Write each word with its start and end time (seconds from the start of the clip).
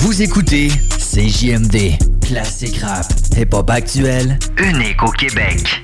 Vous 0.00 0.22
écoutez 0.22 0.68
CJMD, 0.96 1.98
classique 2.24 2.78
rap, 2.78 3.04
hip-hop 3.36 3.68
actuel, 3.68 4.38
unique 4.56 5.02
au 5.02 5.10
Québec. 5.10 5.82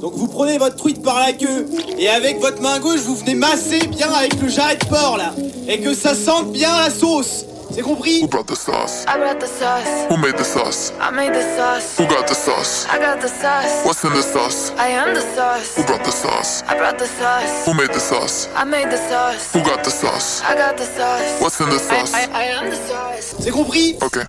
Donc 0.00 0.14
vous 0.16 0.26
prenez 0.26 0.58
votre 0.58 0.74
truite 0.74 1.02
par 1.04 1.20
la 1.20 1.34
queue 1.34 1.66
et 1.98 2.08
avec 2.08 2.40
votre 2.40 2.60
main 2.60 2.80
gauche 2.80 3.00
vous 3.00 3.14
venez 3.14 3.36
masser 3.36 3.86
bien 3.86 4.10
avec 4.12 4.42
le 4.42 4.48
jarret 4.48 4.76
de 4.76 4.86
porc 4.86 5.18
là 5.18 5.32
et 5.68 5.78
que 5.78 5.94
ça 5.94 6.16
sente 6.16 6.52
bien 6.52 6.76
la 6.80 6.90
sauce. 6.90 7.46
C'est 7.76 7.82
compris 7.82 8.22
Who 8.22 8.28
brought 8.28 8.46
the 8.46 8.56
sauce? 8.56 9.04
I 9.06 9.18
brought 9.18 9.38
the 9.38 9.46
sauce. 9.46 10.08
Who 10.08 10.16
made 10.16 10.38
the 10.38 10.44
sauce? 10.44 10.94
I 10.98 11.10
made 11.10 11.34
the 11.34 11.42
sauce. 11.42 11.98
Who 11.98 12.06
got 12.06 12.26
the 12.26 12.34
sauce? 12.34 12.86
I 12.90 12.98
got 12.98 13.20
the 13.20 13.28
sauce. 13.28 13.84
What's 13.84 14.02
in 14.02 14.14
the 14.14 14.22
sauce? 14.22 14.72
I 14.78 14.88
am 14.88 15.12
the 15.12 15.20
sauce. 15.20 15.76
Who 15.76 15.84
brought 15.84 16.02
the 16.02 16.10
sauce? 16.10 16.62
I 16.66 16.78
brought 16.78 16.98
the 16.98 17.04
sauce. 17.04 17.66
Who 17.66 17.74
made 17.74 17.92
the 17.92 18.00
sauce? 18.00 18.48
I 18.56 18.64
made 18.64 18.88
the 18.88 18.96
sauce. 18.96 19.52
Who 19.52 19.60
got 19.62 19.84
the 19.84 19.90
sauce? 19.90 20.42
I 20.42 20.54
got 20.54 20.78
the 20.78 20.86
sauce. 20.86 21.38
What's 21.42 21.60
in 21.60 21.68
the 21.68 21.74
I, 21.74 21.78
sauce? 21.78 22.14
I, 22.14 22.22
I 22.32 22.44
am 22.56 22.70
the 22.70 22.76
sauce. 22.76 23.36
C'est 23.40 23.50
compris 23.50 23.98
Ok. 24.00 24.24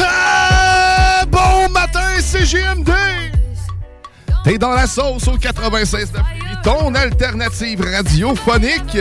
Ah, 0.00 1.24
bon 1.26 1.68
matin, 1.72 2.20
CGMD! 2.20 2.92
T'es 4.44 4.56
dans 4.56 4.70
la 4.70 4.86
sauce 4.86 5.26
au 5.26 5.36
96 5.36 6.12
ton 6.62 6.94
alternative 6.94 7.80
radiophonique. 7.80 8.98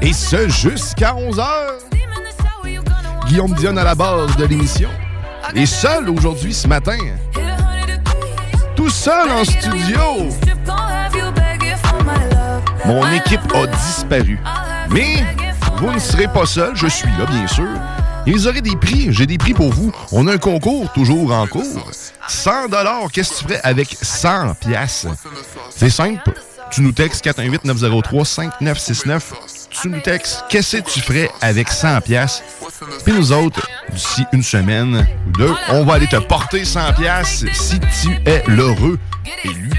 Et 0.00 0.12
ce, 0.12 0.48
jusqu'à 0.48 1.14
11h. 1.14 2.01
Guillaume 3.26 3.54
Dion 3.54 3.76
à 3.76 3.84
la 3.84 3.94
base 3.94 4.36
de 4.36 4.44
l'émission. 4.44 4.90
Et 5.54 5.66
seul 5.66 6.08
aujourd'hui, 6.10 6.52
ce 6.52 6.66
matin. 6.68 6.98
Tout 8.74 8.90
seul 8.90 9.30
en 9.30 9.44
studio. 9.44 10.28
Mon 12.84 13.10
équipe 13.12 13.40
a 13.54 13.66
disparu. 13.66 14.38
Mais 14.90 15.24
vous 15.76 15.90
ne 15.90 15.98
serez 15.98 16.28
pas 16.28 16.46
seul, 16.46 16.74
je 16.74 16.86
suis 16.86 17.08
là, 17.18 17.26
bien 17.26 17.46
sûr. 17.46 17.68
Et 18.26 18.32
vous 18.32 18.46
aurez 18.46 18.60
des 18.60 18.76
prix, 18.76 19.08
j'ai 19.12 19.26
des 19.26 19.38
prix 19.38 19.54
pour 19.54 19.72
vous. 19.72 19.92
On 20.12 20.26
a 20.28 20.34
un 20.34 20.38
concours 20.38 20.92
toujours 20.92 21.32
en 21.32 21.46
cours. 21.46 21.90
100 22.28 22.68
dollars, 22.68 23.10
qu'est-ce 23.12 23.32
que 23.32 23.38
tu 23.38 23.44
ferais 23.44 23.60
avec 23.64 23.96
100 24.00 24.54
pièces 24.54 25.06
C'est 25.70 25.90
simple. 25.90 26.32
Tu 26.70 26.80
nous 26.82 26.92
textes 26.92 27.22
418 27.22 27.64
903 27.64 28.24
5969. 28.24 29.34
Tu 29.70 29.88
nous 29.88 30.00
textes 30.00 30.44
qu'est-ce 30.48 30.78
que 30.78 30.90
tu 30.90 31.00
ferais 31.00 31.30
avec 31.40 31.68
100 31.68 32.00
pièces. 32.00 32.42
Puis 33.04 33.12
nous 33.12 33.32
autres, 33.32 33.66
d'ici 33.90 34.24
une 34.32 34.42
semaine 34.42 35.06
ou 35.26 35.38
deux, 35.38 35.54
on 35.68 35.84
va 35.84 35.94
aller 35.94 36.06
te 36.06 36.16
porter 36.16 36.64
100 36.64 36.94
pièces 36.94 37.44
si 37.52 37.78
tu 37.80 38.18
es 38.26 38.42
l'heureux 38.48 38.98
élu 39.44 39.70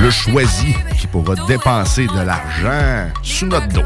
le 0.00 0.10
choisi 0.10 0.74
qui 0.98 1.06
pourra 1.06 1.34
dépenser 1.46 2.06
de 2.06 2.20
l'argent 2.20 3.10
sous 3.22 3.46
notre 3.46 3.68
dos. 3.68 3.82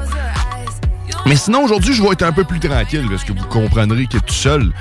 Mais 1.27 1.37
sinon, 1.37 1.65
aujourd'hui, 1.65 1.95
je 1.95 2.03
vais 2.03 2.11
être 2.11 2.23
un 2.23 2.33
peu 2.33 2.45
plus 2.45 2.61
tranquille 2.61 3.07
parce 3.09 3.25
que 3.25 3.33
vous 3.33 3.47
comprendrez 3.47 4.07
que 4.07 4.19
tout 4.19 4.35
seul, 4.35 4.73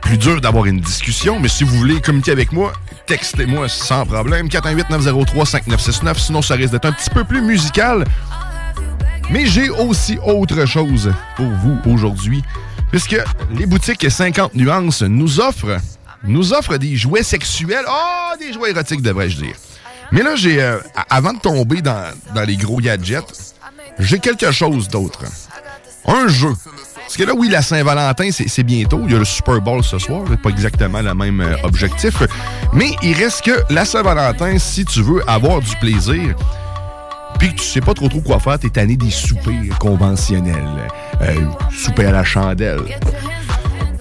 plus 0.00 0.18
dur 0.18 0.40
d'avoir 0.40 0.66
une 0.66 0.80
discussion. 0.80 1.38
Mais 1.40 1.48
si 1.48 1.64
vous 1.64 1.76
voulez 1.76 2.00
communiquer 2.00 2.32
avec 2.32 2.52
moi, 2.52 2.72
textez-moi 3.06 3.68
sans 3.68 4.04
problème. 4.04 4.48
418-903-5969. 4.48 6.18
Sinon, 6.18 6.42
ça 6.42 6.54
risque 6.54 6.72
d'être 6.72 6.86
un 6.86 6.92
petit 6.92 7.10
peu 7.10 7.24
plus 7.24 7.40
musical. 7.40 8.04
Mais 9.30 9.46
j'ai 9.46 9.70
aussi 9.70 10.18
autre 10.24 10.66
chose 10.66 11.12
pour 11.36 11.46
vous 11.46 11.78
aujourd'hui. 11.90 12.42
Puisque 12.90 13.16
les 13.56 13.66
boutiques 13.66 14.10
50 14.10 14.54
nuances 14.54 15.02
nous 15.02 15.40
offrent, 15.40 15.78
des 16.78 16.96
jouets 16.96 17.22
sexuels. 17.22 17.84
Ah, 17.88 18.34
des 18.38 18.52
jouets 18.52 18.70
érotiques, 18.70 19.02
devrais-je 19.02 19.38
dire. 19.38 19.54
Mais 20.10 20.22
là, 20.22 20.36
j'ai, 20.36 20.62
euh, 20.62 20.78
avant 21.08 21.32
de 21.32 21.38
tomber 21.38 21.80
dans, 21.80 22.12
dans 22.34 22.42
les 22.42 22.56
gros 22.56 22.78
gadgets, 22.78 23.54
j'ai 23.98 24.18
quelque 24.18 24.50
chose 24.50 24.88
d'autre. 24.88 25.24
Un 26.06 26.28
jeu. 26.28 26.52
Parce 27.12 27.16
que 27.16 27.24
là, 27.24 27.34
oui, 27.36 27.48
la 27.48 27.62
Saint-Valentin, 27.62 28.30
c'est, 28.30 28.62
bientôt. 28.62 29.02
Il 29.04 29.12
y 29.12 29.14
a 29.14 29.18
le 29.18 29.24
Super 29.24 29.60
Bowl 29.60 29.84
ce 29.84 29.98
soir. 29.98 30.24
Pas 30.42 30.50
exactement 30.50 31.02
le 31.02 31.14
même 31.14 31.40
euh, 31.40 31.56
objectif. 31.62 32.22
Mais 32.72 32.92
il 33.02 33.14
reste 33.14 33.44
que 33.44 33.62
la 33.70 33.84
Saint-Valentin, 33.84 34.58
si 34.58 34.84
tu 34.84 35.02
veux 35.02 35.22
avoir 35.28 35.60
du 35.60 35.76
plaisir, 35.76 36.34
puis 37.42 37.52
que 37.52 37.60
tu 37.60 37.66
sais 37.66 37.80
pas 37.80 37.92
trop 37.92 38.08
trop 38.08 38.20
quoi 38.20 38.38
faire, 38.38 38.56
t'es 38.56 38.68
tanné 38.68 38.96
des 38.96 39.10
soupers 39.10 39.76
conventionnels. 39.80 40.88
Euh, 41.22 41.34
souper 41.72 42.04
à 42.04 42.12
la 42.12 42.22
chandelle. 42.22 42.82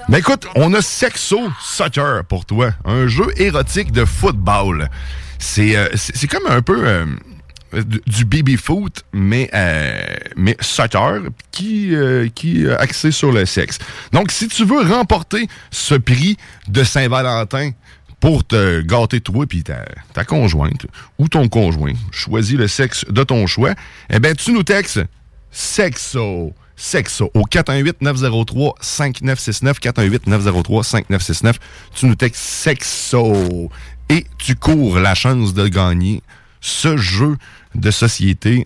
Mais 0.10 0.20
écoute, 0.20 0.46
on 0.54 0.72
a 0.76 0.82
Sexo 0.84 1.40
Soccer 1.60 2.24
pour 2.26 2.46
toi. 2.46 2.70
Un 2.86 3.08
jeu 3.08 3.26
érotique 3.38 3.92
de 3.92 4.06
football. 4.06 4.90
C'est, 5.40 5.76
euh, 5.76 5.88
comme 6.30 6.46
un 6.52 6.62
peu 6.62 6.86
euh, 6.86 7.06
du 8.06 8.26
baby 8.26 8.58
foot, 8.58 9.04
mais, 9.12 9.50
euh, 9.56 10.06
mais 10.36 10.56
soccer, 10.60 11.22
qui, 11.50 11.96
qui 12.36 12.66
est 12.66 12.70
axé 12.70 13.10
sur 13.10 13.32
le 13.32 13.48
sexe. 13.48 13.80
Donc, 14.12 14.32
si 14.32 14.50
tu 14.50 14.66
veux 14.66 14.82
remporter 14.82 15.48
ce 15.72 15.96
prix 15.96 16.38
de 16.68 16.84
Saint-Valentin 16.84 17.72
pour 18.22 18.46
te 18.46 18.80
gâter 18.82 19.20
toi 19.20 19.46
puis 19.46 19.64
ta, 19.64 19.84
ta 20.14 20.24
conjointe 20.24 20.88
ou 21.18 21.28
ton 21.28 21.50
conjoint, 21.50 21.96
choisis 22.12 22.56
le 22.56 22.70
sexe 22.70 23.04
de 23.10 23.24
ton 23.24 23.48
choix, 23.48 23.74
eh 24.10 24.20
bien, 24.20 24.34
tu 24.34 24.54
nous 24.54 24.64
textes 24.64 25.02
Sexo. 25.52 26.54
Sexo 26.78 27.30
au 27.34 27.42
418-903-5969. 27.42 29.82
418-903-5969. 29.82 31.56
Tu 31.94 32.06
nous 32.06 32.16
textes 32.16 32.42
Sexo 32.42 33.70
et 34.10 34.26
tu 34.38 34.56
cours 34.56 35.00
la 35.00 35.14
chance 35.14 35.54
de 35.54 35.68
gagner 35.68 36.24
ce 36.62 36.96
jeu 36.98 37.36
de 37.76 37.92
société 37.92 38.66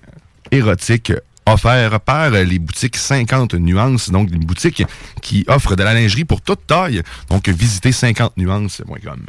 érotique 0.52 1.12
offert 1.46 2.00
par 2.02 2.32
les 2.32 2.60
boutiques 2.60 2.98
50 2.98 3.54
nuances, 3.56 4.10
donc 4.10 4.32
des 4.32 4.38
boutiques 4.38 4.84
qui 5.22 5.44
offrent 5.48 5.76
de 5.76 5.84
la 5.84 5.94
lingerie 5.94 6.26
pour 6.26 6.42
toute 6.42 6.66
taille. 6.66 7.04
Donc, 7.30 7.48
visitez 7.50 7.92
50 7.92 8.38
nuances.com. 8.38 9.26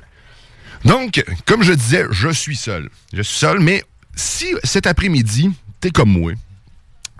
Donc, 0.87 1.25
comme 1.47 1.65
je 1.65 1.73
disais, 1.73 2.05
je 2.11 2.29
suis 2.29 2.55
seul. 2.55 2.89
Je 3.13 3.21
suis 3.21 3.39
seul, 3.39 3.59
mais 3.59 3.83
si 4.15 4.55
cet 4.63 4.87
après-midi, 4.87 5.51
t'es 5.81 5.91
comme 5.91 6.11
moi, 6.11 6.33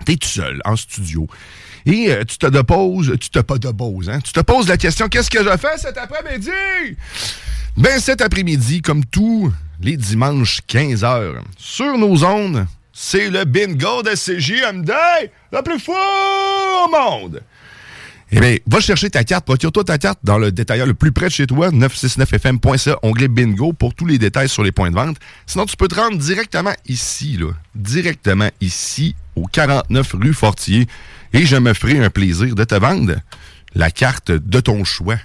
t'es 0.05 0.15
tout 0.15 0.27
seul 0.27 0.61
en 0.63 0.77
studio, 0.77 1.27
et 1.85 2.11
euh, 2.11 2.23
tu 2.23 2.37
te 2.37 2.47
deposes, 2.47 3.13
tu 3.19 3.29
te 3.29 3.39
pas 3.39 3.55
hein, 3.55 4.19
tu 4.21 4.31
te 4.31 4.39
poses 4.39 4.69
la 4.69 4.77
question, 4.77 5.09
qu'est-ce 5.09 5.29
que 5.29 5.43
je 5.43 5.57
fais 5.57 5.77
cet 5.77 5.97
après-midi? 5.97 6.49
Ben, 7.75 7.99
cet 7.99 8.21
après-midi, 8.21 8.81
comme 8.81 9.03
tous 9.05 9.51
les 9.81 9.97
dimanches 9.97 10.61
15h, 10.69 11.41
sur 11.57 11.97
nos 11.97 12.23
ondes, 12.23 12.65
c'est 12.93 13.29
le 13.29 13.43
bingo 13.43 14.01
de 14.01 14.11
CJMD, 14.11 14.91
le 15.51 15.61
plus 15.61 15.79
fou 15.79 15.91
au 15.91 16.89
monde! 16.89 17.43
Eh 18.31 18.41
bien, 18.41 18.57
va 18.67 18.81
chercher 18.81 19.09
ta 19.09 19.23
carte, 19.23 19.45
procure-toi 19.45 19.85
ta 19.85 19.97
carte 19.97 20.19
dans 20.23 20.37
le 20.37 20.51
détaillant 20.51 20.85
le 20.85 20.93
plus 20.93 21.13
près 21.13 21.27
de 21.27 21.31
chez 21.31 21.47
toi, 21.47 21.69
969fm.ca, 21.69 22.99
onglet 23.01 23.29
bingo 23.29 23.71
pour 23.71 23.93
tous 23.93 24.05
les 24.05 24.17
détails 24.17 24.49
sur 24.49 24.63
les 24.63 24.73
points 24.73 24.91
de 24.91 24.95
vente. 24.95 25.15
Sinon, 25.45 25.65
tu 25.65 25.77
peux 25.77 25.87
te 25.87 25.95
rendre 25.95 26.17
directement 26.17 26.73
ici, 26.87 27.37
là, 27.37 27.51
directement 27.73 28.49
ici, 28.59 29.15
au 29.37 29.45
49 29.45 30.15
rue 30.19 30.33
Fortier, 30.33 30.87
et 31.31 31.45
je 31.45 31.55
me 31.55 31.73
ferai 31.73 32.03
un 32.03 32.09
plaisir 32.09 32.53
de 32.53 32.63
te 32.65 32.75
vendre 32.75 33.15
la 33.75 33.91
carte 33.91 34.31
de 34.31 34.59
ton 34.59 34.83
choix. 34.83 35.17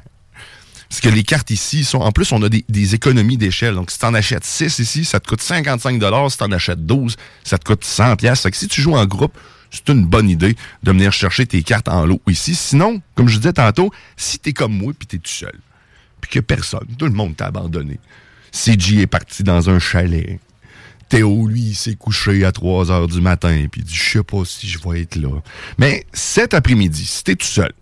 c'est 0.89 1.03
que 1.03 1.09
les 1.09 1.25
cartes 1.25 1.51
ici 1.51 1.83
sont. 1.83 1.99
En 1.99 2.13
plus, 2.13 2.31
on 2.31 2.43
a 2.43 2.49
des, 2.49 2.95
économies 2.95 3.37
d'échelle. 3.37 3.75
Donc, 3.75 3.91
si 3.91 3.99
tu 3.99 4.05
en 4.05 4.15
achètes 4.15 4.45
6 4.45 4.79
ici, 4.79 5.05
ça 5.05 5.19
te 5.19 5.27
coûte 5.27 5.43
55 5.43 6.01
Si 6.31 6.39
tu 6.39 6.45
en 6.45 6.53
achètes 6.53 6.87
12, 6.87 7.17
ça 7.43 7.59
te 7.59 7.65
coûte 7.65 7.85
100 7.85 8.17
Fait 8.21 8.51
que 8.51 8.57
si 8.57 8.69
tu 8.69 8.81
joues 8.81 8.95
en 8.95 9.07
groupe, 9.07 9.37
c'est 9.73 9.89
une 9.89 10.05
bonne 10.05 10.31
idée 10.31 10.55
de 10.83 10.93
venir 10.93 11.13
chercher 11.13 11.47
tes 11.47 11.63
cartes 11.63 11.89
en 11.89 12.07
lot 12.07 12.21
ici. 12.29 12.55
Sinon, 12.55 13.03
comme 13.17 13.29
je 13.29 13.39
disais 13.39 13.55
tantôt, 13.55 13.91
si 14.17 14.39
tu 14.39 14.51
es 14.51 14.53
comme 14.53 14.77
moi 14.77 14.93
puis 14.97 15.09
tu 15.09 15.17
es 15.17 15.19
tout 15.19 15.31
seul, 15.31 15.59
puis 16.21 16.31
que 16.31 16.41
personne, 16.41 16.87
tout 16.99 17.07
le 17.07 17.13
monde 17.13 17.35
t'a 17.35 17.47
abandonné, 17.47 17.99
CG 18.53 19.01
est 19.01 19.07
parti 19.07 19.43
dans 19.43 19.71
un 19.71 19.79
chalet, 19.81 20.39
Théo, 21.09 21.47
lui, 21.47 21.61
il 21.61 21.75
s'est 21.75 21.97
couché 21.97 22.45
à 22.45 22.53
3 22.53 22.91
heures 22.91 23.09
du 23.09 23.21
matin, 23.21 23.67
puis 23.71 23.83
il 23.83 23.85
dit, 23.85 23.95
je 23.95 24.13
sais 24.13 24.23
pas 24.23 24.45
si 24.47 24.67
je 24.67 24.79
vais 24.79 25.03
être 25.03 25.17
là. 25.17 25.41
Mais 25.77 26.07
cet 26.15 26.55
après-midi, 26.55 27.05
si 27.05 27.23
t'es 27.23 27.35
tout 27.35 27.47
seul, 27.47 27.73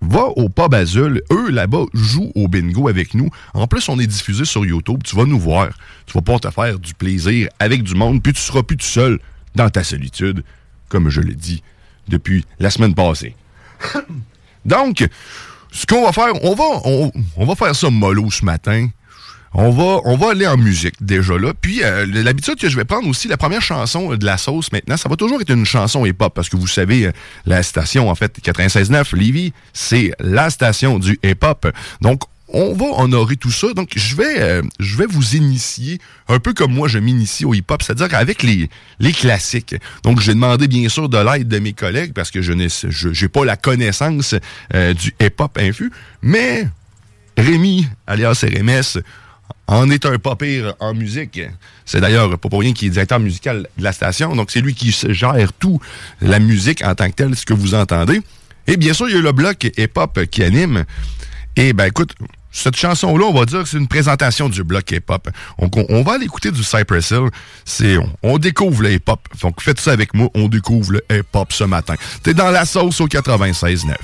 va 0.00 0.26
au 0.36 0.48
pub 0.48 0.72
Azul. 0.74 1.22
Eux, 1.32 1.50
là-bas, 1.50 1.86
jouent 1.94 2.30
au 2.34 2.46
bingo 2.46 2.88
avec 2.88 3.14
nous. 3.14 3.28
En 3.54 3.66
plus, 3.66 3.88
on 3.88 3.98
est 3.98 4.06
diffusé 4.06 4.44
sur 4.44 4.64
YouTube. 4.64 5.02
Tu 5.02 5.16
vas 5.16 5.24
nous 5.24 5.38
voir. 5.38 5.70
Tu 6.06 6.12
vas 6.12 6.20
pouvoir 6.20 6.40
te 6.40 6.50
faire 6.50 6.78
du 6.78 6.94
plaisir 6.94 7.48
avec 7.58 7.82
du 7.82 7.94
monde, 7.94 8.22
puis 8.22 8.32
tu 8.32 8.40
seras 8.40 8.62
plus 8.62 8.76
tout 8.76 8.86
seul 8.86 9.18
dans 9.54 9.70
ta 9.70 9.82
solitude, 9.82 10.44
comme 10.94 11.10
je 11.10 11.20
l'ai 11.20 11.34
dit 11.34 11.60
depuis 12.06 12.44
la 12.60 12.70
semaine 12.70 12.94
passée. 12.94 13.34
Donc, 14.64 15.04
ce 15.72 15.86
qu'on 15.86 16.04
va 16.04 16.12
faire, 16.12 16.32
on 16.44 16.54
va, 16.54 16.64
on, 16.84 17.10
on 17.36 17.44
va 17.44 17.56
faire 17.56 17.74
ça 17.74 17.90
mollo 17.90 18.30
ce 18.30 18.44
matin. 18.44 18.88
On 19.56 19.70
va, 19.70 20.00
on 20.04 20.16
va 20.16 20.30
aller 20.30 20.46
en 20.46 20.56
musique 20.56 20.94
déjà 21.04 21.36
là. 21.36 21.52
Puis 21.60 21.82
euh, 21.82 22.06
l'habitude 22.06 22.56
que 22.60 22.68
je 22.68 22.76
vais 22.76 22.84
prendre 22.84 23.08
aussi, 23.08 23.26
la 23.26 23.36
première 23.36 23.60
chanson 23.60 24.14
de 24.14 24.24
la 24.24 24.36
sauce 24.36 24.70
maintenant, 24.70 24.96
ça 24.96 25.08
va 25.08 25.16
toujours 25.16 25.40
être 25.40 25.50
une 25.50 25.64
chanson 25.64 26.06
hip-hop 26.06 26.32
parce 26.32 26.48
que 26.48 26.56
vous 26.56 26.68
savez, 26.68 27.06
euh, 27.06 27.12
la 27.44 27.64
station 27.64 28.08
en 28.08 28.14
fait 28.14 28.38
96.9 28.40 29.16
Livy, 29.16 29.52
c'est 29.72 30.12
la 30.20 30.50
station 30.50 31.00
du 31.00 31.18
hip-hop. 31.24 31.72
Donc 32.00 32.22
on 32.48 32.72
va 32.74 32.86
honorer 33.02 33.36
tout 33.36 33.50
ça. 33.50 33.72
Donc, 33.74 33.90
je 33.96 34.16
vais, 34.16 34.40
euh, 34.40 34.62
je 34.78 34.96
vais 34.96 35.06
vous 35.06 35.34
initier 35.34 35.98
un 36.28 36.38
peu 36.38 36.52
comme 36.52 36.72
moi, 36.72 36.88
je 36.88 36.98
m'initie 36.98 37.44
au 37.44 37.54
hip-hop, 37.54 37.82
c'est-à-dire 37.82 38.16
avec 38.16 38.42
les, 38.42 38.68
les 39.00 39.12
classiques. 39.12 39.74
Donc, 40.02 40.20
j'ai 40.20 40.34
demandé 40.34 40.68
bien 40.68 40.88
sûr 40.88 41.08
de 41.08 41.18
l'aide 41.18 41.48
de 41.48 41.58
mes 41.58 41.72
collègues 41.72 42.12
parce 42.12 42.30
que 42.30 42.42
je 42.42 42.52
n'ai 42.52 42.68
je, 42.68 43.26
pas 43.26 43.44
la 43.44 43.56
connaissance 43.56 44.34
du 44.72 45.14
hip-hop 45.20 45.58
infus, 45.58 45.90
mais 46.22 46.68
Rémi, 47.36 47.88
alias 48.06 48.44
RMS, 48.44 49.02
en 49.66 49.90
est 49.90 50.06
un 50.06 50.18
pas 50.18 50.36
pire 50.36 50.74
en 50.78 50.94
musique. 50.94 51.40
C'est 51.84 52.00
d'ailleurs 52.00 52.38
pas 52.38 52.48
pour 52.48 52.60
rien 52.60 52.72
qu'il 52.72 52.88
est 52.88 52.90
directeur 52.92 53.18
musical 53.20 53.66
de 53.76 53.82
la 53.82 53.92
station. 53.92 54.36
Donc, 54.36 54.50
c'est 54.50 54.60
lui 54.60 54.74
qui 54.74 54.94
gère 55.08 55.52
tout 55.58 55.80
la 56.20 56.38
musique 56.38 56.84
en 56.84 56.94
tant 56.94 57.08
que 57.10 57.14
telle, 57.14 57.34
ce 57.34 57.46
que 57.46 57.54
vous 57.54 57.74
entendez. 57.74 58.20
Et 58.66 58.76
bien 58.76 58.92
sûr, 58.94 59.08
il 59.08 59.14
y 59.14 59.18
a 59.18 59.22
le 59.22 59.32
bloc 59.32 59.64
hip-hop 59.76 60.26
qui 60.30 60.42
anime. 60.42 60.84
Et 61.56 61.72
ben 61.72 61.86
écoute, 61.86 62.14
cette 62.54 62.76
chanson-là, 62.76 63.26
on 63.26 63.32
va 63.32 63.44
dire 63.46 63.62
que 63.62 63.68
c'est 63.68 63.78
une 63.78 63.88
présentation 63.88 64.48
du 64.48 64.62
bloc 64.62 64.90
hip-hop. 64.90 65.28
On, 65.58 66.02
va 66.02 66.12
aller 66.14 66.24
écouter 66.24 66.52
du 66.52 66.62
Cypress 66.62 67.10
Hill. 67.10 67.28
C'est, 67.64 67.96
on, 68.22 68.38
découvre 68.38 68.82
le 68.82 68.92
hip-hop. 68.92 69.20
Donc 69.42 69.60
faites 69.60 69.80
ça 69.80 69.92
avec 69.92 70.14
moi, 70.14 70.28
on 70.34 70.48
découvre 70.48 70.92
le 70.92 71.04
hip-hop 71.10 71.52
ce 71.52 71.64
matin. 71.64 71.94
T'es 72.22 72.32
dans 72.32 72.50
la 72.50 72.64
sauce 72.64 73.00
au 73.00 73.08
96.9. 73.08 73.94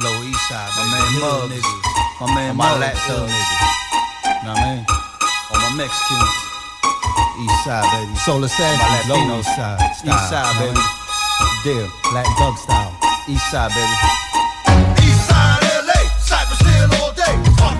Low 0.00 0.22
East 0.22 0.38
Side, 0.46 0.70
my 0.76 0.90
man 0.90 1.12
Mug, 1.18 1.50
my 2.20 2.34
man 2.34 2.56
my 2.56 2.70
Mug, 2.70 2.78
Latino 2.78 3.26
nigga. 3.26 3.56
Know 4.44 4.52
what 4.52 4.58
I 4.58 4.76
mean? 4.76 4.86
On 5.50 5.58
my 5.58 5.76
Mexicans, 5.76 6.30
East 7.42 7.64
Side, 7.64 7.82
baby. 7.82 8.16
Soul 8.18 8.44
Assassins, 8.44 9.08
Latino 9.08 9.42
side, 9.42 9.94
style, 9.96 10.14
East 10.14 10.28
Side, 10.30 10.54
baby. 10.60 10.80
Deal, 11.64 11.90
Black 12.12 12.26
Dog 12.38 12.56
style, 12.58 12.94
East 13.26 13.50
Side, 13.50 13.70
baby. 13.70 14.27
Hill 17.44 17.77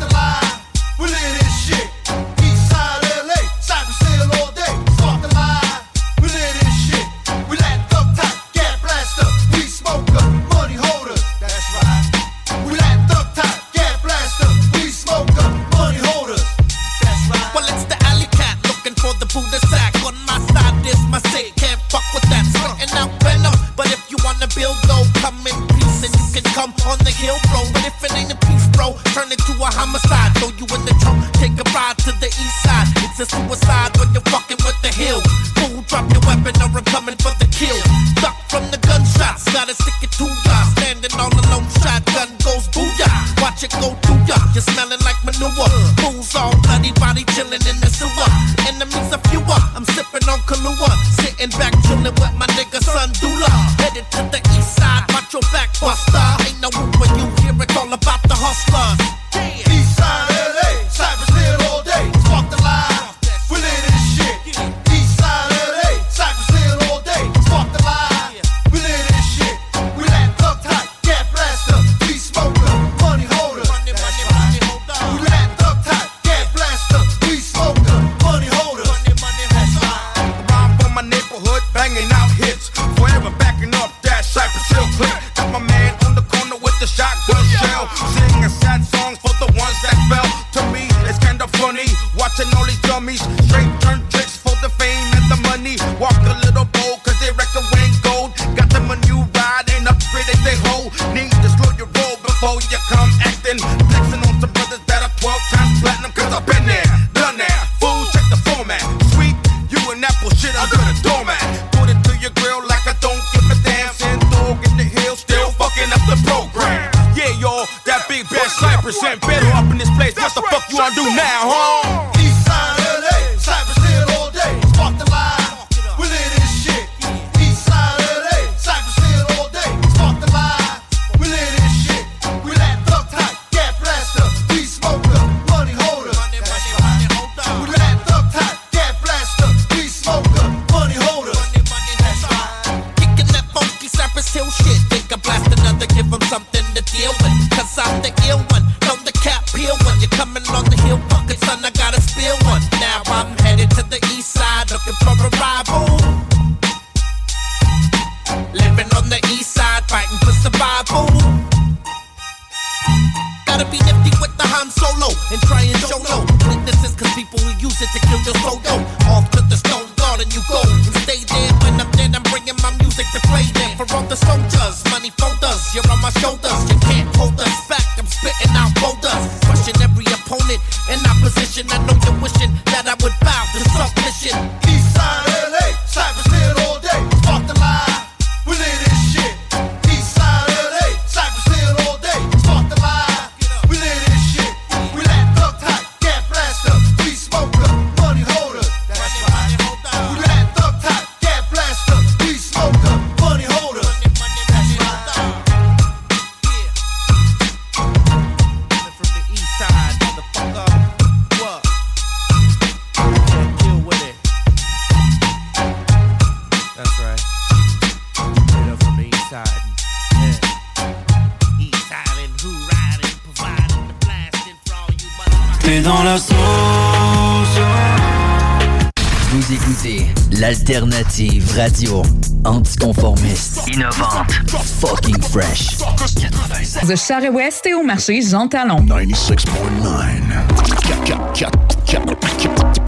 radio 231.58 232.02
anticonformiste, 232.44 233.62
innovante, 233.66 234.30
fucking 234.46 235.20
fresh. 235.20 235.78
96. 236.14 236.86
De 236.86 236.94
Charest-Ouest 236.94 237.66
et 237.66 237.74
au 237.74 237.82
marché 237.82 238.22
Jean 238.22 238.46
Talon. 238.46 238.86
96.9. 238.86 239.44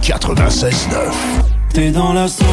96.9. 0.00 0.95
T'es 1.73 1.91
dans 1.91 2.12
la 2.12 2.29
sauce. 2.29 2.47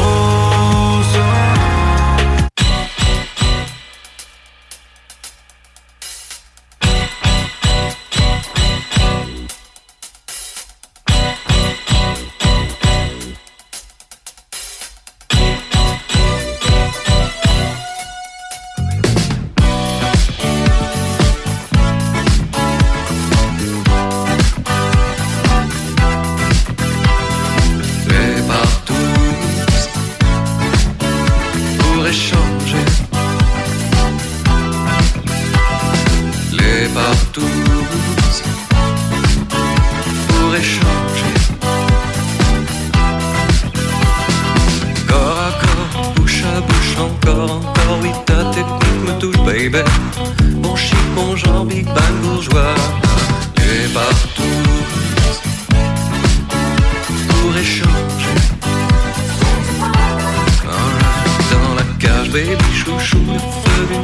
Partous 36.98 38.42
pour 40.28 40.54
échanger. 40.56 41.34
Corps 45.06 45.38
à 45.38 45.50
corps, 45.62 46.12
bouche 46.16 46.42
à 46.42 46.60
bouche, 46.60 46.96
encore, 46.98 47.52
encore, 47.52 47.98
oui, 48.02 48.10
ta 48.26 48.40
technique 48.46 49.00
me 49.06 49.12
touche, 49.20 49.38
baby. 49.46 49.78
Bon 50.56 50.74
chic, 50.74 50.98
bon 51.14 51.36
genre, 51.36 51.64
big 51.64 51.86
bang 51.86 52.14
bourgeois. 52.22 52.74
Les 53.58 53.86
partous 53.94 54.42
pour 57.28 57.56
échanger. 57.56 58.38
Dans 61.52 61.74
la 61.76 61.84
cage, 62.00 62.30
baby 62.30 62.67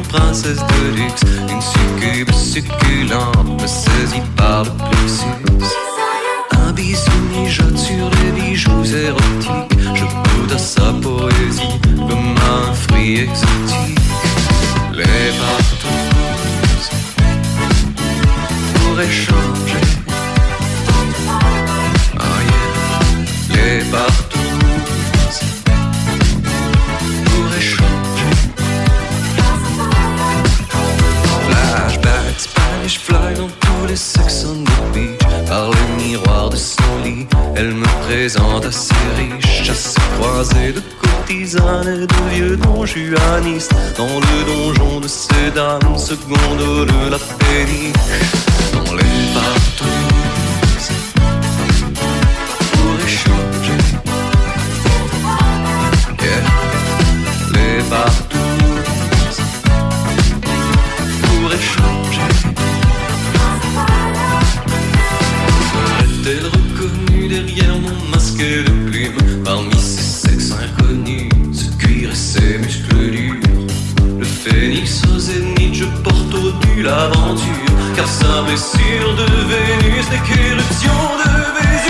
princesse 0.09 0.59
de 0.59 0.95
luxe. 0.95 1.21
Une 1.49 1.61
succube 1.61 2.31
succulente 2.31 3.61
me 3.61 3.67
saisit 3.67 4.21
par 4.35 4.63
le 4.63 4.71
plexus. 4.71 5.71
Un 6.51 6.71
bisou 6.71 7.11
mijote 7.31 7.77
sur 7.77 8.09
les 8.09 8.31
bijoux 8.41 8.85
érotiques. 8.85 9.79
Je 9.93 10.05
à 10.53 10.57
sa 10.57 10.93
poésie 11.01 11.79
comme 12.07 12.35
un 12.37 12.73
fruit 12.73 13.21
exotique. 13.21 13.99
Les 14.93 15.31
partous 15.39 15.85
pour 18.75 19.01
échanger. 19.01 20.04
Dans 33.37 33.47
tous 33.47 33.87
les 33.87 33.95
sex 33.95 34.45
on 34.45 34.63
the 34.63 34.93
beach. 34.93 35.19
Par 35.47 35.69
le 35.69 36.03
miroir 36.03 36.49
de 36.49 36.55
son 36.55 36.83
lit, 37.03 37.27
elle 37.55 37.73
me 37.73 37.85
présente 38.05 38.65
assez 38.65 38.93
riche. 39.17 39.63
Chasse 39.63 39.95
croisée 40.17 40.73
de 40.73 40.81
courtisanes 41.01 41.87
et 41.87 42.07
de 42.07 42.29
vieux 42.33 42.57
donjuanistes. 42.57 43.73
Dans 43.97 44.19
le 44.27 44.37
donjon 44.45 44.99
de 44.99 45.07
ces 45.07 45.51
dames, 45.53 45.97
seconde 45.97 46.85
de 46.87 47.09
la 47.09 47.19
péniche. 47.39 47.93
Dans 48.73 48.93
les 48.93 49.33
partous 49.33 49.85
pour 52.73 52.95
échanger. 53.05 53.77
Les 57.53 57.81
l'aventure, 76.85 77.73
car 77.95 78.07
sa 78.07 78.43
blessure 78.43 79.15
de 79.15 79.25
Vénus 79.49 80.09
n'est 80.11 80.23
qu'éruption 80.27 80.93
de 81.21 81.31
Vésuve. 81.55 81.84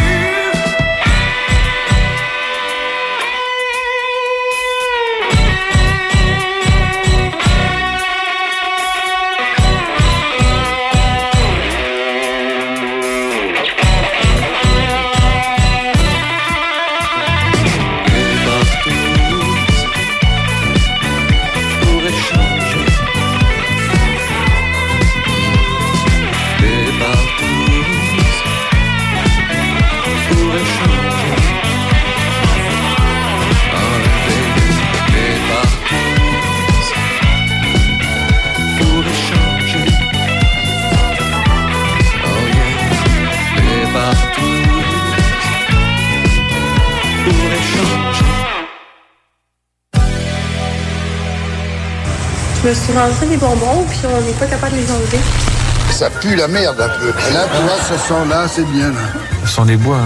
Je 52.66 52.70
me 52.72 52.74
suis 52.74 52.94
rentré 52.98 53.28
des 53.28 53.38
bonbons, 53.38 53.86
puis 53.88 54.00
on 54.06 54.22
n'est 54.22 54.34
pas 54.34 54.48
capable 54.48 54.76
de 54.76 54.82
les 54.82 54.92
enlever. 54.92 55.20
Ça 55.92 56.10
pue 56.10 56.36
la 56.36 56.48
merde 56.48 56.82
un 56.82 56.90
peu. 57.00 57.10
Et 57.10 57.32
là, 57.32 57.46
tu 57.56 57.62
vois, 57.62 57.78
ce 57.88 58.08
son-là, 58.08 58.48
c'est 58.48 58.66
bien. 58.66 58.88
Là. 58.88 58.96
Ce 59.46 59.52
sont 59.52 59.66
des 59.66 59.78
bois. 59.78 60.00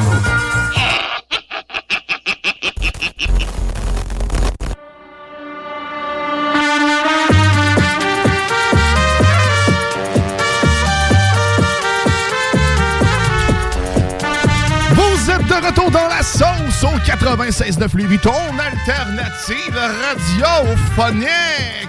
Vous 14.96 15.32
êtes 15.32 15.48
de 15.48 15.66
retour 15.66 15.92
dans 15.92 16.10
la 16.10 16.22
sauce 16.22 16.84
au 16.84 16.98
96.9 17.10 17.96
Lévis, 17.96 18.20
ton 18.20 18.34
alternative 18.60 19.80
radiophonique. 20.10 21.30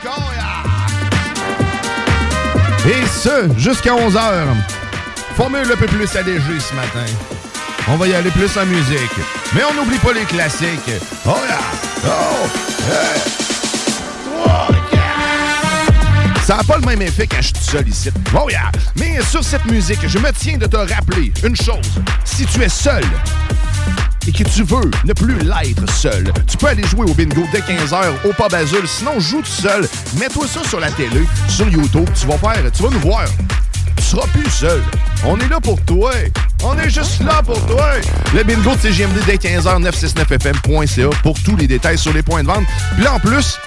Oh 0.06 0.20
yeah! 0.32 0.59
Et 2.90 3.06
ce, 3.06 3.48
jusqu'à 3.56 3.92
11h. 3.92 4.48
Formule 5.36 5.70
un 5.72 5.76
peu 5.76 5.86
plus 5.86 6.16
allégée 6.16 6.58
ce 6.58 6.74
matin. 6.74 7.06
on 7.86 7.96
va 7.96 8.08
y 8.08 8.14
aller 8.14 8.32
plus 8.32 8.50
en 8.56 8.66
musique. 8.66 9.16
Mais 9.54 9.62
on 9.62 9.74
n'oublie 9.74 9.98
pas 9.98 10.12
les 10.12 10.24
classiques. 10.24 10.90
Oh 11.24 11.36
yeah! 11.46 11.60
Oh! 12.04 12.48
Ça 16.44 16.56
n'a 16.56 16.64
pas 16.64 16.78
le 16.78 16.86
même 16.86 17.02
effet 17.02 17.28
quand 17.28 17.40
je 17.40 17.52
seul 17.60 17.88
ici. 17.88 18.10
Oh 18.34 18.50
yeah! 18.50 18.72
Mais 18.96 19.22
sur 19.22 19.44
cette 19.44 19.66
musique, 19.66 20.08
je 20.08 20.18
me 20.18 20.32
tiens 20.32 20.58
de 20.58 20.66
te 20.66 20.76
rappeler 20.76 21.32
une 21.44 21.54
chose. 21.54 22.00
Si 22.24 22.44
tu 22.44 22.60
es 22.60 22.68
seul 22.68 23.04
et 24.26 24.32
que 24.32 24.44
tu 24.44 24.62
veux 24.62 24.90
ne 25.04 25.12
plus 25.12 25.38
l'être 25.38 25.90
seul, 25.90 26.32
tu 26.46 26.56
peux 26.56 26.66
aller 26.66 26.84
jouer 26.84 27.10
au 27.10 27.14
bingo 27.14 27.42
dès 27.52 27.60
15h 27.60 28.12
au 28.24 28.32
Pub 28.32 28.54
Azul. 28.54 28.86
Sinon, 28.86 29.18
joue 29.18 29.40
tout 29.40 29.46
seul. 29.46 29.88
Mets-toi 30.18 30.46
ça 30.46 30.60
sur 30.68 30.80
la 30.80 30.90
télé, 30.90 31.26
sur 31.48 31.68
YouTube. 31.68 32.08
Tu 32.18 32.26
vas 32.26 32.38
faire, 32.38 32.70
tu 32.72 32.82
vas 32.82 32.90
nous 32.90 33.00
voir. 33.00 33.24
Tu 33.96 34.02
seras 34.02 34.26
plus 34.28 34.50
seul. 34.50 34.82
On 35.24 35.38
est 35.38 35.48
là 35.48 35.60
pour 35.60 35.80
toi. 35.82 36.12
On 36.62 36.78
est 36.78 36.90
juste 36.90 37.22
là 37.22 37.42
pour 37.42 37.64
toi. 37.66 37.92
Le 38.34 38.42
bingo 38.44 38.74
de 38.74 38.80
CGMD 38.80 39.18
dès 39.26 39.36
15h, 39.36 39.82
969fm.ca 39.82 41.10
pour 41.22 41.40
tous 41.42 41.56
les 41.56 41.66
détails 41.66 41.98
sur 41.98 42.12
les 42.12 42.22
points 42.22 42.42
de 42.42 42.48
vente. 42.48 42.64
Puis 42.94 43.04
là, 43.04 43.14
en 43.14 43.18
plus, 43.18 43.58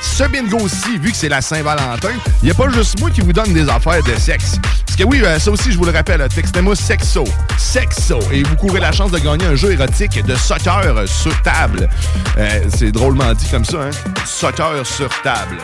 ce 0.00 0.24
bingo-ci, 0.24 0.98
vu 0.98 1.10
que 1.10 1.16
c'est 1.16 1.28
la 1.28 1.40
Saint-Valentin, 1.40 2.10
il 2.42 2.46
n'y 2.46 2.50
a 2.50 2.54
pas 2.54 2.68
juste 2.70 2.98
moi 3.00 3.10
qui 3.10 3.20
vous 3.20 3.32
donne 3.32 3.52
des 3.52 3.68
affaires 3.68 4.02
de 4.02 4.14
sexe. 4.18 4.58
Que 5.00 5.04
oui, 5.06 5.22
euh, 5.24 5.38
ça 5.38 5.50
aussi, 5.50 5.72
je 5.72 5.78
vous 5.78 5.86
le 5.86 5.92
rappelle, 5.92 6.22
textez-moi 6.28 6.76
sexo. 6.76 7.24
Sexo. 7.56 8.18
Et 8.30 8.42
vous 8.42 8.54
courez 8.56 8.80
la 8.80 8.92
chance 8.92 9.10
de 9.10 9.18
gagner 9.18 9.46
un 9.46 9.54
jeu 9.54 9.72
érotique 9.72 10.22
de 10.26 10.34
soccer 10.34 11.08
sur 11.08 11.40
table. 11.40 11.88
Euh, 12.36 12.60
c'est 12.68 12.92
drôlement 12.92 13.32
dit 13.32 13.48
comme 13.50 13.64
ça, 13.64 13.84
hein? 13.84 13.90
Soccer 14.26 14.86
sur 14.86 15.08
table. 15.22 15.56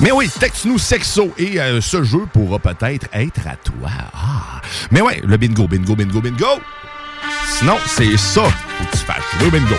Mais 0.00 0.10
oui, 0.10 0.28
texte-nous 0.28 0.78
sexo 0.78 1.32
et 1.38 1.60
euh, 1.60 1.80
ce 1.80 2.02
jeu 2.02 2.26
pourra 2.32 2.58
peut-être 2.58 3.06
être 3.12 3.46
à 3.46 3.54
toi. 3.54 3.88
Ah. 4.12 4.60
Mais 4.90 5.00
ouais, 5.00 5.22
le 5.24 5.36
bingo, 5.36 5.68
bingo, 5.68 5.94
bingo, 5.94 6.20
bingo. 6.20 6.58
Sinon, 7.46 7.76
c'est 7.86 8.16
ça. 8.16 8.42
Faut 8.42 8.84
que 8.84 8.96
tu 8.96 9.04
fasses 9.04 9.44
le 9.44 9.48
bingo. 9.48 9.76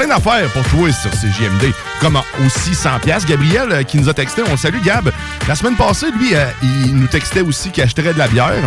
Plein 0.00 0.16
d'affaires 0.16 0.48
pour 0.54 0.62
toi 0.68 0.90
sur 0.90 1.12
CGMD, 1.12 1.74
comme 2.00 2.18
aussi 2.46 2.74
100 2.74 3.00
pièces. 3.00 3.26
Gabriel 3.26 3.70
euh, 3.70 3.82
qui 3.82 3.98
nous 3.98 4.08
a 4.08 4.14
texté, 4.14 4.40
on 4.50 4.56
salue 4.56 4.80
Gab. 4.82 5.12
La 5.46 5.54
semaine 5.54 5.76
passée, 5.76 6.06
lui, 6.18 6.34
euh, 6.34 6.46
il 6.62 6.96
nous 6.96 7.06
textait 7.06 7.42
aussi 7.42 7.70
qu'il 7.70 7.82
achèterait 7.82 8.14
de 8.14 8.18
la 8.18 8.26
bière 8.26 8.64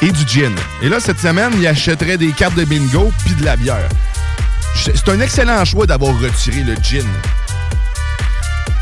et 0.00 0.10
du 0.10 0.26
gin. 0.26 0.54
Et 0.80 0.88
là, 0.88 0.98
cette 0.98 1.18
semaine, 1.18 1.52
il 1.58 1.66
achèterait 1.66 2.16
des 2.16 2.32
cartes 2.32 2.54
de 2.54 2.64
bingo 2.64 3.12
puis 3.26 3.34
de 3.34 3.44
la 3.44 3.54
bière. 3.54 3.86
C'est 4.74 5.10
un 5.10 5.20
excellent 5.20 5.62
choix 5.66 5.84
d'avoir 5.84 6.18
retiré 6.18 6.62
le 6.62 6.74
gin. 6.76 7.06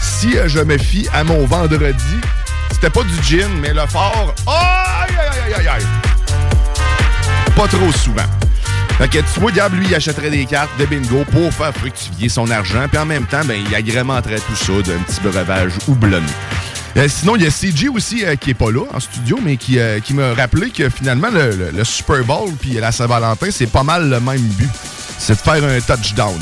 Si 0.00 0.38
euh, 0.38 0.46
je 0.46 0.60
me 0.60 0.78
fie 0.78 1.08
à 1.12 1.24
mon 1.24 1.44
vendredi, 1.44 2.20
c'était 2.70 2.90
pas 2.90 3.02
du 3.02 3.20
gin, 3.20 3.50
mais 3.60 3.74
le 3.74 3.84
fort. 3.88 4.32
Aïe, 4.46 5.12
aïe, 5.18 5.40
aïe, 5.46 5.54
aïe, 5.54 5.68
aïe. 5.68 5.86
Pas 7.56 7.66
trop 7.66 7.90
souvent. 7.90 8.47
Fait 8.98 9.08
que 9.08 9.18
tu 9.18 9.40
vois, 9.40 9.52
Gab, 9.52 9.72
lui, 9.74 9.86
il 9.88 9.94
achèterait 9.94 10.28
des 10.28 10.44
cartes 10.44 10.76
de 10.76 10.84
bingo 10.84 11.24
pour 11.30 11.54
faire 11.54 11.72
fructifier 11.72 12.28
son 12.28 12.50
argent, 12.50 12.88
puis 12.88 12.98
en 12.98 13.06
même 13.06 13.26
temps, 13.26 13.44
ben, 13.44 13.56
il 13.64 13.72
agrémenterait 13.72 14.40
tout 14.40 14.56
ça 14.56 14.72
d'un 14.72 14.98
petit 14.98 15.20
breuvage 15.20 15.70
houblonné. 15.86 16.26
Euh, 16.96 17.06
sinon, 17.08 17.36
il 17.36 17.44
y 17.44 17.46
a 17.46 17.50
CJ 17.50 17.90
aussi 17.94 18.24
euh, 18.24 18.34
qui 18.34 18.50
est 18.50 18.54
pas 18.54 18.72
là 18.72 18.84
en 18.92 18.98
studio, 18.98 19.38
mais 19.40 19.56
qui, 19.56 19.78
euh, 19.78 20.00
qui 20.00 20.14
m'a 20.14 20.34
rappelé 20.34 20.70
que 20.70 20.88
finalement, 20.88 21.28
le, 21.30 21.84
Super 21.84 22.24
Bowl 22.24 22.50
puis 22.60 22.72
la 22.72 22.90
Saint-Valentin, 22.90 23.46
c'est 23.52 23.70
pas 23.70 23.84
mal 23.84 24.10
le 24.10 24.18
même 24.18 24.40
but. 24.40 24.68
C'est 25.16 25.34
de 25.34 25.38
faire 25.38 25.62
un 25.62 25.80
touchdown. 25.80 26.34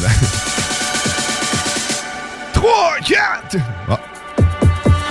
3, 2.54 2.96
4! 3.06 3.56
Ah. 3.90 4.00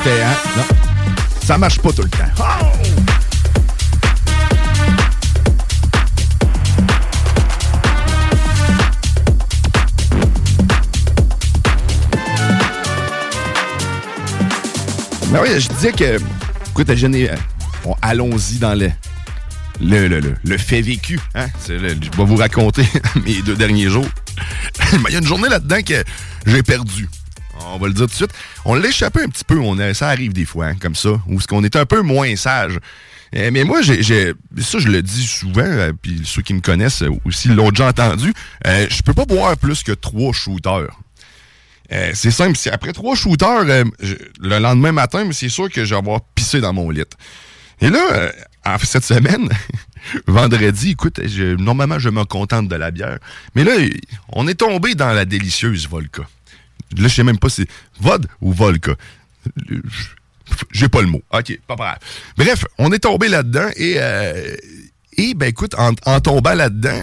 Hein? 0.07 0.35
Non. 0.57 0.63
Ça 1.43 1.59
marche 1.59 1.79
pas 1.79 1.91
tout 1.91 2.01
le 2.01 2.09
temps. 2.09 2.25
Oh! 2.39 3.14
Ben 15.43 15.59
je 15.59 15.67
disais 15.69 15.91
que. 15.91 16.17
Écoute, 16.69 16.89
euh, 16.89 17.35
bon, 17.83 17.95
allons-y 18.01 18.57
dans 18.57 18.73
le, 18.73 18.89
le, 19.81 20.07
le, 20.07 20.19
le- 20.19 20.35
le 20.43 20.57
fait 20.57 20.81
vécu. 20.81 21.19
Hein? 21.35 21.47
Le- 21.69 21.89
je 21.89 21.95
vais 22.17 22.23
vous 22.25 22.35
raconter 22.35 22.83
mes 23.25 23.41
deux 23.41 23.55
derniers 23.55 23.89
jours. 23.89 24.07
Il 25.07 25.11
y 25.13 25.15
a 25.15 25.19
une 25.19 25.27
journée 25.27 25.49
là-dedans 25.49 25.81
que 25.81 26.03
j'ai 26.45 26.63
perdu. 26.63 27.09
On 27.73 27.77
va 27.77 27.87
le 27.87 27.93
dire 27.93 28.05
tout 28.05 28.11
de 28.11 28.15
suite. 28.15 28.31
On 28.65 28.75
l'a 28.75 28.87
échappé 28.87 29.21
un 29.23 29.27
petit 29.27 29.43
peu. 29.43 29.57
On 29.59 29.77
ça 29.93 30.07
arrive 30.09 30.33
des 30.33 30.45
fois, 30.45 30.67
hein, 30.67 30.75
comme 30.79 30.95
ça, 30.95 31.09
où 31.27 31.39
ce 31.41 31.47
qu'on 31.47 31.63
est 31.63 31.75
un 31.75 31.85
peu 31.85 32.01
moins 32.01 32.35
sage. 32.35 32.79
Euh, 33.35 33.49
mais 33.51 33.63
moi, 33.63 33.81
j'ai, 33.81 34.33
ça, 34.59 34.79
je 34.79 34.87
le 34.87 35.01
dis 35.01 35.25
souvent, 35.25 35.61
euh, 35.65 35.91
puis 36.01 36.21
ceux 36.23 36.41
qui 36.41 36.53
me 36.53 36.61
connaissent 36.61 37.03
aussi 37.25 37.49
l'ont 37.49 37.69
déjà 37.71 37.87
entendu. 37.87 38.33
je 38.65 39.01
peux 39.01 39.13
pas 39.13 39.25
boire 39.25 39.57
plus 39.57 39.83
que 39.83 39.91
trois 39.91 40.31
shooters. 40.31 40.87
Euh, 41.91 42.11
c'est 42.13 42.31
simple, 42.31 42.57
si 42.57 42.69
après 42.69 42.93
trois 42.93 43.15
shooters, 43.15 43.63
euh, 43.67 43.83
le 44.39 44.59
lendemain 44.59 44.91
matin, 44.91 45.27
c'est 45.31 45.49
sûr 45.49 45.69
que 45.69 45.85
je 45.85 45.91
vais 45.93 45.99
avoir 45.99 46.21
pissé 46.35 46.59
dans 46.61 46.73
mon 46.73 46.89
lit. 46.89 47.03
Et 47.81 47.89
là, 47.89 48.07
euh, 48.11 48.31
cette 48.83 49.03
semaine, 49.03 49.49
vendredi, 50.27 50.91
écoute, 50.91 51.19
je- 51.25 51.55
normalement, 51.55 51.99
je 51.99 52.09
me 52.09 52.23
contente 52.25 52.67
de 52.67 52.75
la 52.75 52.89
bière. 52.91 53.19
Mais 53.53 53.63
là, 53.63 53.73
on 54.29 54.47
est 54.47 54.55
tombé 54.55 54.95
dans 54.95 55.13
la 55.13 55.25
délicieuse 55.25 55.87
vodka. 55.87 56.23
Là, 56.97 57.07
je 57.07 57.13
sais 57.13 57.23
même 57.23 57.37
pas 57.39 57.49
si 57.49 57.63
c'est 57.63 57.69
vod 58.03 58.25
ou 58.41 58.51
vodka. 58.53 58.93
J'ai 60.71 60.89
pas 60.89 61.01
le 61.01 61.07
mot. 61.07 61.21
OK, 61.33 61.59
pas 61.67 61.75
grave. 61.75 61.97
Bref, 62.37 62.65
on 62.77 62.91
est 62.91 62.99
tombé 62.99 63.27
là-dedans 63.27 63.67
et, 63.75 63.95
euh, 63.97 64.55
et 65.17 65.33
ben 65.33 65.47
écoute, 65.47 65.73
en, 65.77 65.91
en 66.05 66.19
tombant 66.21 66.53
là-dedans, 66.53 67.01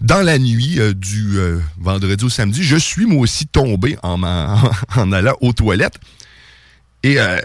dans 0.00 0.22
la 0.22 0.38
nuit 0.38 0.78
euh, 0.78 0.94
du 0.94 1.38
euh, 1.38 1.58
vendredi 1.78 2.24
au 2.24 2.28
samedi, 2.28 2.62
je 2.62 2.76
suis 2.76 3.06
moi 3.06 3.20
aussi 3.20 3.46
tombé 3.46 3.96
en, 4.02 4.22
en 4.96 5.12
allant 5.12 5.36
aux 5.40 5.52
toilettes. 5.52 5.98
Et 7.02 7.18
euh, 7.18 7.38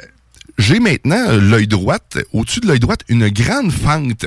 j'ai 0.58 0.80
maintenant 0.80 1.30
euh, 1.30 1.40
l'œil 1.40 1.68
droit, 1.68 1.98
au-dessus 2.34 2.62
de 2.62 2.68
l'œil 2.68 2.80
droit, 2.80 2.96
une 3.10 3.30
grande 3.30 3.72
fente. 3.72 4.26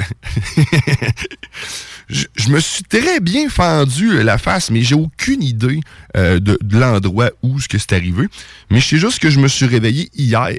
je, 2.08 2.50
me 2.50 2.60
suis 2.60 2.84
très 2.84 3.20
bien 3.20 3.48
fendu 3.48 4.22
la 4.22 4.38
face, 4.38 4.70
mais 4.70 4.82
j'ai 4.82 4.94
aucune 4.94 5.42
idée 5.42 5.80
de, 6.14 6.58
l'endroit 6.70 7.30
où 7.42 7.60
ce 7.60 7.68
que 7.68 7.78
c'est 7.78 7.92
arrivé. 7.92 8.26
Mais 8.70 8.80
je 8.80 8.88
sais 8.88 8.98
juste 8.98 9.20
que 9.20 9.30
je 9.30 9.40
me 9.40 9.48
suis 9.48 9.66
réveillé 9.66 10.10
hier, 10.14 10.50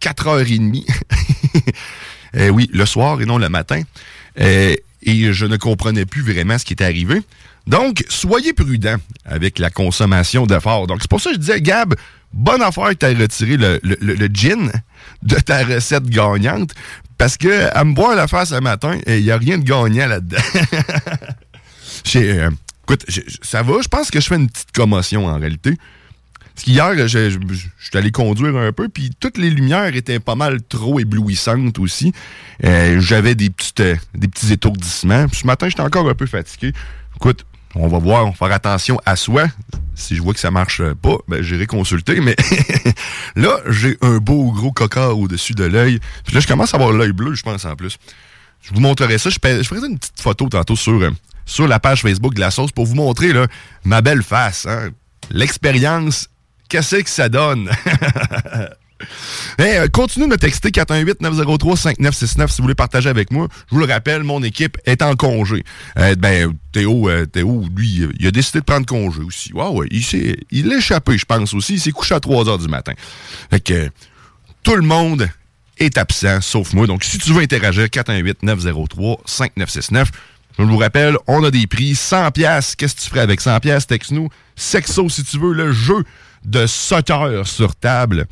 4h30. 0.00 0.84
Euh, 2.36 2.50
oui, 2.50 2.68
le 2.74 2.84
soir 2.84 3.22
et 3.22 3.24
non 3.24 3.38
le 3.38 3.48
matin. 3.48 3.80
Et 5.08 5.32
je 5.32 5.46
ne 5.46 5.56
comprenais 5.56 6.04
plus 6.04 6.22
vraiment 6.22 6.58
ce 6.58 6.64
qui 6.64 6.74
était 6.74 6.84
arrivé. 6.84 7.22
Donc, 7.66 8.04
soyez 8.08 8.52
prudents 8.52 8.96
avec 9.24 9.58
la 9.58 9.70
consommation 9.70 10.46
de. 10.46 10.86
Donc, 10.86 10.98
c'est 11.00 11.10
pour 11.10 11.20
ça 11.20 11.30
que 11.30 11.36
je 11.36 11.40
disais, 11.40 11.60
Gab, 11.62 11.94
bonne 12.32 12.62
affaire 12.62 12.90
que 12.90 13.12
tu 13.12 13.20
retiré 13.20 13.56
le, 13.56 14.28
gin 14.32 14.70
de 15.22 15.36
ta 15.36 15.64
recette 15.64 16.08
gagnante. 16.08 16.74
Parce 17.16 17.36
que, 17.36 17.74
à 17.74 17.84
me 17.84 17.94
boire 17.94 18.14
la 18.14 18.28
face 18.28 18.52
un 18.52 18.60
matin, 18.60 18.98
il 19.06 19.22
n'y 19.22 19.30
a 19.30 19.38
rien 19.38 19.58
de 19.58 19.64
gagnant 19.64 20.06
là-dedans. 20.06 20.42
Euh, 22.14 22.48
écoute, 22.84 23.04
ça 23.42 23.62
va. 23.62 23.82
Je 23.82 23.88
pense 23.88 24.10
que 24.10 24.20
je 24.20 24.28
fais 24.28 24.36
une 24.36 24.48
petite 24.48 24.72
commotion 24.72 25.26
en 25.26 25.38
réalité. 25.38 25.74
Parce 26.58 26.64
qu'hier, 26.64 27.06
je, 27.06 27.38
suis 27.78 27.96
allé 27.96 28.10
conduire 28.10 28.56
un 28.56 28.72
peu, 28.72 28.88
puis 28.88 29.12
toutes 29.20 29.38
les 29.38 29.48
lumières 29.48 29.94
étaient 29.94 30.18
pas 30.18 30.34
mal 30.34 30.60
trop 30.60 30.98
éblouissantes 30.98 31.78
aussi. 31.78 32.12
Euh, 32.64 32.98
J'avais 32.98 33.36
des, 33.36 33.52
euh, 33.78 33.94
des 34.14 34.26
petits 34.26 34.52
étourdissements. 34.52 35.28
Puis 35.28 35.42
ce 35.42 35.46
matin, 35.46 35.68
j'étais 35.68 35.82
encore 35.82 36.08
un 36.08 36.16
peu 36.16 36.26
fatigué. 36.26 36.72
Écoute, 37.14 37.46
on 37.76 37.86
va 37.86 37.98
voir, 37.98 38.26
on 38.26 38.30
va 38.30 38.34
faire 38.34 38.50
attention 38.50 39.00
à 39.06 39.14
soi. 39.14 39.46
Si 39.94 40.16
je 40.16 40.20
vois 40.20 40.34
que 40.34 40.40
ça 40.40 40.50
marche 40.50 40.82
pas, 41.00 41.18
ben, 41.28 41.42
j'irai 41.42 41.68
consulter. 41.68 42.20
Mais 42.20 42.34
là, 43.36 43.60
j'ai 43.68 43.96
un 44.00 44.16
beau 44.16 44.50
gros 44.50 44.72
cocard 44.72 45.16
au-dessus 45.16 45.52
de 45.52 45.62
l'œil. 45.62 46.00
Puis 46.24 46.34
là, 46.34 46.40
je 46.40 46.48
commence 46.48 46.74
à 46.74 46.78
avoir 46.78 46.92
l'œil 46.92 47.12
bleu, 47.12 47.36
je 47.36 47.44
pense, 47.44 47.64
en 47.66 47.76
plus. 47.76 47.98
Je 48.62 48.74
vous 48.74 48.80
montrerai 48.80 49.18
ça. 49.18 49.30
Je, 49.30 49.38
je 49.40 49.68
ferai 49.68 49.86
une 49.86 49.96
petite 49.96 50.20
photo 50.20 50.48
tantôt 50.48 50.74
sur, 50.74 51.00
euh, 51.00 51.10
sur 51.46 51.68
la 51.68 51.78
page 51.78 52.02
Facebook 52.02 52.34
de 52.34 52.40
la 52.40 52.50
sauce 52.50 52.72
pour 52.72 52.84
vous 52.84 52.96
montrer 52.96 53.32
là, 53.32 53.46
ma 53.84 54.00
belle 54.00 54.24
face. 54.24 54.66
hein. 54.66 54.88
L'expérience, 55.30 56.28
qu'est-ce 56.68 56.96
que 56.96 57.10
ça 57.10 57.28
donne? 57.28 57.70
Hey, 59.58 59.76
euh, 59.78 59.88
continuez 59.88 60.26
de 60.26 60.32
me 60.32 60.36
texter 60.36 60.70
418-903-5969 60.70 62.48
si 62.48 62.56
vous 62.58 62.62
voulez 62.62 62.74
partager 62.74 63.08
avec 63.08 63.30
moi. 63.30 63.48
Je 63.70 63.74
vous 63.74 63.80
le 63.80 63.86
rappelle, 63.86 64.24
mon 64.24 64.42
équipe 64.42 64.76
est 64.84 65.02
en 65.02 65.14
congé. 65.14 65.64
Euh, 65.98 66.14
ben, 66.16 66.52
Théo, 66.72 67.08
euh, 67.08 67.26
Théo, 67.26 67.64
lui, 67.76 68.02
il 68.18 68.26
a 68.26 68.30
décidé 68.30 68.60
de 68.60 68.64
prendre 68.64 68.86
congé 68.86 69.22
aussi. 69.22 69.52
Il 69.90 70.04
s'est, 70.04 70.36
échappé, 70.50 71.16
je 71.16 71.24
pense 71.24 71.54
aussi. 71.54 71.74
Il 71.74 71.80
s'est 71.80 71.92
couché 71.92 72.14
à 72.14 72.20
3 72.20 72.48
heures 72.48 72.58
du 72.58 72.68
matin. 72.68 72.92
Fait 73.50 73.60
que, 73.60 73.90
tout 74.62 74.74
le 74.74 74.82
monde 74.82 75.28
est 75.78 75.96
absent, 75.96 76.40
sauf 76.40 76.72
moi. 76.72 76.86
Donc, 76.86 77.04
si 77.04 77.18
tu 77.18 77.32
veux 77.32 77.42
interagir, 77.42 77.86
418-903-5969. 77.86 80.06
Je 80.58 80.64
vous 80.64 80.76
rappelle, 80.76 81.16
on 81.28 81.44
a 81.44 81.52
des 81.52 81.68
prix. 81.68 81.94
100 81.94 82.32
pièces. 82.32 82.74
Qu'est-ce 82.74 82.96
que 82.96 83.00
tu 83.00 83.08
ferais 83.08 83.20
avec 83.20 83.40
100 83.40 83.60
pièces? 83.60 83.86
Texte-nous. 83.86 84.28
Sexo, 84.56 85.08
si 85.08 85.22
tu 85.22 85.38
veux, 85.38 85.52
le 85.52 85.72
jeu 85.72 86.04
de 86.48 86.66
soccer 86.66 87.46
sur 87.46 87.76
table, 87.76 88.26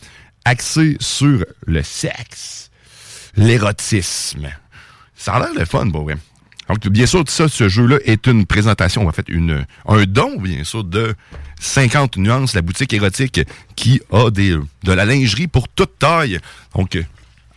axé 0.45 0.97
sur 1.01 1.45
le 1.67 1.83
sexe, 1.83 2.71
l'érotisme. 3.37 4.49
Ça 5.15 5.35
a 5.35 5.41
l'air 5.41 5.55
le 5.55 5.65
fun, 5.65 5.89
vrai. 5.91 6.17
Donc, 6.69 6.89
bien 6.89 7.07
sûr, 7.07 7.23
ça, 7.29 7.49
ce 7.49 7.69
jeu-là 7.69 7.99
est 8.05 8.27
une 8.27 8.45
présentation, 8.45 9.07
en 9.07 9.13
fait, 9.13 9.29
une, 9.29 9.67
un 9.87 10.05
don, 10.05 10.41
bien 10.41 10.65
sûr, 10.65 10.83
de 10.83 11.15
50 11.61 12.17
nuances, 12.17 12.55
la 12.55 12.63
boutique 12.63 12.93
érotique 12.93 13.41
qui 13.77 14.01
a 14.11 14.31
de 14.31 14.63
la 14.85 15.05
lingerie 15.05 15.47
pour 15.47 15.69
toute 15.69 15.99
taille. 15.99 16.41
Donc, 16.75 16.99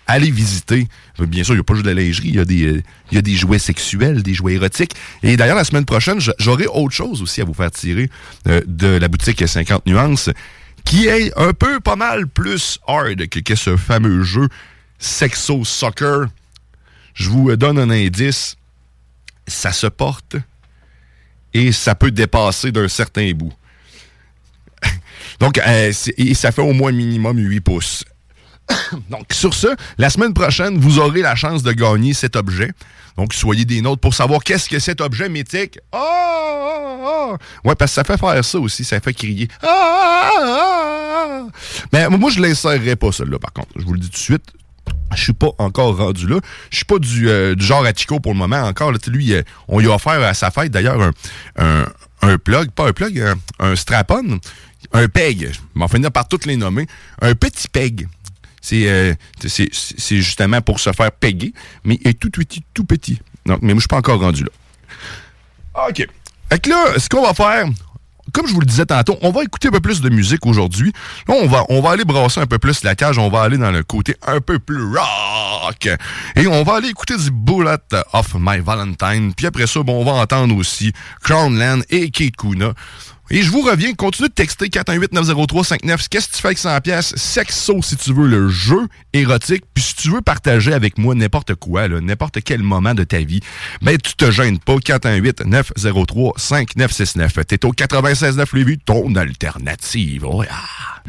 allez 0.09 0.31
visiter. 0.31 0.87
Bien 1.19 1.43
sûr, 1.43 1.53
il 1.53 1.57
n'y 1.57 1.61
a 1.61 1.63
pas 1.63 1.73
juste 1.73 1.85
de 1.85 1.91
la 1.91 2.01
lingerie, 2.01 2.29
il 2.29 2.35
y, 2.35 2.39
a 2.39 2.45
des, 2.45 2.83
il 3.11 3.15
y 3.15 3.17
a 3.17 3.21
des 3.21 3.35
jouets 3.35 3.59
sexuels, 3.59 4.23
des 4.23 4.33
jouets 4.33 4.53
érotiques. 4.53 4.93
Et 5.23 5.37
d'ailleurs, 5.37 5.55
la 5.55 5.63
semaine 5.63 5.85
prochaine, 5.85 6.19
j'aurai 6.39 6.65
autre 6.67 6.93
chose 6.93 7.21
aussi 7.21 7.41
à 7.41 7.45
vous 7.45 7.53
faire 7.53 7.71
tirer 7.71 8.09
euh, 8.47 8.61
de 8.65 8.87
la 8.87 9.07
boutique 9.07 9.47
50 9.47 9.85
nuances, 9.85 10.29
qui 10.83 11.07
est 11.07 11.31
un 11.37 11.53
peu 11.53 11.79
pas 11.79 11.95
mal 11.95 12.27
plus 12.27 12.79
hard 12.87 13.27
que, 13.27 13.55
ce 13.55 13.77
fameux 13.77 14.23
jeu 14.23 14.47
Sexo 14.97 15.63
Soccer. 15.63 16.27
Je 17.13 17.29
vous 17.29 17.55
donne 17.55 17.77
un 17.77 17.89
indice. 17.89 18.55
Ça 19.47 19.71
se 19.71 19.87
porte 19.87 20.35
et 21.53 21.71
ça 21.71 21.95
peut 21.95 22.11
dépasser 22.11 22.71
d'un 22.71 22.87
certain 22.87 23.31
bout. 23.33 23.53
Donc, 25.39 25.57
euh, 25.57 25.91
et 26.17 26.33
ça 26.35 26.51
fait 26.51 26.61
au 26.61 26.73
moins 26.73 26.91
minimum 26.91 27.37
8 27.39 27.59
pouces. 27.61 28.05
Donc, 29.09 29.25
sur 29.31 29.53
ce, 29.53 29.67
la 29.97 30.09
semaine 30.09 30.33
prochaine, 30.33 30.77
vous 30.77 30.99
aurez 30.99 31.21
la 31.21 31.35
chance 31.35 31.63
de 31.63 31.71
gagner 31.71 32.13
cet 32.13 32.35
objet. 32.35 32.71
Donc, 33.17 33.33
soyez 33.33 33.65
des 33.65 33.81
nôtres 33.81 34.01
pour 34.01 34.13
savoir 34.13 34.43
qu'est-ce 34.43 34.69
que 34.69 34.79
cet 34.79 35.01
objet 35.01 35.29
mythique. 35.29 35.79
Ah! 35.91 35.97
ah, 35.99 36.97
ah. 37.05 37.37
Ouais, 37.63 37.75
parce 37.75 37.91
que 37.91 37.95
ça 37.95 38.03
fait 38.03 38.17
faire 38.17 38.45
ça 38.45 38.59
aussi, 38.59 38.83
ça 38.83 38.99
fait 38.99 39.13
crier. 39.13 39.47
Ah! 39.61 41.45
Mais 41.91 42.07
moi, 42.09 42.29
je 42.29 42.39
l'insérerai 42.39 42.95
pas, 42.95 43.11
celle-là, 43.11 43.39
par 43.39 43.53
contre. 43.53 43.69
Je 43.75 43.83
vous 43.83 43.93
le 43.93 43.99
dis 43.99 44.09
tout 44.09 44.13
de 44.13 44.17
suite. 44.17 44.45
Je 45.15 45.23
suis 45.23 45.33
pas 45.33 45.49
encore 45.57 45.97
rendu 45.97 46.27
là. 46.27 46.39
Je 46.69 46.77
suis 46.77 46.85
pas 46.85 46.99
du, 46.99 47.29
euh, 47.29 47.55
genre 47.57 47.85
à 47.85 47.91
pour 48.21 48.31
le 48.31 48.37
moment 48.37 48.61
encore. 48.61 48.91
Lui, 49.07 49.33
euh, 49.33 49.41
on 49.67 49.79
lui 49.79 49.87
a 49.87 49.95
offert 49.95 50.21
à 50.21 50.33
sa 50.33 50.51
fête 50.51 50.71
d'ailleurs 50.71 51.11
un, 51.57 52.37
plug, 52.37 52.71
pas 52.71 52.87
un 52.87 52.93
plug, 52.93 53.19
un, 53.19 53.35
un 53.59 53.75
strap-on, 53.75 54.39
un 54.93 55.07
peg. 55.07 55.51
Je 55.51 55.59
m'en 55.73 55.87
finir 55.87 56.11
par 56.11 56.27
toutes 56.27 56.45
les 56.45 56.57
nommer. 56.57 56.87
Un 57.21 57.33
petit 57.33 57.67
peg. 57.67 58.07
Euh, 58.73 59.13
c'est 59.45 60.21
justement 60.21 60.61
pour 60.61 60.79
se 60.79 60.91
faire 60.91 61.11
péguer, 61.11 61.53
mais 61.83 61.97
il 62.01 62.07
est 62.07 62.19
tout 62.19 62.29
petit, 62.29 62.63
tout 62.73 62.85
petit. 62.85 63.19
Donc, 63.45 63.59
mais 63.61 63.73
moi, 63.73 63.75
je 63.75 63.81
suis 63.81 63.87
pas 63.87 63.97
encore 63.97 64.19
rendu 64.19 64.43
là. 64.43 65.87
OK. 65.87 66.07
Fait 66.49 66.67
là, 66.67 66.97
ce 66.97 67.07
qu'on 67.09 67.21
va 67.21 67.33
faire, 67.33 67.65
comme 68.33 68.47
je 68.47 68.53
vous 68.53 68.59
le 68.59 68.65
disais 68.65 68.85
tantôt, 68.85 69.17
on 69.21 69.31
va 69.31 69.43
écouter 69.43 69.69
un 69.69 69.71
peu 69.71 69.79
plus 69.79 70.01
de 70.01 70.09
musique 70.09 70.45
aujourd'hui. 70.45 70.91
Là, 71.27 71.35
on 71.41 71.47
va, 71.47 71.63
on 71.69 71.81
va 71.81 71.91
aller 71.91 72.05
brasser 72.05 72.39
un 72.39 72.45
peu 72.45 72.59
plus 72.59 72.83
la 72.83 72.95
cage, 72.95 73.17
on 73.17 73.29
va 73.29 73.41
aller 73.41 73.57
dans 73.57 73.71
le 73.71 73.83
côté 73.83 74.15
un 74.25 74.41
peu 74.41 74.59
plus 74.59 74.83
rock. 74.83 75.89
Et 76.35 76.47
on 76.47 76.63
va 76.63 76.75
aller 76.75 76.89
écouter 76.89 77.17
du 77.17 77.31
Bullet 77.31 77.77
of 78.13 78.35
My 78.39 78.59
Valentine. 78.59 79.33
Puis 79.35 79.45
après 79.45 79.67
ça, 79.67 79.83
bon, 79.83 80.01
on 80.01 80.05
va 80.05 80.13
entendre 80.13 80.55
aussi 80.55 80.93
Crownland 81.23 81.83
et 81.89 82.09
Kate 82.09 82.35
Kuna. 82.35 82.73
Et 83.31 83.43
je 83.43 83.51
vous 83.51 83.61
reviens, 83.61 83.93
continue 83.93 84.27
de 84.27 84.33
texter 84.33 84.65
418-903-59. 84.67 86.07
Qu'est-ce 86.09 86.27
que 86.27 86.35
tu 86.35 86.41
fais 86.41 86.47
avec 86.47 86.57
100 86.57 86.81
pièces 86.81 87.15
Sexo, 87.15 87.79
si 87.83 87.95
tu 87.95 88.11
veux, 88.13 88.27
le 88.27 88.49
jeu 88.49 88.87
érotique. 89.13 89.63
Puis 89.73 89.83
si 89.83 89.95
tu 89.95 90.09
veux 90.09 90.21
partager 90.21 90.73
avec 90.73 90.97
moi 90.97 91.13
n'importe 91.13 91.53
quoi, 91.55 91.87
n'importe 91.87 92.41
quel 92.43 92.63
moment 92.63 92.95
de 92.95 93.03
ta 93.03 93.19
vie, 93.19 93.41
ben 93.81 93.97
tu 93.97 94.15
te 94.15 94.31
gênes 94.31 94.57
pas. 94.57 94.77
418-903-5969. 94.77 97.45
T'es 97.45 97.63
au 97.65 97.73
96.9 97.73 98.55
Lévis, 98.55 98.79
ton 98.79 99.13
alternative. 99.15 100.25
Oh, 100.25 100.43
ah. 100.49 101.03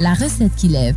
La 0.00 0.14
recette 0.14 0.54
qui 0.56 0.68
lève. 0.68 0.96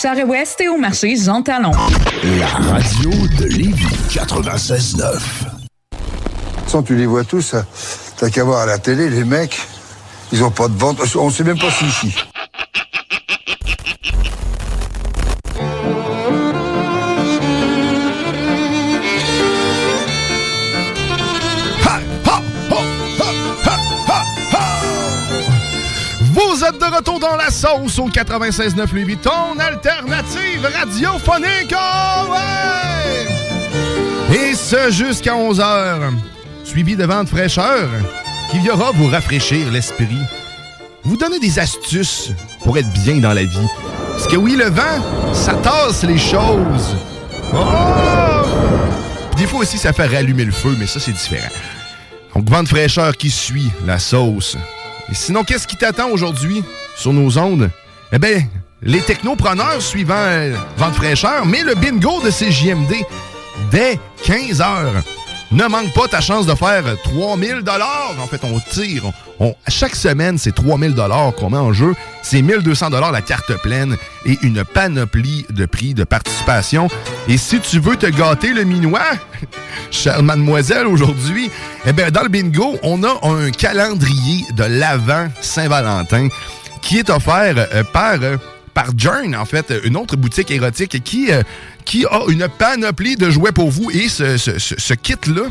Charest-Ouest 0.00 0.60
et 0.60 0.68
au 0.68 0.76
marché 0.76 1.16
Jean 1.16 1.42
Talon. 1.42 1.72
La 2.38 2.46
radio 2.46 3.10
de 3.10 3.44
Lévis 3.46 3.84
96.9. 4.08 5.20
Sans 6.68 6.84
tu 6.84 6.94
les 6.94 7.06
vois 7.06 7.24
tous, 7.24 7.54
hein. 7.54 7.66
t'as 8.16 8.30
qu'à 8.30 8.44
voir 8.44 8.60
à 8.60 8.66
la 8.66 8.78
télé, 8.78 9.10
les 9.10 9.24
mecs, 9.24 9.58
ils 10.30 10.44
ont 10.44 10.52
pas 10.52 10.68
de 10.68 10.78
ventre, 10.78 11.04
on 11.16 11.30
sait 11.30 11.42
même 11.42 11.58
pas 11.58 11.70
si 11.70 11.86
ici. 11.86 12.14
Sauce 27.58 27.98
au 27.98 28.08
96.9 28.08 28.92
Louis 28.92 29.02
Vuitton, 29.02 29.58
alternative 29.58 30.64
radiophonique. 30.78 31.74
Oh 31.74 32.30
ouais! 32.30 33.26
Et 34.36 34.54
ce 34.54 34.92
jusqu'à 34.92 35.32
11h, 35.32 36.12
suivi 36.62 36.94
de 36.94 37.04
vent 37.04 37.24
de 37.24 37.28
fraîcheur 37.28 37.88
qui 38.52 38.60
viendra 38.60 38.92
vous 38.92 39.08
rafraîchir 39.08 39.72
l'esprit. 39.72 40.20
Vous 41.02 41.16
donner 41.16 41.40
des 41.40 41.58
astuces 41.58 42.30
pour 42.62 42.78
être 42.78 42.90
bien 42.92 43.16
dans 43.16 43.32
la 43.32 43.42
vie. 43.42 43.66
Parce 44.12 44.28
que 44.28 44.36
oui, 44.36 44.54
le 44.54 44.66
vent, 44.66 45.02
ça 45.32 45.54
tasse 45.54 46.04
les 46.04 46.18
choses. 46.18 46.94
Oh! 47.52 47.56
Des 49.36 49.46
fois 49.46 49.60
aussi, 49.60 49.78
ça 49.78 49.92
fait 49.92 50.06
rallumer 50.06 50.44
le 50.44 50.52
feu, 50.52 50.76
mais 50.78 50.86
ça, 50.86 51.00
c'est 51.00 51.10
différent. 51.10 51.50
Donc, 52.36 52.48
vent 52.48 52.62
de 52.62 52.68
fraîcheur 52.68 53.16
qui 53.16 53.30
suit 53.30 53.72
la 53.84 53.98
sauce. 53.98 54.56
Et 55.10 55.14
sinon, 55.14 55.42
qu'est-ce 55.42 55.66
qui 55.66 55.76
t'attend 55.76 56.10
aujourd'hui? 56.10 56.62
Sur 56.98 57.12
nos 57.12 57.38
ondes? 57.38 57.70
Eh 58.12 58.18
bien, 58.18 58.42
les 58.82 59.00
technopreneurs 59.00 59.80
suivant 59.80 60.14
euh, 60.16 60.54
Vent 60.76 60.90
de 60.90 60.94
fraîcheur, 60.94 61.46
mais 61.46 61.62
le 61.62 61.74
bingo 61.74 62.20
de 62.22 62.30
CJMD 62.30 62.94
dès 63.70 63.98
15 64.24 64.60
heures. 64.60 65.02
Ne 65.50 65.66
manque 65.66 65.94
pas 65.94 66.06
ta 66.08 66.20
chance 66.20 66.44
de 66.44 66.54
faire 66.54 66.84
3000 67.04 67.62
dollars. 67.62 68.14
En 68.22 68.26
fait, 68.26 68.42
on 68.44 68.60
tire. 68.70 69.04
Chaque 69.66 69.96
semaine, 69.96 70.36
c'est 70.36 70.54
3000 70.54 70.94
dollars 70.94 71.34
qu'on 71.34 71.48
met 71.48 71.56
en 71.56 71.72
jeu. 71.72 71.94
C'est 72.22 72.42
1200 72.42 72.90
dollars 72.90 73.12
la 73.12 73.22
carte 73.22 73.54
pleine 73.62 73.96
et 74.26 74.36
une 74.42 74.62
panoplie 74.62 75.46
de 75.48 75.64
prix 75.64 75.94
de 75.94 76.04
participation. 76.04 76.88
Et 77.28 77.38
si 77.38 77.60
tu 77.60 77.80
veux 77.80 77.96
te 77.96 78.06
gâter 78.06 78.52
le 78.52 78.64
minois, 78.64 79.00
chère 79.90 80.22
mademoiselle, 80.22 80.86
aujourd'hui, 80.86 81.50
eh 81.86 81.94
bien, 81.94 82.10
dans 82.10 82.22
le 82.22 82.28
bingo, 82.28 82.76
on 82.82 83.02
a 83.02 83.18
un 83.22 83.50
calendrier 83.50 84.44
de 84.54 84.64
l'avant 84.64 85.28
Saint-Valentin 85.40 86.28
qui 86.80 86.98
est 86.98 87.10
offert 87.10 87.54
euh, 87.56 87.84
par... 87.92 88.22
euh, 88.22 88.36
par 88.78 88.96
Jern, 88.96 89.34
en 89.34 89.44
fait, 89.44 89.72
une 89.82 89.96
autre 89.96 90.16
boutique 90.16 90.52
érotique 90.52 91.02
qui, 91.02 91.32
euh, 91.32 91.42
a 92.08 92.30
une 92.30 92.46
panoplie 92.46 93.16
de 93.16 93.28
jouets 93.28 93.50
pour 93.50 93.70
vous. 93.70 93.90
Et 93.90 94.08
ce, 94.08 94.94
kit-là, 94.94 95.42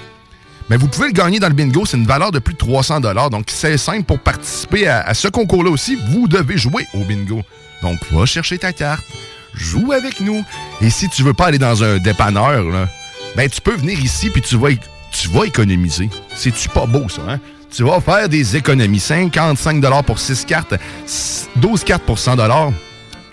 ben, 0.70 0.78
vous 0.78 0.88
pouvez 0.88 1.08
le 1.08 1.14
gagner 1.14 1.38
dans 1.38 1.50
le 1.50 1.54
bingo. 1.54 1.86
C'est 1.86 1.98
une 1.98 2.08
valeur 2.08 2.32
de 2.32 2.40
plus 2.40 2.54
de 2.54 2.60
300 2.60 3.02
Donc, 3.02 3.48
c'est 3.48 3.78
simple 3.78 4.04
pour 4.04 4.20
participer 4.20 4.88
à, 4.88 5.14
ce 5.14 5.28
concours-là 5.28 5.70
aussi. 5.72 5.98
Vous 6.12 6.30
devez 6.30 6.58
jouer 6.58 6.86
au 6.94 7.04
bingo. 7.04 7.42
Donc, 7.82 7.98
va 8.12 8.26
chercher 8.26 8.60
ta 8.60 8.72
carte. 8.72 9.04
Joue 9.54 9.92
avec 9.92 10.22
nous. 10.22 10.42
Et 10.80 10.90
si 10.90 11.10
tu 11.10 11.24
veux 11.24 11.34
pas 11.34 11.48
aller 11.48 11.60
dans 11.60 11.84
un 11.84 11.98
dépanneur, 11.98 12.64
là, 12.64 12.88
ben, 13.36 13.50
tu 13.50 13.60
peux 13.60 13.76
venir 13.76 14.00
ici 14.00 14.30
puis 14.30 14.42
tu 14.42 14.56
vas, 14.56 14.70
tu 15.12 15.28
vas 15.28 15.44
économiser. 15.44 16.10
C'est-tu 16.34 16.70
pas 16.70 16.86
beau, 16.86 17.10
ça, 17.10 17.24
hein? 17.28 17.40
Tu 17.78 17.84
vas 17.84 18.02
faire 18.02 18.28
des 18.28 18.56
économies. 18.56 19.00
55 19.00 20.04
pour 20.04 20.18
6 20.18 20.46
cartes, 20.46 20.74
12 21.58 21.84
cartes 21.84 22.02
pour 22.02 22.18
100 22.18 22.36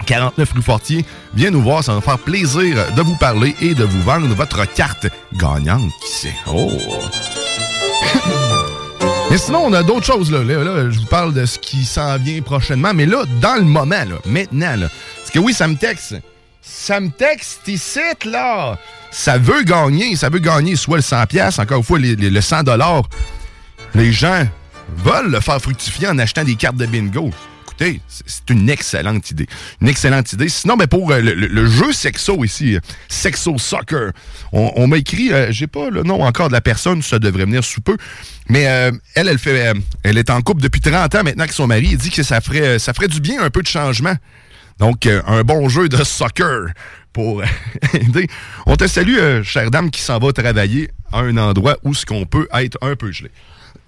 49 0.04 0.52
rue 0.52 0.60
Fortier. 0.60 1.06
Viens 1.32 1.50
nous 1.50 1.62
voir, 1.62 1.82
ça 1.82 1.92
va 1.92 1.96
me 1.96 2.02
faire 2.02 2.18
plaisir 2.18 2.76
de 2.94 3.00
vous 3.00 3.16
parler 3.16 3.56
et 3.62 3.74
de 3.74 3.84
vous 3.84 4.02
vendre 4.02 4.28
votre 4.34 4.70
carte 4.70 5.06
gagnante. 5.32 5.90
Qui 6.04 6.12
sait? 6.12 6.34
Oh! 6.46 6.70
mais 9.30 9.38
sinon, 9.38 9.60
on 9.64 9.72
a 9.72 9.82
d'autres 9.82 10.04
choses. 10.04 10.30
Là. 10.30 10.44
Là, 10.44 10.90
je 10.90 10.98
vous 10.98 11.06
parle 11.06 11.32
de 11.32 11.46
ce 11.46 11.58
qui 11.58 11.82
s'en 11.86 12.18
vient 12.18 12.42
prochainement. 12.42 12.92
Mais 12.92 13.06
là, 13.06 13.24
dans 13.40 13.54
le 13.54 13.62
moment, 13.62 14.04
là, 14.04 14.16
maintenant, 14.26 14.76
là, 14.76 14.88
parce 15.20 15.30
que 15.30 15.38
oui, 15.38 15.54
ça 15.54 15.68
me 15.68 15.76
texte. 15.76 16.16
Ça 16.60 17.00
me 17.00 17.08
texte 17.08 17.66
ici, 17.68 18.00
là. 18.26 18.76
Ça 19.10 19.38
veut 19.38 19.62
gagner. 19.62 20.16
Ça 20.16 20.28
veut 20.28 20.38
gagner 20.38 20.76
soit 20.76 20.98
le 20.98 21.02
100$, 21.02 21.28
piastres, 21.28 21.60
encore 21.60 21.78
une 21.78 21.84
fois, 21.84 21.98
le 21.98 22.14
100$. 22.14 23.04
Les 23.94 24.12
gens 24.12 24.46
veulent 24.98 25.30
le 25.30 25.40
faire 25.40 25.60
fructifier 25.60 26.08
en 26.08 26.18
achetant 26.18 26.44
des 26.44 26.56
cartes 26.56 26.76
de 26.76 26.86
bingo. 26.86 27.30
Écoutez, 27.62 28.00
c'est- 28.08 28.50
une 28.50 28.68
excellente 28.68 29.30
idée. 29.30 29.46
Une 29.80 29.88
excellente 29.88 30.32
idée. 30.32 30.48
Sinon, 30.48 30.76
ben 30.76 30.86
pour 30.86 31.10
euh, 31.10 31.20
le, 31.20 31.66
jeu 31.66 31.92
Sexo 31.92 32.44
ici, 32.44 32.76
euh, 32.76 32.80
Sexo 33.08 33.56
Soccer, 33.58 34.12
on, 34.52 34.86
m'a 34.86 34.98
écrit, 34.98 35.32
euh, 35.32 35.50
j'ai 35.50 35.66
pas 35.66 35.90
le 35.90 36.02
nom 36.02 36.22
encore 36.22 36.48
de 36.48 36.52
la 36.52 36.60
personne, 36.60 37.02
ça 37.02 37.18
devrait 37.18 37.44
venir 37.46 37.64
sous 37.64 37.80
peu, 37.80 37.96
mais 38.48 38.62
elle, 38.62 39.00
elle 39.28 39.38
fait, 39.38 39.72
elle 40.02 40.18
est 40.18 40.30
en 40.30 40.40
couple 40.42 40.62
depuis 40.62 40.80
30 40.80 41.14
ans 41.14 41.24
maintenant 41.24 41.42
avec 41.42 41.52
son 41.52 41.66
mari. 41.66 41.96
Dit 41.96 42.10
que 42.10 42.22
ça 42.22 42.40
ferait, 42.40 42.78
ça 42.78 42.92
ferait 42.94 43.08
du 43.08 43.20
bien 43.20 43.42
un 43.42 43.50
peu 43.50 43.62
de 43.62 43.66
changement. 43.68 44.14
Donc, 44.78 45.06
un 45.06 45.42
bon 45.42 45.68
jeu 45.68 45.88
de 45.88 46.02
soccer 46.04 46.66
pour 47.12 47.42
aider. 47.94 48.28
On 48.66 48.76
te 48.76 48.86
salue, 48.86 49.42
chère 49.42 49.70
dame 49.70 49.90
qui 49.90 50.00
s'en 50.00 50.18
va 50.18 50.32
travailler 50.32 50.90
à 51.12 51.20
un 51.20 51.36
endroit 51.36 51.76
où 51.84 51.94
ce 51.94 52.04
qu'on 52.04 52.26
peut 52.26 52.48
être 52.52 52.76
un 52.82 52.96
peu 52.96 53.10
gelé. 53.12 53.30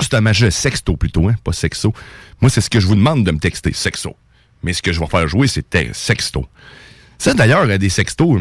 C'est 0.00 0.14
un 0.14 0.20
majeur 0.20 0.52
sexto 0.52 0.96
plutôt, 0.96 1.28
hein, 1.28 1.34
pas 1.42 1.52
sexo. 1.52 1.92
Moi, 2.40 2.50
c'est 2.50 2.60
ce 2.60 2.70
que 2.70 2.78
je 2.78 2.86
vous 2.86 2.94
demande 2.94 3.24
de 3.24 3.32
me 3.32 3.40
texter, 3.40 3.72
sexo. 3.72 4.14
Mais 4.62 4.72
ce 4.72 4.80
que 4.80 4.92
je 4.92 5.00
vais 5.00 5.06
faire 5.06 5.26
jouer, 5.26 5.48
c'est 5.48 5.66
sexto. 5.92 6.46
Ça, 7.18 7.34
d'ailleurs, 7.34 7.64
euh, 7.64 7.78
des 7.78 7.88
sextos, 7.88 8.40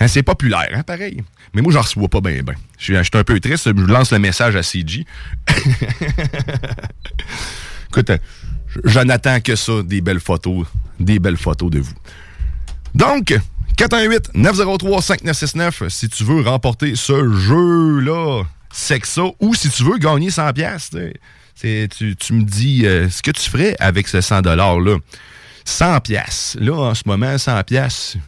hein, 0.00 0.08
c'est 0.08 0.24
populaire, 0.24 0.70
hein, 0.72 0.82
pareil. 0.82 1.22
Mais 1.54 1.62
moi, 1.62 1.72
j'en 1.72 1.82
reçois 1.82 2.08
pas 2.08 2.20
bien, 2.20 2.42
ben. 2.42 2.56
Je 2.76 2.84
suis 2.84 2.94
je 2.94 3.16
un 3.16 3.22
peu 3.22 3.38
triste, 3.38 3.68
je 3.68 3.84
lance 3.84 4.10
le 4.10 4.18
message 4.18 4.56
à 4.56 4.64
CG. 4.64 5.06
Écoute, 7.90 8.10
euh, 8.10 8.18
j'en 8.82 9.08
attends 9.08 9.40
que 9.40 9.54
ça, 9.54 9.84
des 9.84 10.00
belles 10.00 10.18
photos, 10.18 10.66
des 10.98 11.20
belles 11.20 11.36
photos 11.36 11.70
de 11.70 11.78
vous. 11.78 11.94
Donc, 12.96 13.32
418-903-5969, 13.78 15.88
si 15.88 16.08
tu 16.08 16.24
veux 16.24 16.40
remporter 16.40 16.96
ce 16.96 17.32
jeu-là, 17.32 18.42
Sexa, 18.76 19.22
ou 19.40 19.54
si 19.54 19.70
tu 19.70 19.84
veux 19.84 19.96
gagner 19.96 20.28
100$, 20.28 20.52
piastres, 20.52 20.98
tu 21.58 22.32
me 22.34 22.42
dis 22.42 22.84
euh, 22.84 23.08
ce 23.08 23.22
que 23.22 23.30
tu 23.30 23.48
ferais 23.48 23.74
avec 23.80 24.06
ce 24.06 24.18
100$-là. 24.18 24.98
100$, 25.64 26.00
piastres. 26.02 26.58
là, 26.60 26.74
en 26.74 26.94
ce 26.94 27.02
moment, 27.06 27.36
100$. 27.36 27.64
piastres. 27.64 28.18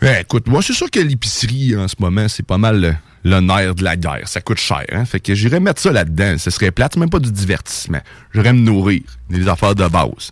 Ouais, 0.00 0.20
écoute, 0.22 0.46
moi, 0.46 0.62
c'est 0.62 0.74
sûr 0.74 0.88
que 0.88 1.00
l'épicerie, 1.00 1.74
en 1.76 1.88
ce 1.88 1.96
moment, 1.98 2.28
c'est 2.28 2.46
pas 2.46 2.56
mal 2.56 2.80
le, 2.80 2.94
le 3.24 3.40
nerf 3.40 3.74
de 3.74 3.82
la 3.82 3.96
guerre. 3.96 4.28
Ça 4.28 4.40
coûte 4.40 4.58
cher, 4.58 4.84
hein? 4.92 5.04
Fait 5.04 5.18
que 5.18 5.34
j'irais 5.34 5.58
mettre 5.58 5.82
ça 5.82 5.90
là-dedans. 5.90 6.38
Ce 6.38 6.50
serait 6.50 6.70
plate, 6.70 6.96
même 6.96 7.10
pas 7.10 7.18
du 7.18 7.32
divertissement. 7.32 8.00
J'irais 8.32 8.52
me 8.52 8.60
nourrir. 8.60 9.02
Des 9.28 9.48
affaires 9.48 9.74
de 9.74 9.88
base. 9.88 10.30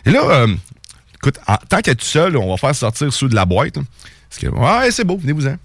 Et 0.04 0.10
là, 0.10 0.20
euh, 0.24 0.48
écoute, 1.22 1.38
en 1.46 1.56
tant 1.68 1.80
qu'être 1.80 2.00
tout 2.00 2.04
seul, 2.04 2.36
on 2.36 2.50
va 2.50 2.56
faire 2.56 2.74
sortir 2.74 3.12
ceux 3.12 3.28
de 3.28 3.34
la 3.34 3.44
boîte. 3.44 3.74
que, 4.40 4.46
ouais, 4.48 4.90
c'est 4.90 5.04
beau, 5.04 5.16
venez-vous-en. 5.16 5.56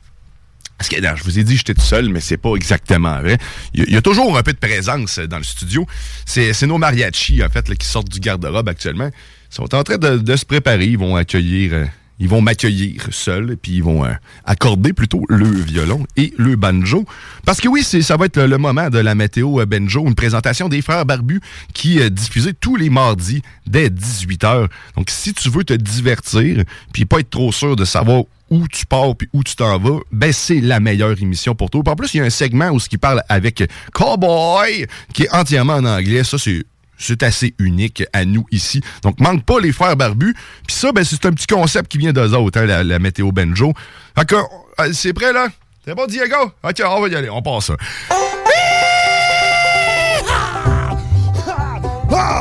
Parce 0.78 0.90
que, 0.90 0.98
je 1.02 1.24
vous 1.24 1.40
ai 1.40 1.44
dit 1.44 1.58
j'étais 1.58 1.74
tout 1.74 1.82
seul, 1.82 2.10
mais 2.10 2.20
c'est 2.20 2.38
pas 2.38 2.54
exactement 2.56 3.20
vrai. 3.22 3.40
Il 3.74 3.92
y, 3.92 3.98
a- 3.98 4.02
toujours 4.02 4.38
un 4.38 4.44
peu 4.44 4.54
de 4.54 4.60
présence 4.60 5.18
euh, 5.18 5.28
dans 5.28 5.38
le 5.40 5.44
studio. 5.44 5.88
C'est 6.26 6.62
nos 6.68 6.78
mariachis, 6.78 7.44
en 7.44 7.50
fait, 7.50 7.74
qui 7.76 7.88
sortent 7.88 8.10
du 8.10 8.20
garde-robe 8.20 8.70
actuellement. 8.70 9.10
Ils 9.52 9.56
sont 9.56 9.74
en 9.74 9.84
train 9.84 9.98
de, 9.98 10.18
de 10.18 10.36
se 10.36 10.46
préparer. 10.46 10.86
Ils 10.86 10.98
vont 10.98 11.16
accueillir... 11.16 11.88
euh, 12.18 12.24
ils 12.24 12.30
vont 12.30 12.42
m'accueillir 12.42 13.08
seul, 13.12 13.58
puis 13.58 13.74
ils 13.74 13.84
vont 13.84 14.06
euh, 14.06 14.14
accorder 14.46 14.94
plutôt 14.94 15.24
le 15.30 15.48
violon 15.48 16.06
et 16.16 16.34
le 16.38 16.56
banjo. 16.56 17.06
Parce 17.46 17.62
que 17.62 17.68
oui, 17.68 17.84
ça 17.84 18.18
va 18.18 18.26
être 18.26 18.42
le, 18.42 18.58
moment 18.58 18.90
de 18.90 19.00
la 19.00 19.16
météo 19.16 19.60
euh, 19.62 19.66
banjo, 19.66 20.06
une 20.06 20.16
présentation 20.16 20.70
des 20.70 20.82
frères 20.82 21.06
barbus 21.06 21.42
qui 21.74 22.00
est 22.00 22.10
diffusée 22.10 22.54
tous 22.54 22.76
les 22.76 22.90
mardis 22.90 23.42
dès 23.66 23.90
18h. 23.90 24.68
Donc 24.96 25.10
si 25.10 25.34
tu 25.34 25.50
veux 25.50 25.64
te 25.64 25.74
divertir, 25.74 26.64
puis 26.94 27.06
pas 27.06 27.20
être 27.20 27.30
trop 27.30 27.52
sûr 27.52 27.76
de 27.76 27.86
savoir 27.86 28.24
où 28.50 28.68
tu 28.70 28.86
pars 28.86 29.16
puis 29.16 29.28
où 29.34 29.44
tu 29.44 29.56
t'en 29.56 29.78
vas, 29.78 30.00
ben 30.12 30.32
c'est 30.32 30.62
la 30.62 30.80
meilleure 30.80 31.22
émission 31.22 31.54
pour 31.54 31.70
toi. 31.70 31.84
En 31.86 31.96
plus, 31.96 32.14
il 32.14 32.18
y 32.18 32.22
a 32.22 32.24
un 32.24 32.30
segment 32.30 32.70
où 32.70 32.80
ce 32.80 32.90
qui 32.90 32.98
parle 32.98 33.22
avec 33.30 33.64
Cowboy 33.94 34.86
qui 35.14 35.24
est 35.24 35.36
entièrement 35.36 35.76
en 35.76 35.86
anglais. 35.86 36.24
Ça, 36.24 36.38
c'est 36.38 36.64
c'est 36.98 37.24
assez 37.24 37.54
unique 37.60 38.04
à 38.14 38.26
nous 38.26 38.46
ici. 38.52 38.82
Donc, 39.04 39.20
manque 39.20 39.44
pas 39.44 39.60
les 39.60 39.72
frères 39.72 39.96
barbus. 39.96 40.36
Puis 40.66 40.76
ça, 40.76 40.92
ben, 40.92 41.04
c'est 41.04 41.26
un 41.26 41.32
petit 41.32 41.48
concept 41.48 41.92
qui 41.92 41.98
vient 41.98 42.14
d'eux 42.14 42.34
autres, 42.34 42.60
hein, 42.60 42.66
la, 42.66 42.84
la 42.84 43.00
météo 43.00 43.32
banjo. 43.32 43.74
Fait 44.18 44.34
euh, 44.34 44.92
c'est 44.94 45.14
prêt, 45.14 45.34
là? 45.34 45.48
C'est 45.86 45.96
bon, 45.96 46.06
Diego? 46.06 46.52
OK, 46.64 46.82
on 46.86 47.02
va 47.02 47.08
y 47.08 47.16
aller, 47.16 47.30
on 47.30 47.42
passe 47.42 47.68
ça. 47.68 47.76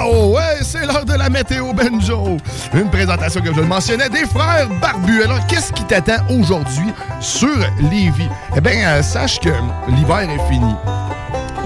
Oh, 0.09 0.35
ouais, 0.37 0.63
c'est 0.63 0.87
l'heure 0.87 1.05
de 1.05 1.15
la 1.15 1.29
météo 1.29 1.73
banjo. 1.73 2.37
Une 2.73 2.89
présentation, 2.91 3.41
comme 3.43 3.55
je 3.55 3.61
mentionnais, 3.61 4.09
des 4.09 4.25
frères 4.25 4.69
barbus. 4.81 5.23
Alors, 5.25 5.45
qu'est-ce 5.49 5.73
qui 5.73 5.85
t'attend 5.85 6.25
aujourd'hui 6.31 6.93
sur 7.21 7.59
Lévis? 7.91 8.29
Eh 8.57 8.61
bien, 8.61 8.89
euh, 8.89 9.03
sache 9.03 9.41
que 9.41 9.51
l'hiver 9.89 10.31
est 10.31 10.49
fini 10.49 10.75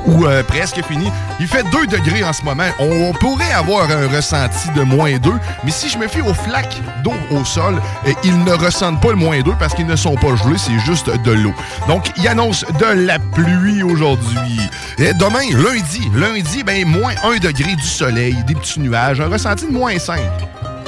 ou 0.06 0.26
euh, 0.26 0.42
presque 0.42 0.82
fini. 0.84 1.10
Il 1.38 1.46
fait 1.46 1.64
2 1.70 1.86
degrés 1.86 2.24
en 2.24 2.32
ce 2.32 2.42
moment. 2.42 2.68
On 2.78 3.12
pourrait 3.12 3.52
avoir 3.52 3.90
un 3.90 4.08
ressenti 4.08 4.70
de 4.76 4.82
moins 4.82 5.16
2, 5.18 5.30
mais 5.64 5.70
si 5.70 5.88
je 5.88 5.98
me 5.98 6.08
fie 6.08 6.20
aux 6.20 6.34
flaques 6.34 6.80
d'eau 7.02 7.14
au 7.30 7.44
sol, 7.44 7.80
euh, 8.06 8.12
ils 8.24 8.38
ne 8.44 8.52
ressentent 8.52 9.00
pas 9.00 9.10
le 9.10 9.16
moins 9.16 9.40
2 9.40 9.52
parce 9.58 9.74
qu'ils 9.74 9.86
ne 9.86 9.96
sont 9.96 10.16
pas 10.16 10.34
gelés, 10.36 10.58
c'est 10.58 10.78
juste 10.80 11.10
de 11.24 11.32
l'eau. 11.32 11.54
Donc, 11.88 12.10
il 12.16 12.26
annonce 12.28 12.64
de 12.78 13.06
la 13.06 13.18
pluie 13.18 13.82
aujourd'hui. 13.82 14.60
Et 14.98 15.12
demain, 15.14 15.44
lundi, 15.52 16.10
lundi, 16.14 16.62
ben, 16.62 16.86
moins 16.86 17.14
1 17.24 17.38
degré 17.38 17.74
du 17.74 17.86
soleil, 17.86 18.36
des 18.46 18.54
petits 18.54 18.80
nuages, 18.80 19.20
un 19.20 19.28
ressenti 19.28 19.66
de 19.66 19.72
moins 19.72 19.98
5. 19.98 20.20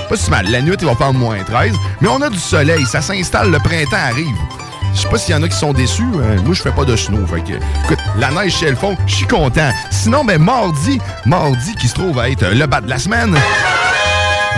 Pas 0.08 0.16
si 0.16 0.30
mal. 0.30 0.50
La 0.50 0.60
nuit, 0.60 0.76
il 0.78 0.86
va 0.86 0.94
faire 0.94 1.12
moins 1.12 1.42
13, 1.42 1.74
mais 2.00 2.08
on 2.08 2.20
a 2.20 2.28
du 2.28 2.38
soleil, 2.38 2.84
ça 2.86 3.00
s'installe, 3.00 3.50
le 3.50 3.58
printemps 3.58 3.96
arrive. 3.96 4.61
Je 4.95 5.01
sais 5.01 5.09
pas 5.09 5.18
s'il 5.18 5.34
y 5.34 5.38
en 5.38 5.43
a 5.43 5.49
qui 5.49 5.57
sont 5.57 5.72
déçus. 5.72 6.03
euh, 6.16 6.40
moi, 6.45 6.55
je 6.55 6.62
fais 6.62 6.70
pas 6.70 6.84
de 6.84 6.95
snow. 6.97 7.26
Fait 7.26 7.40
que, 7.40 7.53
écoute, 7.84 7.99
la 8.18 8.30
neige 8.30 8.55
chez 8.57 8.70
le 8.70 8.76
fond, 8.76 8.97
je 9.07 9.14
suis 9.16 9.26
content. 9.26 9.70
Sinon, 9.90 10.24
ben, 10.24 10.40
mardi, 10.40 11.01
mardi 11.26 11.74
qui 11.76 11.88
se 11.88 11.95
trouve 11.95 12.18
à 12.18 12.28
être 12.30 12.45
le 12.53 12.66
bas 12.66 12.80
de 12.80 12.88
la 12.90 12.99
semaine. 12.99 13.34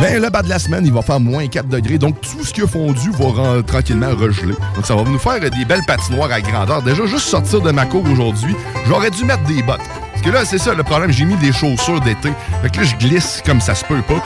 Ben, 0.00 0.20
le 0.20 0.28
bas 0.28 0.42
de 0.42 0.48
la 0.48 0.58
semaine, 0.58 0.84
il 0.84 0.92
va 0.92 1.02
faire 1.02 1.20
moins 1.20 1.46
4 1.46 1.68
degrés. 1.68 1.98
Donc, 1.98 2.20
tout 2.20 2.44
ce 2.44 2.52
qui 2.52 2.62
a 2.62 2.66
fondu 2.66 3.10
va 3.12 3.62
tranquillement 3.62 4.10
regeler. 4.10 4.54
Donc, 4.74 4.84
ça 4.84 4.96
va 4.96 5.02
nous 5.04 5.18
faire 5.20 5.38
des 5.38 5.64
belles 5.64 5.84
patinoires 5.86 6.32
à 6.32 6.40
grandeur. 6.40 6.82
Déjà, 6.82 7.06
juste 7.06 7.28
sortir 7.28 7.60
de 7.60 7.70
ma 7.70 7.86
cour 7.86 8.02
aujourd'hui, 8.10 8.56
j'aurais 8.88 9.10
dû 9.10 9.24
mettre 9.24 9.44
des 9.44 9.62
bottes. 9.62 9.78
Que 10.24 10.30
là, 10.30 10.46
c'est 10.46 10.56
ça 10.56 10.72
le 10.72 10.82
problème. 10.82 11.10
J'ai 11.10 11.26
mis 11.26 11.36
des 11.36 11.52
chaussures 11.52 12.00
d'été. 12.00 12.32
Fait 12.62 12.70
que 12.70 12.80
là, 12.80 12.84
je 12.84 12.96
glisse 12.96 13.42
comme 13.44 13.60
ça 13.60 13.74
se 13.74 13.84
peut 13.84 14.00
pas. 14.00 14.24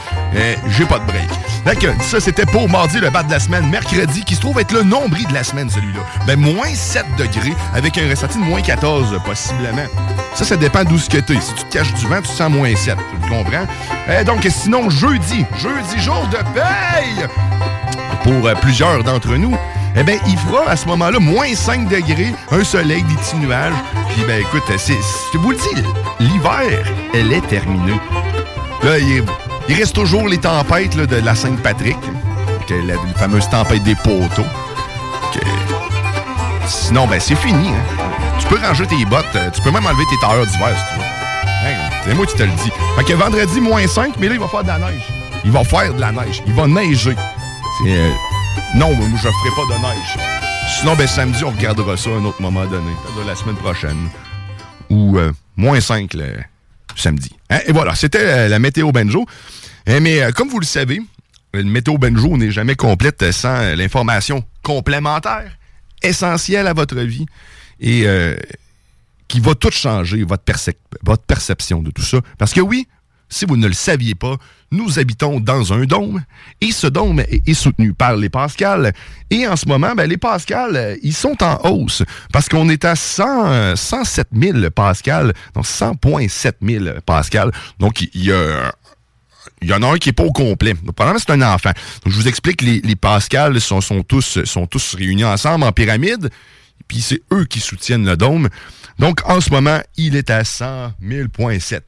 J'ai 0.69 0.85
pas 0.85 0.99
de 0.99 1.03
break. 1.03 1.29
Fait 1.65 1.75
que 1.75 2.03
ça, 2.03 2.21
c'était 2.21 2.45
pour 2.45 2.69
mardi, 2.69 2.99
le 2.99 3.09
bas 3.09 3.21
de 3.21 3.29
la 3.29 3.39
semaine. 3.39 3.69
Mercredi, 3.69 4.23
qui 4.23 4.35
se 4.35 4.39
trouve 4.39 4.59
être 4.61 4.71
le 4.71 4.83
nombril 4.83 5.27
de 5.27 5.33
la 5.33 5.43
semaine, 5.43 5.69
celui-là. 5.69 5.99
Ben, 6.25 6.39
moins 6.39 6.73
7 6.73 7.05
degrés, 7.17 7.53
avec 7.75 7.97
un 7.97 8.09
ressenti 8.09 8.37
de 8.37 8.43
moins 8.43 8.61
14, 8.61 9.19
possiblement. 9.25 9.85
Ça, 10.35 10.45
ça 10.45 10.55
dépend 10.55 10.85
d'où 10.85 10.97
ce 10.97 11.09
que 11.09 11.17
t'es. 11.17 11.39
Si 11.41 11.53
tu 11.53 11.63
te 11.65 11.73
caches 11.73 11.93
du 11.95 12.07
vent, 12.07 12.21
tu 12.21 12.31
sens 12.31 12.49
moins 12.49 12.73
7. 12.73 12.95
Tu 13.21 13.29
comprends? 13.29 13.67
Euh, 14.07 14.23
donc, 14.23 14.47
sinon, 14.49 14.89
jeudi, 14.89 15.45
jeudi, 15.57 15.99
jour 16.01 16.25
de 16.31 16.37
paye! 16.53 17.27
Pour 18.23 18.47
euh, 18.47 18.53
plusieurs 18.61 19.03
d'entre 19.03 19.35
nous, 19.35 19.57
eh 19.95 20.03
bien, 20.03 20.17
il 20.27 20.37
fera 20.37 20.69
à 20.69 20.75
ce 20.75 20.85
moment-là 20.87 21.19
moins 21.19 21.53
5 21.53 21.87
degrés, 21.87 22.33
un 22.51 22.63
soleil, 22.63 23.03
des 23.03 23.15
petits 23.15 23.35
nuages. 23.37 23.73
Puis, 24.13 24.23
ben 24.27 24.39
écoute, 24.41 24.63
c'est, 24.77 24.97
je 25.33 25.37
vous 25.37 25.51
le 25.51 25.57
dis, 25.57 25.83
l'hiver, 26.19 26.83
elle 27.13 27.31
est 27.33 27.45
terminée. 27.47 27.99
Là, 28.83 28.97
il, 28.99 29.23
il 29.67 29.75
reste 29.75 29.95
toujours 29.95 30.27
les 30.27 30.37
tempêtes 30.37 30.95
de 30.95 31.15
la 31.17 31.35
Sainte-Patrick, 31.35 31.97
la, 32.69 32.93
fameuse 33.17 33.49
tempête 33.49 33.83
des 33.83 33.95
poteaux. 33.95 34.45
Sinon, 36.67 37.07
ben 37.07 37.19
c'est 37.19 37.35
fini. 37.35 37.69
hein. 37.69 38.05
Tu 38.39 38.47
peux 38.47 38.59
ranger 38.63 38.85
tes 38.85 39.03
bottes, 39.05 39.25
euh, 39.35 39.49
tu 39.51 39.61
peux 39.61 39.71
même 39.71 39.85
enlever 39.85 40.03
tes 40.09 40.17
tailleurs 40.27 40.45
d'hiver 40.45 40.69
si 40.77 40.93
tu 40.93 40.99
veux. 40.99 41.05
C'est 42.05 42.13
moi 42.15 42.25
qui 42.25 42.35
te 42.35 42.43
le 42.43 42.49
dis. 42.49 42.71
Fait 42.95 43.03
que 43.03 43.13
vendredi, 43.13 43.59
moins 43.59 43.85
5, 43.87 44.13
mais 44.19 44.27
là, 44.27 44.35
il 44.35 44.39
va 44.39 44.47
faire 44.47 44.63
de 44.63 44.67
la 44.67 44.77
neige. 44.77 45.01
Il 45.45 45.51
va 45.51 45.63
faire 45.63 45.93
de 45.93 45.99
la 45.99 46.11
neige. 46.11 46.43
Il 46.45 46.53
va 46.53 46.67
neiger. 46.67 47.15
C'est, 47.83 47.89
euh, 47.91 48.09
non, 48.75 48.93
moi, 48.95 49.07
je 49.15 49.27
ferai 49.27 49.49
pas 49.55 49.73
de 49.75 49.81
neige. 49.81 50.17
Sinon, 50.79 50.95
ben 50.95 51.07
samedi, 51.07 51.43
on 51.43 51.49
regardera 51.51 51.97
ça 51.97 52.09
à 52.11 52.13
un 52.13 52.25
autre 52.25 52.41
moment 52.41 52.65
donné. 52.65 52.91
C'est-à-dire 53.03 53.25
la 53.25 53.35
semaine 53.35 53.55
prochaine. 53.55 54.09
Ou 54.89 55.17
euh, 55.17 55.31
moins 55.55 55.79
5 55.81 56.13
le 56.13 56.35
samedi. 56.95 57.31
Hein, 57.49 57.59
Et 57.67 57.71
voilà, 57.71 57.95
c'était 57.95 58.19
euh, 58.23 58.47
la 58.47 58.59
météo 58.59 58.91
Benjo. 58.91 59.25
Eh, 59.87 59.99
mais 59.99 60.21
euh, 60.21 60.31
comme 60.31 60.49
vous 60.49 60.59
le 60.59 60.65
savez, 60.65 61.01
le 61.53 61.63
météo 61.63 61.97
Benjo 61.97 62.37
n'est 62.37 62.51
jamais 62.51 62.75
complète 62.75 63.31
sans 63.31 63.75
l'information 63.75 64.43
complémentaire, 64.61 65.51
essentielle 66.03 66.67
à 66.67 66.73
votre 66.73 66.99
vie. 66.99 67.25
Et 67.79 68.05
qui 69.29 69.39
va 69.39 69.53
tout 69.55 69.71
changer, 69.71 70.23
votre, 70.23 70.43
percep- 70.43 70.75
votre 71.03 71.23
perception 71.23 71.81
de 71.81 71.91
tout 71.91 72.01
ça. 72.01 72.17
Parce 72.37 72.51
que 72.53 72.61
oui, 72.61 72.87
si 73.29 73.45
vous 73.45 73.57
ne 73.57 73.67
le 73.67 73.73
saviez 73.73 74.15
pas, 74.15 74.37
nous 74.71 74.99
habitons 74.99 75.39
dans 75.39 75.73
un 75.73 75.85
dôme 75.85 76.23
et 76.61 76.71
ce 76.71 76.87
dôme 76.87 77.19
est, 77.19 77.53
soutenu 77.53 77.93
par 77.93 78.15
les 78.15 78.29
Pascal. 78.29 78.93
Et 79.29 79.47
en 79.47 79.55
ce 79.55 79.67
moment, 79.67 79.93
ben, 79.95 80.07
les 80.07 80.17
Pascal, 80.17 80.75
euh, 80.75 80.95
ils 81.01 81.13
sont 81.13 81.41
en 81.43 81.59
hausse 81.69 82.03
parce 82.31 82.49
qu'on 82.49 82.69
est 82.69 82.85
à 82.85 82.95
100, 82.95 83.51
euh, 83.51 83.75
107 83.75 84.27
000 84.33 84.69
Pascal, 84.71 85.33
donc 85.53 85.65
100,7 85.65 86.53
000 86.61 86.99
Pascal. 87.05 87.51
Donc, 87.79 88.01
il 88.01 88.25
y 88.25 88.31
a 88.31 88.73
il 89.61 89.67
y 89.67 89.73
en 89.73 89.81
a 89.83 89.87
un 89.87 89.97
qui 89.97 90.09
est 90.09 90.13
pas 90.13 90.23
au 90.23 90.31
complet. 90.31 90.73
Probablement, 90.73 91.19
c'est 91.19 91.31
un 91.31 91.41
enfant. 91.41 91.71
Donc, 92.03 92.13
je 92.13 92.17
vous 92.17 92.27
explique, 92.27 92.61
les, 92.61 92.79
les 92.81 92.95
Pascal 92.95 93.59
sont, 93.59 93.81
sont, 93.81 94.03
tous, 94.03 94.43
sont 94.45 94.67
tous 94.67 94.95
réunis 94.95 95.25
ensemble 95.25 95.65
en 95.65 95.71
pyramide, 95.71 96.29
puis 96.87 97.01
c'est 97.01 97.21
eux 97.33 97.45
qui 97.45 97.59
soutiennent 97.59 98.05
le 98.05 98.15
dôme. 98.15 98.47
Donc, 98.99 99.27
en 99.29 99.41
ce 99.41 99.49
moment, 99.49 99.79
il 99.97 100.15
est 100.15 100.29
à 100.29 100.43
100 100.43 100.93
000,7 101.03 101.81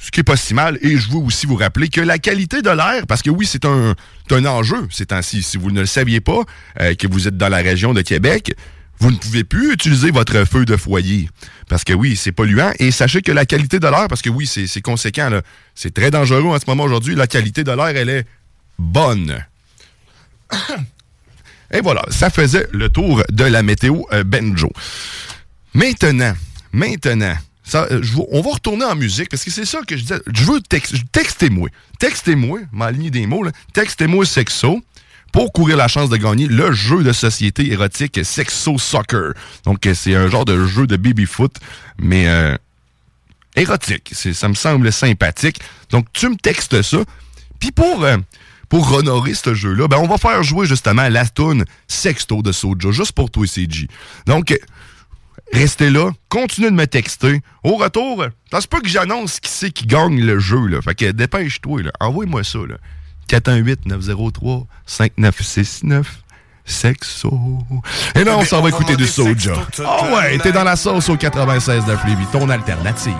ce 0.00 0.10
qui 0.10 0.20
est 0.20 0.24
pas 0.24 0.36
si 0.36 0.54
mal. 0.54 0.78
Et 0.82 0.96
je 0.96 1.10
veux 1.10 1.18
aussi 1.18 1.46
vous 1.46 1.56
rappeler 1.56 1.88
que 1.88 2.00
la 2.00 2.18
qualité 2.18 2.62
de 2.62 2.70
l'air, 2.70 3.06
parce 3.06 3.22
que 3.22 3.30
oui, 3.30 3.46
c'est 3.46 3.64
un, 3.64 3.94
un 4.30 4.44
enjeu 4.46 4.86
ces 4.90 5.06
temps-ci. 5.06 5.42
Si 5.42 5.56
vous 5.56 5.70
ne 5.70 5.80
le 5.80 5.86
saviez 5.86 6.20
pas, 6.20 6.42
euh, 6.80 6.94
que 6.94 7.06
vous 7.06 7.28
êtes 7.28 7.36
dans 7.36 7.48
la 7.48 7.58
région 7.58 7.94
de 7.94 8.02
Québec, 8.02 8.54
vous 9.00 9.10
ne 9.10 9.16
pouvez 9.16 9.44
plus 9.44 9.72
utiliser 9.72 10.10
votre 10.10 10.44
feu 10.44 10.64
de 10.64 10.76
foyer. 10.76 11.28
Parce 11.68 11.84
que 11.84 11.92
oui, 11.92 12.16
c'est 12.16 12.32
polluant. 12.32 12.72
Et 12.78 12.90
sachez 12.90 13.22
que 13.22 13.32
la 13.32 13.46
qualité 13.46 13.78
de 13.78 13.86
l'air, 13.86 14.08
parce 14.08 14.22
que 14.22 14.30
oui, 14.30 14.46
c'est 14.46 14.80
conséquent, 14.80 15.30
c'est 15.74 15.94
très 15.94 16.10
dangereux 16.10 16.48
en 16.48 16.58
ce 16.58 16.64
moment 16.66 16.84
aujourd'hui, 16.84 17.14
la 17.14 17.26
qualité 17.26 17.64
de 17.64 17.72
l'air, 17.72 17.88
elle 17.88 18.08
est 18.08 18.26
bonne. 18.78 19.44
Et 21.70 21.80
voilà, 21.82 22.02
ça 22.08 22.30
faisait 22.30 22.66
le 22.72 22.88
tour 22.88 23.22
de 23.30 23.44
la 23.44 23.62
météo 23.62 24.02
euh, 24.12 24.24
Benjo. 24.24 24.72
Maintenant, 25.74 26.32
maintenant, 26.72 27.34
euh, 27.74 28.02
on 28.30 28.40
va 28.40 28.50
retourner 28.52 28.84
en 28.84 28.96
musique 28.96 29.28
parce 29.30 29.44
que 29.44 29.50
c'est 29.50 29.64
ça 29.64 29.80
que 29.86 29.96
je 29.96 30.02
disais. 30.02 30.20
Je 30.32 30.44
veux 30.44 30.60
texte, 30.60 30.94
textez-moi. 31.12 31.68
Textez-moi, 31.98 32.60
m'aligner 32.72 33.10
des 33.10 33.26
mots, 33.26 33.44
textez-moi 33.72 34.24
sexo 34.24 34.80
pour 35.32 35.52
courir 35.52 35.76
la 35.76 35.88
chance 35.88 36.08
de 36.08 36.16
gagner 36.16 36.46
le 36.46 36.72
jeu 36.72 37.02
de 37.02 37.12
société 37.12 37.70
érotique 37.70 38.20
Sexo 38.24 38.78
Soccer. 38.78 39.34
Donc, 39.64 39.86
c'est 39.94 40.14
un 40.14 40.28
genre 40.28 40.44
de 40.44 40.66
jeu 40.66 40.86
de 40.86 40.96
baby-foot, 40.96 41.54
mais 41.98 42.28
euh, 42.28 42.56
érotique. 43.56 44.12
Ça 44.14 44.48
me 44.48 44.54
semble 44.54 44.90
sympathique. 44.92 45.60
Donc, 45.90 46.06
tu 46.12 46.28
me 46.28 46.36
textes 46.36 46.80
ça. 46.82 46.98
Puis 47.60 47.72
pour, 47.72 48.04
euh, 48.04 48.16
pour 48.68 48.92
honorer 48.92 49.34
ce 49.34 49.54
jeu-là, 49.54 49.88
ben, 49.88 49.98
on 49.98 50.06
va 50.06 50.18
faire 50.18 50.42
jouer 50.42 50.66
justement 50.66 51.08
la 51.08 51.26
tune 51.26 51.64
Sexto 51.86 52.42
de 52.42 52.52
Soja, 52.52 52.90
juste 52.90 53.12
pour 53.12 53.30
toi, 53.30 53.46
CG. 53.46 53.88
Donc, 54.26 54.56
restez 55.52 55.90
là, 55.90 56.10
continuez 56.28 56.70
de 56.70 56.76
me 56.76 56.86
texter. 56.86 57.40
Au 57.64 57.74
retour, 57.76 58.24
ça 58.50 58.60
se 58.60 58.68
peut 58.68 58.80
que 58.80 58.88
j'annonce 58.88 59.40
qui 59.40 59.50
c'est 59.50 59.70
qui 59.70 59.86
gagne 59.86 60.20
le 60.20 60.38
jeu. 60.38 60.66
Là. 60.66 60.80
Fait 60.82 60.94
que 60.94 61.10
dépêche-toi, 61.10 61.82
envoie-moi 62.00 62.44
ça. 62.44 62.58
Là. 62.58 62.76
418-903-5969. 63.28 66.04
Sexo. 66.64 67.32
Et 68.14 68.24
là, 68.24 68.36
on 68.36 68.44
s'en 68.44 68.60
va 68.60 68.68
écouter 68.68 68.94
du 68.94 69.06
Soja. 69.06 69.54
Oh 69.78 70.14
ouais, 70.14 70.38
t'es 70.38 70.52
dans 70.52 70.64
la 70.64 70.76
sauce 70.76 71.08
au 71.08 71.16
96 71.16 71.86
de 71.86 71.92
Lévis, 72.06 72.26
ton 72.30 72.50
alternative. 72.50 73.14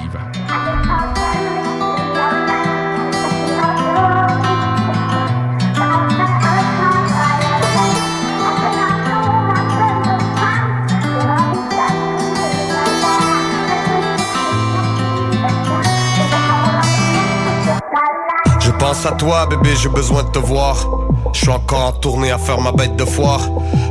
Pense 18.89 19.05
à 19.05 19.13
toi, 19.13 19.45
bébé, 19.45 19.77
j'ai 19.77 19.91
besoin 19.91 20.23
de 20.23 20.31
te 20.31 20.39
voir. 20.39 20.89
Je 21.35 21.41
suis 21.41 21.51
encore 21.51 21.83
en 21.83 21.93
tournée 21.93 22.31
à 22.31 22.39
faire 22.39 22.59
ma 22.59 22.73
bête 22.73 22.97
de 22.97 23.05
foire. 23.05 23.43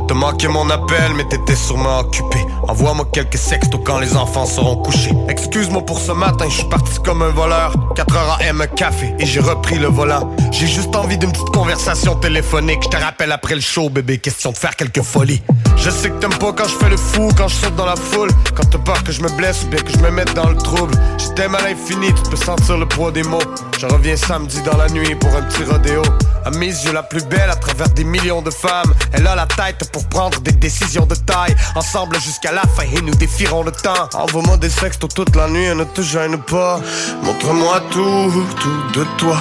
Te 0.08 0.12
manqué 0.12 0.48
mon 0.48 0.68
appel, 0.70 1.14
mais 1.14 1.24
t'étais 1.24 1.54
sûrement 1.54 2.00
occupé. 2.00 2.44
Envoie-moi 2.66 3.08
quelques 3.12 3.38
sextos 3.38 3.80
quand 3.84 3.98
les 3.98 4.16
enfants 4.16 4.46
seront 4.46 4.76
couchés. 4.76 5.12
Excuse-moi 5.28 5.84
pour 5.84 6.00
ce 6.00 6.12
matin, 6.12 6.46
je 6.48 6.56
suis 6.56 6.68
parti 6.68 6.98
comme 7.04 7.22
un 7.22 7.30
voleur. 7.30 7.74
4 7.94 8.16
heures 8.16 8.38
à 8.40 8.44
M 8.44 8.64
café 8.76 9.14
et 9.18 9.26
j'ai 9.26 9.40
repris 9.40 9.78
le 9.78 9.88
volant. 9.88 10.30
J'ai 10.50 10.66
juste 10.66 10.94
envie 10.96 11.18
d'une 11.18 11.32
petite 11.32 11.50
conversation 11.50 12.14
téléphonique. 12.16 12.82
Je 12.84 12.88
te 12.88 12.96
rappelle 12.96 13.32
après 13.32 13.54
le 13.54 13.60
show, 13.60 13.88
bébé, 13.90 14.18
question 14.18 14.52
de 14.52 14.56
faire 14.56 14.76
quelques 14.76 15.02
folies. 15.02 15.42
Je 15.76 15.90
sais 15.90 16.10
que 16.10 16.18
t'aimes 16.18 16.38
pas 16.38 16.52
quand 16.52 16.68
je 16.68 16.74
fais 16.74 16.88
le 16.88 16.96
fou, 16.96 17.28
quand 17.36 17.48
je 17.48 17.54
saute 17.54 17.76
dans 17.76 17.86
la 17.86 17.96
foule. 17.96 18.30
Quand 18.54 18.64
t'as 18.68 18.78
peur 18.78 19.02
que 19.04 19.12
je 19.12 19.22
me 19.22 19.28
blesse 19.30 19.64
ou 19.64 19.68
bien 19.68 19.80
que 19.80 19.92
je 19.92 19.98
me 19.98 20.10
mette 20.10 20.34
dans 20.34 20.48
le 20.48 20.56
trouble. 20.56 20.94
Je 21.18 21.28
t'aime 21.34 21.54
à 21.54 21.62
l'infini, 21.62 22.08
tu 22.08 22.30
peux 22.30 22.36
sentir 22.36 22.76
le 22.76 22.86
poids 22.86 23.10
des 23.12 23.22
mots. 23.22 23.38
Je 23.78 23.86
reviens 23.86 24.16
samedi 24.16 24.60
dans 24.62 24.76
la 24.76 24.88
nuit 24.88 25.14
pour 25.14 25.30
un 25.36 25.42
petit 25.42 25.64
rodéo. 25.64 26.02
À 26.44 26.50
mes 26.50 26.66
yeux, 26.66 26.92
la 26.92 27.02
plus 27.02 27.24
belle 27.24 27.50
à 27.50 27.56
travers 27.56 27.88
des 27.90 28.04
millions 28.04 28.42
de 28.42 28.50
femmes. 28.50 28.92
Elle 29.12 29.26
a 29.26 29.34
la 29.34 29.46
tête 29.46 29.90
pour 29.92 30.06
prendre 30.08 30.40
des 30.40 30.52
décisions 30.52 31.06
de 31.06 31.14
taille. 31.14 31.54
Ensemble 31.74 32.16
jusqu'à 32.20 32.47
la 32.52 32.62
fin 32.62 32.84
et 32.92 33.00
nous 33.00 33.14
défierons 33.14 33.62
le 33.62 33.72
temps. 33.72 34.08
Envoie-moi 34.14 34.56
des 34.56 34.70
sextos 34.70 35.08
toute 35.14 35.34
la 35.36 35.48
nuit, 35.48 35.74
ne 35.74 35.84
te 35.84 36.02
gêne 36.02 36.38
pas. 36.38 36.80
Montre-moi 37.22 37.80
tout, 37.90 38.32
tout 38.60 38.98
de 38.98 39.04
toi. 39.16 39.38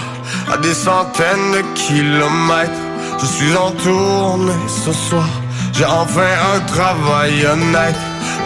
À 0.52 0.58
des 0.58 0.74
centaines 0.74 1.52
de 1.54 1.62
kilomètres. 1.76 2.72
Je 3.20 3.26
suis 3.26 3.56
en 3.56 3.72
tournée 3.72 4.54
ce 4.68 4.92
soir. 4.92 5.28
J'ai 5.74 5.86
enfin 5.86 6.32
un 6.56 6.60
travail 6.62 7.46
honnête. 7.46 7.96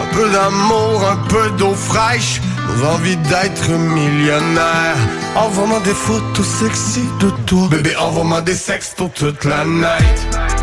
Un 0.02 0.14
peu 0.14 0.28
d'amour, 0.30 1.06
un 1.08 1.16
peu 1.28 1.50
d'eau 1.58 1.74
fraîche. 1.74 2.40
Nos 2.68 2.86
envies 2.86 3.16
d'être 3.16 3.70
millionnaire. 3.70 4.96
Envoie-moi 5.34 5.80
des 5.80 5.94
photos 5.94 6.46
sexy 6.46 7.02
de 7.20 7.30
toi. 7.46 7.68
Bébé, 7.70 7.96
envoie-moi 7.96 8.40
des 8.42 8.54
sextos 8.54 9.10
toute 9.14 9.44
la 9.44 9.64
night. 9.64 10.61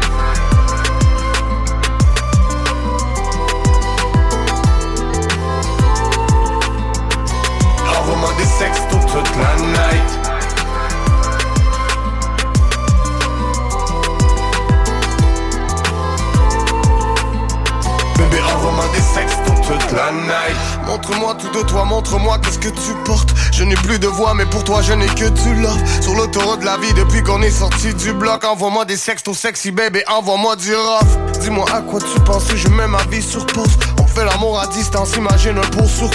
Montre-moi 21.10 21.36
tout 21.40 21.50
de 21.50 21.64
toi, 21.68 21.86
montre-moi 21.86 22.38
qu'est-ce 22.38 22.60
que 22.60 22.70
tu 22.70 22.94
portes. 23.04 23.34
Je 23.52 23.64
n'ai 23.64 23.74
plus 23.76 23.98
de 23.98 24.06
voix, 24.06 24.36
mais 24.36 24.46
pour 24.46 24.64
toi, 24.64 24.84
je 24.84 24.94
n'ai 24.94 25.08
que 25.08 25.28
du 25.28 25.56
love. 25.56 26.02
Sur 26.02 26.14
l'autoroute 26.14 26.60
de 26.60 26.66
la 26.66 26.78
vie, 26.78 26.94
depuis 26.94 27.24
qu'on 27.24 27.42
est 27.42 27.50
sorti 27.50 27.96
du 27.96 28.14
bloc, 28.14 28.44
envoie-moi 28.44 28.86
des 28.86 28.96
sextos 28.96 29.36
sexy, 29.36 29.72
bébé, 29.72 30.04
envoie-moi 30.08 30.56
du 30.56 30.76
rough. 30.76 31.40
Dis-moi 31.42 31.66
à 31.74 31.82
quoi 31.82 32.00
tu 32.00 32.20
penses, 32.22 32.46
je 32.54 32.68
mets 32.68 32.88
ma 32.88 33.02
vie 33.06 33.24
sur 33.24 33.44
pause. 33.48 33.76
On 34.00 34.06
fait 34.06 34.24
l'amour 34.24 34.60
à 34.60 34.68
distance, 34.68 35.16
imagine 35.16 35.58
un 35.58 35.68
pot 35.70 35.88
sur. 35.88 36.12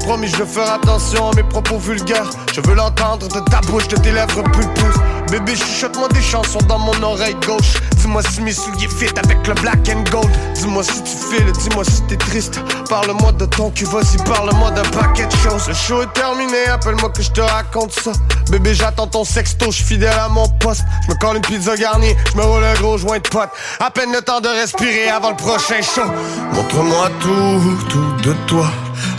Promis, 0.00 0.28
je 0.28 0.36
vais 0.36 0.46
faire 0.46 0.72
attention 0.72 1.30
à 1.30 1.36
mes 1.36 1.42
propos 1.42 1.76
vulgaires. 1.76 2.30
Je 2.54 2.62
veux 2.62 2.74
l'entendre 2.74 3.28
de 3.28 3.40
ta 3.50 3.60
bouche, 3.60 3.88
de 3.88 3.96
tes 3.96 4.12
lèvres 4.12 4.42
pulpeuses. 4.44 5.00
Bébé, 5.30 5.54
chuchote-moi 5.54 6.08
des 6.08 6.22
chansons 6.22 6.60
dans 6.68 6.78
mon 6.78 7.02
oreille 7.02 7.36
gauche. 7.46 7.74
Dis-moi 7.96 8.22
si 8.22 8.40
mes 8.40 8.52
souliers 8.52 8.88
fit 8.88 9.10
avec 9.22 9.46
le 9.46 9.54
black 9.54 9.88
and 9.90 10.04
gold. 10.10 10.30
Dis-moi 10.54 10.82
si 10.82 11.02
tu 11.02 11.16
files, 11.30 11.52
dis-moi 11.52 11.84
si 11.84 12.02
t'es 12.02 12.16
triste. 12.16 12.60
Parle-moi 12.88 13.32
de 13.32 13.44
ton 13.44 13.70
cul, 13.70 13.84
vas-y, 13.84 14.16
parle-moi 14.24 14.70
d'un 14.70 14.82
paquet 14.82 15.26
de 15.26 15.36
choses. 15.36 15.68
Le 15.68 15.74
show 15.74 16.02
est 16.02 16.12
terminé, 16.14 16.66
appelle-moi 16.68 17.10
que 17.10 17.22
je 17.22 17.30
te 17.30 17.42
raconte 17.42 17.92
ça. 17.92 18.12
Bébé, 18.50 18.74
j'attends 18.74 19.06
ton 19.06 19.24
sexto, 19.24 19.70
je 19.70 19.82
fidèle 19.82 20.18
à 20.18 20.28
mon 20.30 20.48
poste. 20.48 20.84
Je 21.06 21.12
me 21.12 21.18
colle 21.18 21.36
une 21.36 21.42
pizza 21.42 21.76
garnie, 21.76 22.14
je 22.32 22.38
me 22.38 22.44
roule 22.44 22.64
un 22.64 22.74
gros 22.74 22.96
joint 22.96 23.18
de 23.18 23.28
pote. 23.28 23.50
À 23.80 23.90
peine 23.90 24.12
le 24.12 24.22
temps 24.22 24.40
de 24.40 24.48
respirer 24.48 25.10
avant 25.10 25.30
le 25.30 25.36
prochain 25.36 25.82
show. 25.82 26.08
Montre-moi 26.52 27.10
tout, 27.20 27.78
tout 27.90 28.28
de 28.28 28.32
toi. 28.46 28.66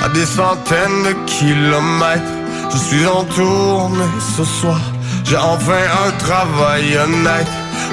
À 0.03 0.09
des 0.09 0.25
centaines 0.25 1.03
de 1.03 1.13
kilomètres. 1.27 2.23
Je 2.71 2.77
suis 2.77 3.05
en 3.05 3.23
tournée 3.25 4.05
ce 4.35 4.43
soir. 4.43 4.79
J'ai 5.23 5.37
enfin 5.37 5.83
un 6.07 6.11
travail 6.17 6.97
honnête. 6.97 7.47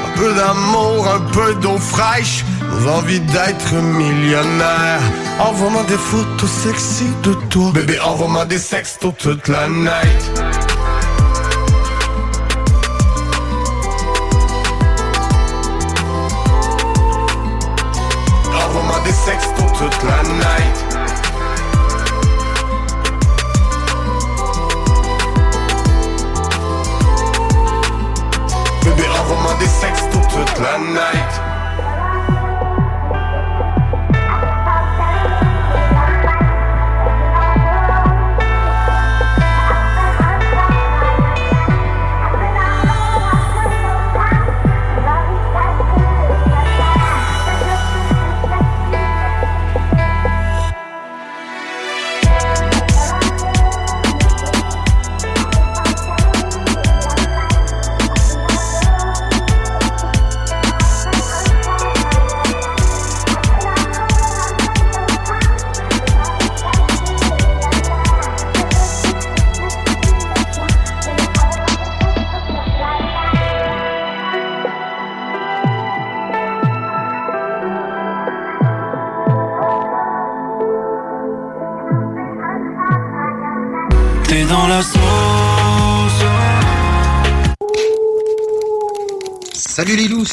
Un 0.06 0.18
peu 0.18 0.32
d'amour, 0.34 1.08
un 1.08 1.20
peu 1.32 1.54
d'eau 1.56 1.78
fraîche. 1.78 2.44
Nos 2.70 2.90
envies 2.90 3.20
d'être 3.20 3.74
millionnaire. 3.74 5.00
Envoie-moi 5.38 5.82
des 5.88 5.96
photos 5.96 6.50
sexy 6.50 7.06
de 7.22 7.34
toi. 7.50 7.70
Bébé, 7.72 7.98
envoie-moi 8.00 8.44
des 8.46 8.58
sextos 8.58 9.12
toute 9.18 9.48
la 9.48 9.68
night. 9.68 10.75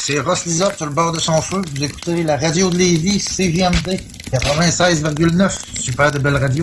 C'est 0.06 0.20
Ross 0.20 0.44
Lizard 0.44 0.72
sur 0.76 0.84
le 0.86 0.92
bord 0.92 1.12
de 1.12 1.18
son 1.18 1.40
feu. 1.40 1.62
Vous 1.74 1.82
écoutez 1.82 2.22
la 2.22 2.36
radio 2.36 2.68
de 2.68 2.76
Lévis, 2.76 3.20
CGMD 3.20 3.98
96,9. 4.32 5.50
Super 5.80 6.10
de 6.12 6.18
belle 6.18 6.36
radio. 6.36 6.62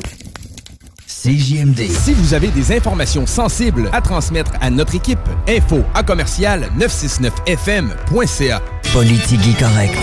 CJMD. 1.08 1.88
Si 1.90 2.14
vous 2.14 2.34
avez 2.36 2.50
des 2.50 2.76
informations 2.76 3.26
sensibles 3.26 3.90
à 3.94 4.02
transmettre 4.02 4.52
à 4.62 4.70
notre 4.70 4.94
équipe, 4.96 5.20
info 5.48 5.84
à 5.96 6.04
commercial 6.04 6.70
969fm.ca. 6.80 8.62
Politique 8.94 9.58
correct. 9.60 9.98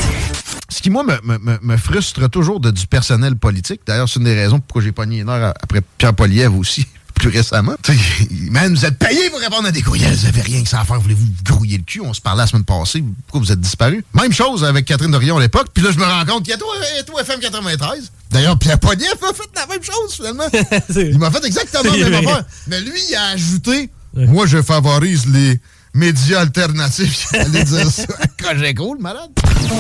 Ce 0.69 0.83
qui, 0.83 0.91
moi, 0.91 1.03
me, 1.05 1.15
me- 1.25 1.39
me- 1.39 1.59
me 1.63 1.77
frustre 1.77 2.29
toujours 2.31 2.61
de 2.61 2.71
du 2.71 2.87
personnel 2.87 3.37
politique. 3.37 3.81
D'ailleurs, 3.87 4.09
c'est 4.09 4.19
une 4.19 4.25
des 4.27 4.35
raisons 4.35 4.59
pourquoi 4.61 4.83
j'ai 4.83 4.93
pogné 4.93 5.21
une 5.21 5.29
heure 5.29 5.55
après 5.63 5.81
Pierre 5.97 6.15
Poliev 6.15 6.55
aussi, 6.57 6.87
plus 7.19 7.29
récemment. 7.29 7.75
Tu 7.83 7.93
sais, 7.93 8.29
Man, 8.51 8.75
vous 8.75 8.85
êtes 8.87 8.99
payé 8.99 9.29
pour 9.31 9.41
répondre 9.41 9.69
à 9.69 9.71
des 9.73 9.83
courriels. 9.83 10.15
Vous 10.15 10.27
avez 10.27 10.41
rien 10.41 10.63
que 10.63 10.69
ça 10.69 10.81
à 10.81 10.85
faire. 10.85 11.01
Voulez-vous 11.01 11.27
vous 11.27 11.55
grouiller 11.55 11.79
le 11.79 11.85
cul? 11.85 12.01
On 12.01 12.15
se 12.15 12.21
parlait 12.21 12.43
la 12.43 12.47
semaine 12.47 12.65
passée. 12.65 13.05
Pourquoi 13.27 13.41
vous 13.41 13.53
êtes 13.53 13.61
disparu? 13.61 14.05
Même 14.15 14.33
chose 14.33 14.65
avec 14.65 14.87
Catherine 14.87 15.11
Dorion 15.11 15.37
à 15.37 15.41
l'époque. 15.41 15.69
Puis 15.75 15.83
là, 15.83 15.91
je 15.93 15.99
me 15.99 16.05
rends 16.05 16.25
compte 16.25 16.45
qu'il 16.45 16.53
y 16.53 16.55
a 16.55 16.59
toi, 16.59 16.75
et 16.99 17.05
toi 17.05 17.21
FM 17.21 17.41
93. 17.41 18.11
D'ailleurs, 18.31 18.59
Pierre 18.59 18.79
Poliev 18.79 19.15
a 19.23 19.35
fait 19.35 19.49
la 19.55 19.67
même 19.67 19.83
chose, 19.83 20.15
finalement. 20.15 20.45
Il 20.97 21.19
m'a 21.19 21.31
fait 21.31 21.45
exactement 21.45 21.93
la 21.93 22.11
même 22.11 22.27
affaire. 22.27 22.45
Mais 22.67 22.81
lui, 22.81 23.01
il 23.09 23.15
a 23.15 23.29
ajouté 23.29 23.91
Moi, 24.15 24.47
je 24.47 24.63
favorise 24.63 25.27
les 25.27 25.61
médias 25.95 26.41
alternatifs. 26.41 27.29
J'allais 27.33 27.65
dire 27.65 27.91
ça 27.91 28.05
Cogeco, 28.43 28.95
le 28.95 29.01
malade. 29.01 29.31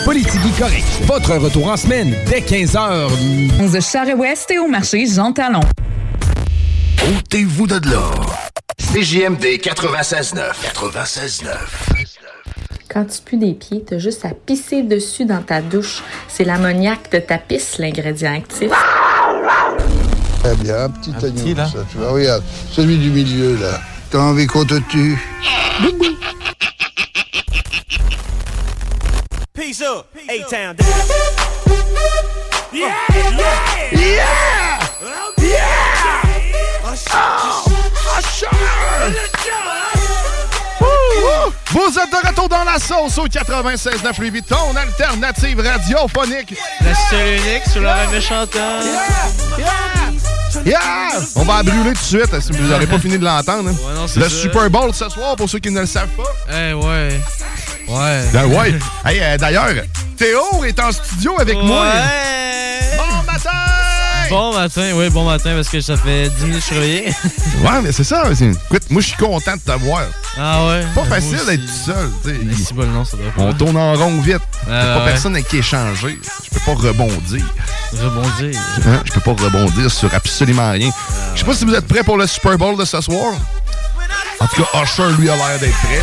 Politique 0.04 0.40
correct. 0.58 0.84
Votre 1.06 1.36
retour 1.36 1.68
en 1.68 1.76
semaine 1.76 2.14
dès 2.26 2.40
15h. 2.40 3.70
De 3.70 3.80
Charest 3.80 4.50
et 4.50 4.58
au 4.58 4.68
marché 4.68 5.06
Jean 5.06 5.32
Talon. 5.32 5.60
Ôtez-vous 7.16 7.66
de 7.66 7.88
là. 7.88 8.10
CJMD 8.92 9.44
96.9. 9.62 10.52
96.9. 10.74 11.46
Quand 12.86 13.06
tu 13.06 13.22
pues 13.24 13.38
des 13.38 13.54
pieds, 13.54 13.82
t'as 13.82 13.96
juste 13.96 14.26
à 14.26 14.30
pisser 14.34 14.82
dessus 14.82 15.24
dans 15.24 15.40
ta 15.40 15.62
douche. 15.62 16.02
C'est 16.28 16.44
l'ammoniaque 16.44 17.10
de 17.10 17.18
ta 17.18 17.38
pisse, 17.38 17.78
l'ingrédient 17.78 18.34
actif. 18.34 18.70
Très 20.42 20.54
bien, 20.56 20.90
petit 20.90 21.14
agneau, 21.24 21.56
ça, 21.56 21.86
tu 21.90 21.96
vois, 21.96 22.10
regarde, 22.10 22.42
celui 22.72 22.98
du 22.98 23.08
milieu, 23.08 23.56
là. 23.56 23.80
T'as 24.10 24.18
envie 24.18 24.46
qu'on 24.46 24.66
te 24.66 24.78
tue 24.90 25.16
Peace 29.54 29.80
up, 29.80 30.06
A-Town. 30.28 30.76
Yeah, 32.70 32.92
yeah, 33.92 34.28
yeah, 35.38 35.87
Vous 41.70 41.98
êtes 41.98 42.10
de 42.10 42.26
retour 42.28 42.48
dans 42.48 42.64
la 42.64 42.78
sauce 42.78 43.18
au 43.18 43.26
96.9 43.26 44.18
Louis 44.18 44.30
Vuitton, 44.30 44.56
alternative 44.76 45.60
radiophonique. 45.60 46.54
La 46.80 46.94
seule 47.10 47.36
unique 47.38 47.64
sur 47.70 47.82
la 47.82 48.06
méchanteur. 48.08 48.82
Yeah! 50.64 50.78
On 51.36 51.42
va 51.44 51.58
la 51.58 51.62
brûler 51.62 51.92
tout 51.92 52.16
de 52.16 52.22
suite 52.24 52.40
si 52.40 52.52
vous 52.52 52.66
n'aurez 52.66 52.86
pas 52.86 52.98
fini 52.98 53.18
de 53.18 53.24
l'entendre. 53.24 53.70
hein. 53.70 54.06
le 54.16 54.22
ça. 54.22 54.28
Super 54.30 54.70
Bowl 54.70 54.92
ce 54.94 55.08
soir, 55.08 55.36
pour 55.36 55.48
ceux 55.48 55.58
qui 55.58 55.70
ne 55.70 55.80
le 55.80 55.86
savent 55.86 56.08
pas. 56.08 56.22
Eh 56.52 56.72
ouais. 56.72 57.20
Ouais. 57.88 58.22
Ben 58.32 58.46
ouais. 58.46 58.74
Hey, 59.04 59.20
euh, 59.20 59.36
D'ailleurs, 59.36 59.68
Théo 60.16 60.64
est 60.64 60.78
en 60.80 60.90
studio 60.90 61.34
avec 61.38 61.56
moi. 61.58 61.86
Bon 62.96 63.32
matin! 63.32 63.67
Bon 64.30 64.52
matin, 64.54 64.90
oui, 64.94 65.08
bon 65.10 65.24
matin, 65.24 65.54
parce 65.54 65.68
que 65.68 65.80
ça 65.80 65.96
fait 65.96 66.28
10 66.28 66.44
minutes 66.44 66.54
que 66.56 66.60
je 66.60 66.64
suis 66.66 66.74
réveillé. 66.74 67.14
Ouais, 67.64 67.82
mais 67.82 67.90
c'est 67.92 68.04
ça. 68.04 68.22
c'est- 68.34 68.44
Écoute, 68.50 68.82
moi, 68.90 69.02
je 69.02 69.08
suis 69.08 69.16
content 69.16 69.56
de 69.56 69.60
t'avoir. 69.60 70.02
Ah 70.38 70.64
ouais? 70.66 70.82
Pas 70.94 71.00
Moi 71.04 71.04
facile 71.06 71.40
d'être 71.46 71.62
tout 71.66 71.72
seul. 71.86 72.10
tu 72.22 72.30
sais. 72.56 72.64
Si 72.66 72.72
bon, 72.74 72.86
non, 72.86 73.04
ça 73.04 73.16
doit 73.16 73.32
pas. 73.32 73.42
On 73.42 73.52
tourne 73.52 73.76
en 73.76 73.94
rond 73.94 74.20
vite. 74.20 74.34
Ouais, 74.34 74.40
J'ai 74.66 74.70
pas 74.70 74.98
ouais. 74.98 75.04
personne 75.06 75.34
avec 75.34 75.48
qui 75.48 75.56
échanger. 75.58 76.18
Je 76.44 76.50
peux 76.58 76.64
pas 76.64 76.74
rebondir. 76.88 77.44
Rebondir. 77.92 78.60
Hein? 78.86 79.02
Je 79.06 79.12
peux 79.12 79.20
pas 79.20 79.42
rebondir 79.44 79.90
sur 79.90 80.14
absolument 80.14 80.70
rien. 80.70 80.90
Je 81.34 81.40
sais 81.40 81.44
pas 81.46 81.54
si 81.54 81.64
vous 81.64 81.74
êtes 81.74 81.86
prêts 81.88 82.04
pour 82.04 82.16
le 82.16 82.26
Super 82.28 82.56
Bowl 82.56 82.76
de 82.78 82.84
ce 82.84 83.00
soir. 83.00 83.32
En 84.40 84.46
tout 84.46 84.62
cas, 84.62 84.82
Usher, 84.82 85.10
lui, 85.18 85.28
a 85.30 85.34
l'air 85.36 85.58
d'être 85.58 85.76
prêt. 85.78 86.02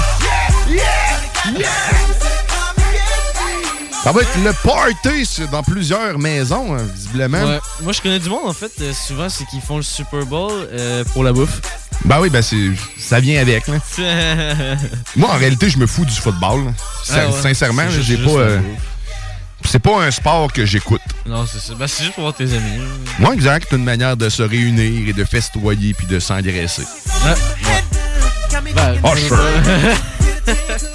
Ça 4.05 4.11
va 4.11 4.21
être 4.21 4.37
le 4.43 4.53
party 4.53 5.25
c'est 5.25 5.49
dans 5.49 5.63
plusieurs 5.63 6.19
maisons, 6.19 6.75
hein, 6.75 6.83
visiblement. 6.93 7.43
Ouais. 7.43 7.59
Moi, 7.81 7.91
je 7.91 8.01
connais 8.01 8.19
du 8.19 8.29
monde, 8.29 8.45
en 8.45 8.53
fait. 8.53 8.71
euh, 8.81 8.93
souvent, 8.93 9.29
c'est 9.29 9.45
qu'ils 9.45 9.61
font 9.61 9.77
le 9.77 9.81
Super 9.81 10.23
Bowl 10.27 10.51
euh, 10.71 11.03
pour 11.05 11.23
la 11.23 11.33
bouffe. 11.33 11.59
Ben 12.03 12.19
oui, 12.21 12.29
ben 12.29 12.43
c'est, 12.43 12.69
ça 12.99 13.19
vient 13.19 13.41
avec. 13.41 13.65
Là. 13.67 13.77
Moi, 15.15 15.27
en 15.27 15.37
réalité, 15.39 15.71
je 15.71 15.79
me 15.79 15.87
fous 15.87 16.05
du 16.05 16.13
football. 16.13 16.71
Ah 17.09 17.29
ouais. 17.29 17.41
Sincèrement, 17.41 17.89
j'ai 17.89 18.03
juste 18.03 18.25
pas. 18.25 18.29
euh, 18.29 18.59
c'est 19.63 19.79
pas 19.79 19.99
un 20.03 20.11
sport 20.11 20.53
que 20.53 20.67
j'écoute. 20.67 21.01
non, 21.25 21.47
c'est 21.51 21.57
ça. 21.57 21.73
Ben, 21.73 21.87
c'est 21.87 22.03
juste 22.03 22.13
pour 22.13 22.25
voir 22.25 22.35
tes 22.35 22.43
amis. 22.43 22.83
Moi, 23.17 23.33
exact, 23.33 23.65
c'est 23.71 23.75
une 23.75 23.83
manière 23.85 24.15
de 24.15 24.29
se 24.29 24.43
réunir 24.43 25.09
et 25.09 25.13
de 25.13 25.23
festoyer 25.23 25.95
puis 25.95 26.05
de 26.05 26.19
s'engraisser. 26.19 26.83
Ouais. 27.25 27.31
ouais. 27.31 28.71
Ben, 28.75 28.93
Usher. 29.03 29.35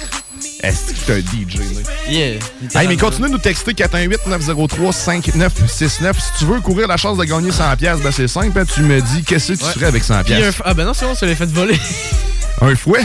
Est-ce 0.63 0.91
que 0.91 0.97
c'est 1.05 1.13
un 1.13 1.19
DJ, 1.19 1.57
là? 1.57 1.63
Yeah. 2.09 2.39
Hey, 2.75 2.87
mais 2.87 2.97
continue 2.97 3.27
de 3.27 3.31
nous 3.33 3.37
texter 3.39 3.73
418-903-5969. 3.73 6.13
Si 6.19 6.31
tu 6.37 6.45
veux 6.45 6.61
courir 6.61 6.87
la 6.87 6.97
chance 6.97 7.17
de 7.17 7.23
gagner 7.23 7.49
100$, 7.51 7.75
piastres, 7.77 8.03
ben 8.03 8.11
c'est 8.11 8.27
simple. 8.27 8.59
hein, 8.59 8.65
Tu 8.71 8.81
me 8.81 9.01
dis 9.01 9.23
qu'est-ce 9.23 9.53
que 9.53 9.57
tu 9.57 9.63
Ouais. 9.65 9.71
ferais 9.71 9.85
avec 9.87 10.03
100$. 10.03 10.23
Puis 10.23 10.33
un 10.35 10.37
piastres? 10.37 10.59
f- 10.61 10.63
Ah 10.65 10.73
ben 10.75 10.85
non, 10.85 10.93
c'est 10.93 11.05
bon, 11.05 11.15
ça 11.15 11.25
les 11.25 11.35
fait 11.35 11.49
voler. 11.51 11.79
Un 12.61 12.75
fouet? 12.75 13.03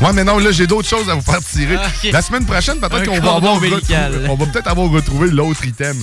Ouais, 0.00 0.12
mais 0.12 0.24
non, 0.24 0.38
là, 0.38 0.50
j'ai 0.50 0.66
d'autres 0.66 0.88
choses 0.88 1.08
à 1.08 1.14
vous 1.14 1.20
faire 1.22 1.38
tirer. 1.42 1.76
Ah. 1.78 1.86
La 2.12 2.20
semaine 2.22 2.44
prochaine, 2.44 2.80
peut-être 2.80 3.04
qu'on 3.06 3.20
va 3.20 3.34
avoir 3.34 3.60
retrouvé- 3.60 4.26
on 4.28 4.34
va 4.34 4.46
peut-être 4.46 4.66
avoir 4.68 4.90
retrouvé 4.90 5.30
l'autre 5.30 5.64
item. 5.64 5.96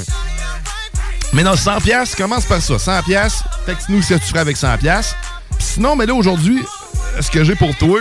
Mais 1.34 1.44
non, 1.44 1.58
100 1.58 1.82
pièces, 1.82 2.16
commence 2.16 2.46
par 2.46 2.62
ça. 2.62 2.80
100 2.80 3.04
pièces, 3.04 3.44
texte-nous 3.66 4.02
ce 4.02 4.14
que 4.14 4.20
tu 4.20 4.28
ferais 4.28 4.40
avec 4.40 4.56
100 4.56 4.78
pièces. 4.78 5.16
Sinon, 5.60 5.98
mais 5.98 6.06
là, 6.06 6.14
aujourd'hui, 6.14 6.64
ce 7.20 7.30
que 7.30 7.44
j'ai 7.44 7.56
pour 7.56 7.76
toi... 7.76 8.00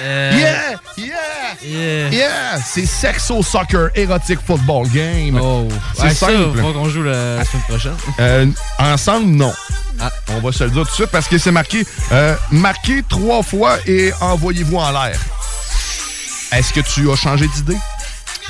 Euh, 0.00 0.32
Yeah! 0.38 0.80
Yeah! 0.96 1.14
Yeah! 1.62 2.08
Yeah! 2.10 2.58
C'est 2.64 2.86
Sexo 2.86 3.42
Soccer 3.42 3.88
Erotic 3.94 4.38
Football 4.46 4.88
Game. 4.88 5.38
Oh. 5.42 5.68
C'est 5.94 6.02
Ouais, 6.02 6.14
ça, 6.14 6.26
simple. 6.26 6.60
faut 6.60 6.72
qu'on 6.72 6.88
joue 6.88 7.02
la 7.02 7.44
semaine 7.44 7.62
prochaine. 7.68 7.96
Euh, 8.20 8.46
ensemble, 8.78 9.26
non. 9.26 9.52
Ah. 10.00 10.10
On 10.28 10.40
va 10.40 10.52
se 10.52 10.64
le 10.64 10.70
dire 10.70 10.82
tout 10.84 10.90
de 10.90 10.94
suite 10.94 11.10
parce 11.10 11.26
que 11.28 11.38
c'est 11.38 11.50
marqué 11.52 11.86
euh, 12.12 12.34
marquez 12.50 13.02
trois 13.08 13.42
fois 13.42 13.78
et 13.86 14.12
envoyez-vous 14.20 14.76
en 14.76 14.90
l'air. 14.92 15.18
Est-ce 16.52 16.72
que 16.72 16.80
tu 16.80 17.10
as 17.10 17.16
changé 17.16 17.48
d'idée? 17.48 17.76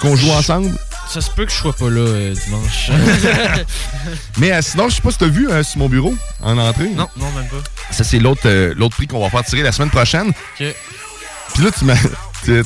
Qu'on 0.01 0.17
joue 0.17 0.31
ensemble? 0.33 0.77
Ça 1.09 1.21
se 1.21 1.31
peut 1.31 1.45
que 1.47 1.53
je 1.53 1.57
sois 1.57 1.73
pas 1.73 1.89
là 1.89 2.01
euh, 2.01 2.35
dimanche. 2.35 2.91
Mais 4.39 4.53
euh, 4.53 4.61
sinon, 4.61 4.89
je 4.89 4.97
sais 4.97 5.03
pas 5.03 5.13
si 5.13 5.19
tu 5.19 5.25
as 5.25 5.29
vu 5.29 5.49
euh, 5.49 5.63
sur 5.63 5.79
mon 5.79 5.89
bureau 5.89 6.15
en 6.43 6.59
entrée. 6.59 6.89
non, 6.89 7.09
non, 7.17 7.31
même 7.31 7.47
pas. 7.49 7.57
Ça, 7.93 8.03
c'est 8.03 8.19
l'autre 8.19 8.49
l'autre 8.77 8.97
prix 8.97 9.07
qu'on 9.07 9.21
va 9.23 9.31
faire 9.31 9.45
tirer 9.45 9.63
la 9.63 9.71
semaine 9.73 9.91
prochaine. 9.91 10.29
Ok. 10.61 10.67
Puis 11.55 11.65
là, 11.65 11.71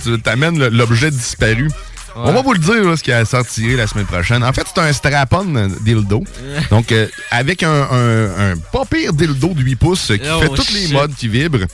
tu 0.03 0.20
t'amènes 0.22 0.59
l'objet 0.68 1.11
disparu. 1.11 1.68
On 2.16 2.33
va 2.33 2.43
vous 2.43 2.53
le 2.53 2.59
dire 2.59 2.85
là, 2.85 2.97
ce 2.97 3.03
qu'il 3.05 3.12
y 3.12 3.14
a 3.14 3.18
à 3.20 3.24
sortir 3.24 3.76
la 3.78 3.87
semaine 3.87 4.05
prochaine. 4.05 4.43
En 4.43 4.53
fait, 4.53 4.66
c'est 4.74 4.81
un 4.81 4.93
strap-on 4.93 5.68
dildo. 5.81 6.24
Donc, 6.70 6.91
euh, 6.93 7.07
avec 7.31 7.62
un, 7.62 7.70
un, 7.91 8.51
un 8.53 8.57
pas 8.72 8.85
pire 8.85 9.12
dildo 9.12 9.49
de 9.55 9.62
8 9.62 9.76
pouces 9.76 10.07
qui 10.09 10.20
Oh, 10.28 10.41
fait 10.41 10.49
toutes 10.49 10.72
les 10.72 10.87
shit. 10.87 10.93
modes 10.93 11.14
qui 11.14 11.28
vibrent. 11.28 11.66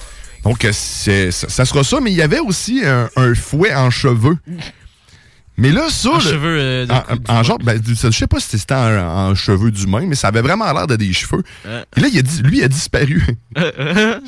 Donc, 0.45 0.65
euh, 0.65 0.73
ça, 0.73 1.31
ça 1.33 1.65
sera 1.65 1.83
ça. 1.83 2.01
Mais 2.01 2.11
il 2.13 2.17
y 2.17 2.23
avait 2.23 2.39
aussi 2.39 2.83
un, 2.85 3.09
un 3.17 3.35
fouet 3.35 3.75
en 3.75 3.91
cheveux. 3.91 4.37
Mais 5.59 5.71
là, 5.73 5.87
ça... 5.89 6.11
En 6.11 6.15
le- 6.17 6.21
cheveux, 6.21 6.59
euh, 6.61 6.87
en, 7.29 7.35
en 7.39 7.43
genre, 7.43 7.59
ben, 7.59 7.81
je 7.87 8.11
sais 8.11 8.27
pas 8.27 8.41
si 8.41 8.59
c'était 8.59 8.75
en, 8.75 9.31
en 9.31 9.35
cheveux 9.35 9.71
d'humain, 9.71 10.05
mais 10.07 10.15
ça 10.15 10.29
avait 10.29 10.43
vraiment 10.43 10.71
l'air 10.73 10.87
de 10.87 10.97
des 10.97 11.13
cheveux. 11.13 11.43
Et 11.97 12.01
là, 12.01 12.09
il 12.13 12.19
a 12.19 12.23
lui, 12.43 12.59
il 12.59 12.65
a 12.65 12.69
disparu. 12.69 13.25
ok, 13.57 13.63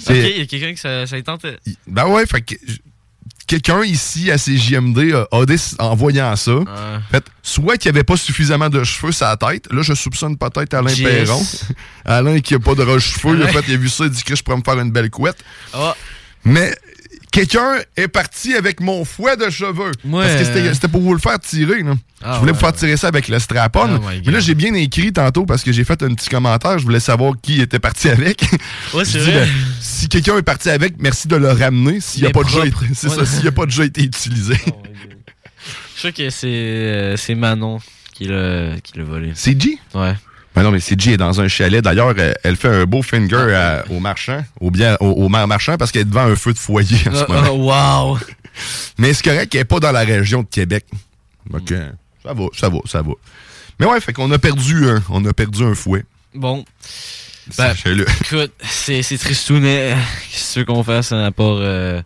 il 0.09 0.39
y 0.39 0.41
a 0.41 0.47
quelqu'un 0.47 0.73
qui 0.73 0.79
ça, 0.81 1.07
ça 1.07 1.19
y 1.19 1.23
tentait. 1.23 1.59
Ben 1.87 2.07
ouais, 2.07 2.25
fait 2.27 2.41
que 2.43 2.55
quelqu'un 3.47 3.83
ici 3.83 4.31
à 4.31 4.37
CJMD 4.37 5.13
a, 5.15 5.27
a 5.33 5.45
en 5.79 5.95
voyant 5.97 6.35
ça, 6.37 6.53
fait, 7.11 7.25
soit 7.43 7.77
qu'il 7.79 7.91
n'y 7.91 7.97
avait 7.97 8.05
pas 8.05 8.17
suffisamment 8.17 8.69
de 8.69 8.85
cheveux 8.85 9.13
sur 9.13 9.27
la 9.27 9.37
tête, 9.37 9.73
là 9.73 9.83
je 9.83 9.95
soupçonne 9.95 10.37
peut-être 10.37 10.75
Alain 10.75 10.91
Yes. 10.93 11.03
Perron. 11.27 11.43
Alain 12.05 12.41
qui 12.41 12.55
a 12.55 12.59
pas 12.59 12.75
de 12.75 12.99
cheveux, 12.99 13.37
il 13.39 13.43
a 13.43 13.49
fait, 13.49 13.65
il 13.69 13.75
a 13.75 13.77
vu 13.79 13.89
ça, 13.89 14.05
il 14.05 14.11
dit 14.11 14.23
que 14.23 14.37
je 14.37 14.43
pourrais 14.43 14.59
me 14.59 14.63
faire 14.63 14.79
une 14.79 14.91
belle 14.93 15.09
couette. 15.11 15.39
Ah. 15.73 15.97
Mais 16.45 16.75
quelqu'un 17.33 17.79
est 17.97 18.09
parti 18.09 18.55
avec 18.55 18.81
mon 18.81 19.05
fouet 19.05 19.37
de 19.37 19.51
cheveux. 19.51 19.93
Ouais. 20.05 20.25
Parce 20.27 20.37
que 20.37 20.45
c'était- 20.73 20.89
pour 20.89 21.01
vous 21.03 21.13
le 21.15 21.21
faire 21.21 21.39
tirer. 21.39 21.83
Là. 21.83 21.95
Ah 22.23 22.33
je 22.35 22.39
voulais 22.41 22.51
ouais, 22.53 22.55
vous 22.59 22.61
faire 22.65 22.73
tirer 22.73 22.97
ça 22.97 23.09
avec 23.09 23.29
le 23.29 23.39
strap-on. 23.39 23.97
Oh 23.97 23.99
my 24.09 24.23
mais 24.25 24.33
là, 24.33 24.41
j'ai 24.41 24.55
bien 24.55 24.75
écrit 24.75 25.13
tantôt 25.13 25.45
parce 25.47 25.63
que 25.63 25.71
j'ai 25.73 25.85
fait 25.85 26.03
un 26.03 26.15
petit 26.15 26.29
commentaire. 26.29 26.79
Je 26.79 26.85
voulais 26.85 27.01
savoir 27.01 27.35
qui 27.41 27.61
était 27.61 27.79
parti 27.79 28.09
avec. 28.11 28.43
Ouais, 28.95 29.05
c'est 29.05 29.19
vrai. 29.19 29.33
ben, 29.33 29.49
si 29.81 30.09
quelqu'un 30.09 30.37
est 30.39 30.43
parti 30.43 30.71
avec, 30.71 30.95
merci 30.99 31.29
de 31.29 31.37
le 31.37 31.51
ramener 31.51 32.01
s'il 32.01 32.25
n'a 32.25 32.31
pas, 32.31 32.43
déjà 32.43 32.65
été- 32.67 32.77
ça, 32.95 33.09
a 33.09 33.53
pas 33.53 33.67
déjà 33.67 33.85
été 33.85 34.03
utilisé. 34.03 34.55
Je 35.97 36.03
sais 36.03 36.13
que 36.13 36.31
c'est 36.31 36.47
euh, 36.47 37.17
Manon 37.37 37.81
qui 38.15 38.25
l'a 38.27 38.79
qui 38.83 38.97
l'a 38.97 39.05
volé. 39.05 39.33
C'est 39.35 39.61
G? 39.61 39.79
Ouais. 39.95 40.15
Mais 40.59 40.65
non, 40.65 40.73
mais 40.73 40.81
CG 40.81 41.13
est 41.13 41.17
dans 41.17 41.41
un 41.41 41.47
chalet. 41.47 41.83
D'ailleurs, 41.85 42.19
elle, 42.19 42.37
elle 42.43 42.57
fait 42.57 42.67
un 42.69 42.85
beau 42.85 43.01
finger 43.01 43.37
à- 43.55 43.85
au 43.91 44.01
marchand, 44.01 44.45
au, 44.61 44.73
bien, 44.73 44.97
au, 44.99 45.07
au 45.07 45.29
mar- 45.29 45.47
marchand, 45.47 45.77
parce 45.77 45.93
qu'elle 45.93 46.03
est 46.03 46.07
devant 46.07 46.25
un 46.25 46.35
feu 46.35 46.53
de 46.53 46.59
foyer 46.59 46.97
en 47.09 47.15
ce 47.15 47.25
Ah, 47.29 47.33
moment. 47.53 47.73
ah, 47.81 48.11
wow! 48.13 48.19
Mais 48.99 49.15
c'est 49.15 49.23
correct 49.23 49.51
qu'elle 49.51 49.61
n'est 49.61 49.65
pas 49.67 49.79
dans 49.79 49.93
la 49.93 50.01
région 50.01 50.43
de 50.43 50.49
Québec. 50.49 50.85
Donc, 51.49 51.71
euh, 51.71 51.91
ça 52.25 52.33
va, 52.35 52.45
ça 52.57 52.69
va, 52.69 52.79
ça 52.87 53.03
va. 53.03 53.13
Mais 53.79 53.87
ouais, 53.87 54.01
fait 54.01 54.13
qu'on 54.13 54.31
a 54.33 54.39
perdu 54.41 54.89
un, 54.89 55.01
on 55.11 55.25
a 55.27 55.33
perdu 55.33 55.63
un 55.63 55.77
fouet. 55.77 56.05
Bon. 56.35 56.65
Ben, 57.57 57.73
écoute, 58.25 58.53
c'est 58.69 59.03
c'est 59.03 59.17
tristounet. 59.17 59.95
Qu'est-ce 60.33 60.61
qu'on 60.61 60.83
fasse 60.83 61.13
hein, 61.13 61.25
à 61.25 61.31
part, 61.31 61.57
euh, 61.61 62.03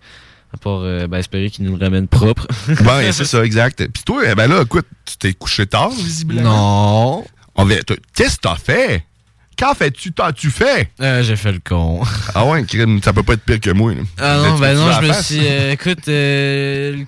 à 0.52 0.56
part 0.58 0.80
euh, 0.82 1.06
ben, 1.06 1.16
espérer 1.18 1.48
qu'il 1.48 1.64
nous 1.64 1.76
le 1.76 1.82
ramène 1.84 2.06
propre? 2.06 2.46
Bon, 2.82 3.00
c'est 3.12 3.24
ça, 3.24 3.42
exact. 3.44 3.88
Puis 3.88 4.02
toi, 4.04 4.22
eh 4.30 4.34
ben 4.34 4.46
là, 4.46 4.60
écoute, 4.62 4.86
tu 5.06 5.16
t'es 5.16 5.32
couché 5.32 5.66
tard, 5.66 5.90
visiblement. 5.90 6.42
Non. 7.16 7.24
Qu'est-ce 8.14 8.36
que 8.36 8.40
t'as 8.42 8.56
fait? 8.56 9.04
Qu'en 9.58 9.74
fais-tu? 9.74 10.12
T'as-tu 10.12 10.50
fait? 10.50 10.88
Euh, 11.00 11.22
j'ai 11.22 11.36
fait 11.36 11.52
le 11.52 11.60
con. 11.62 12.00
Ah 12.34 12.46
ouais, 12.46 12.64
ça 13.04 13.12
peut 13.12 13.22
pas 13.22 13.34
être 13.34 13.42
pire 13.44 13.60
que 13.60 13.70
moi. 13.70 13.92
là. 13.94 14.00
Ah 14.18 14.36
non, 14.38 14.58
ben 14.58 14.74
non, 14.74 14.90
je 14.92 15.00
me 15.06 15.12
face? 15.12 15.26
suis. 15.26 15.40
euh, 15.42 15.72
écoute, 15.72 16.08
euh, 16.08 17.04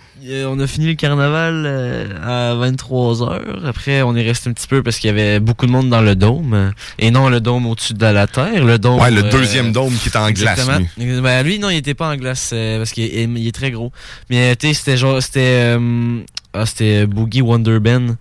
on 0.47 0.61
a 0.61 0.67
fini 0.67 0.89
le 0.89 0.95
carnaval 0.95 1.65
euh, 1.67 2.11
à 2.23 2.55
23h. 2.55 3.67
Après, 3.67 4.03
on 4.03 4.15
est 4.15 4.23
resté 4.23 4.51
un 4.51 4.53
petit 4.53 4.67
peu 4.67 4.83
parce 4.83 4.99
qu'il 4.99 5.09
y 5.09 5.11
avait 5.11 5.41
beaucoup 5.41 5.65
de 5.67 5.71
monde 5.71 5.89
dans 5.89 6.03
le 6.03 6.15
dôme. 6.15 6.73
Et 6.99 7.11
non, 7.11 7.31
le 7.31 7.41
dôme 7.41 7.67
au-dessus 7.67 7.95
de 7.95 8.07
la 8.07 8.27
terre. 8.27 8.63
Le 8.63 8.79
dôme. 8.79 9.01
Ouais, 9.01 9.11
le 9.11 9.25
euh, 9.25 9.31
deuxième 9.31 9.73
dôme 9.73 9.95
qui 9.95 10.11
est 10.11 10.17
en 10.17 10.31
glace, 10.31 10.69
lui. 10.99 11.21
Ben, 11.23 11.43
lui, 11.43 11.59
non, 11.59 11.71
il 11.71 11.79
était 11.79 11.95
pas 11.95 12.11
en 12.11 12.17
glace 12.17 12.51
parce 12.51 12.93
qu'il 12.93 13.05
est, 13.05 13.53
très 13.53 13.71
gros. 13.71 13.91
Mais 14.29 14.55
tu 14.57 14.69
sais, 14.69 14.75
c'était 14.75 14.97
genre. 14.99 15.23
C'était. 15.23 15.77
ah, 16.53 16.67
c'était 16.67 17.07
Boogie 17.07 17.43
Wonder 17.43 17.81
Ben. 17.81 18.17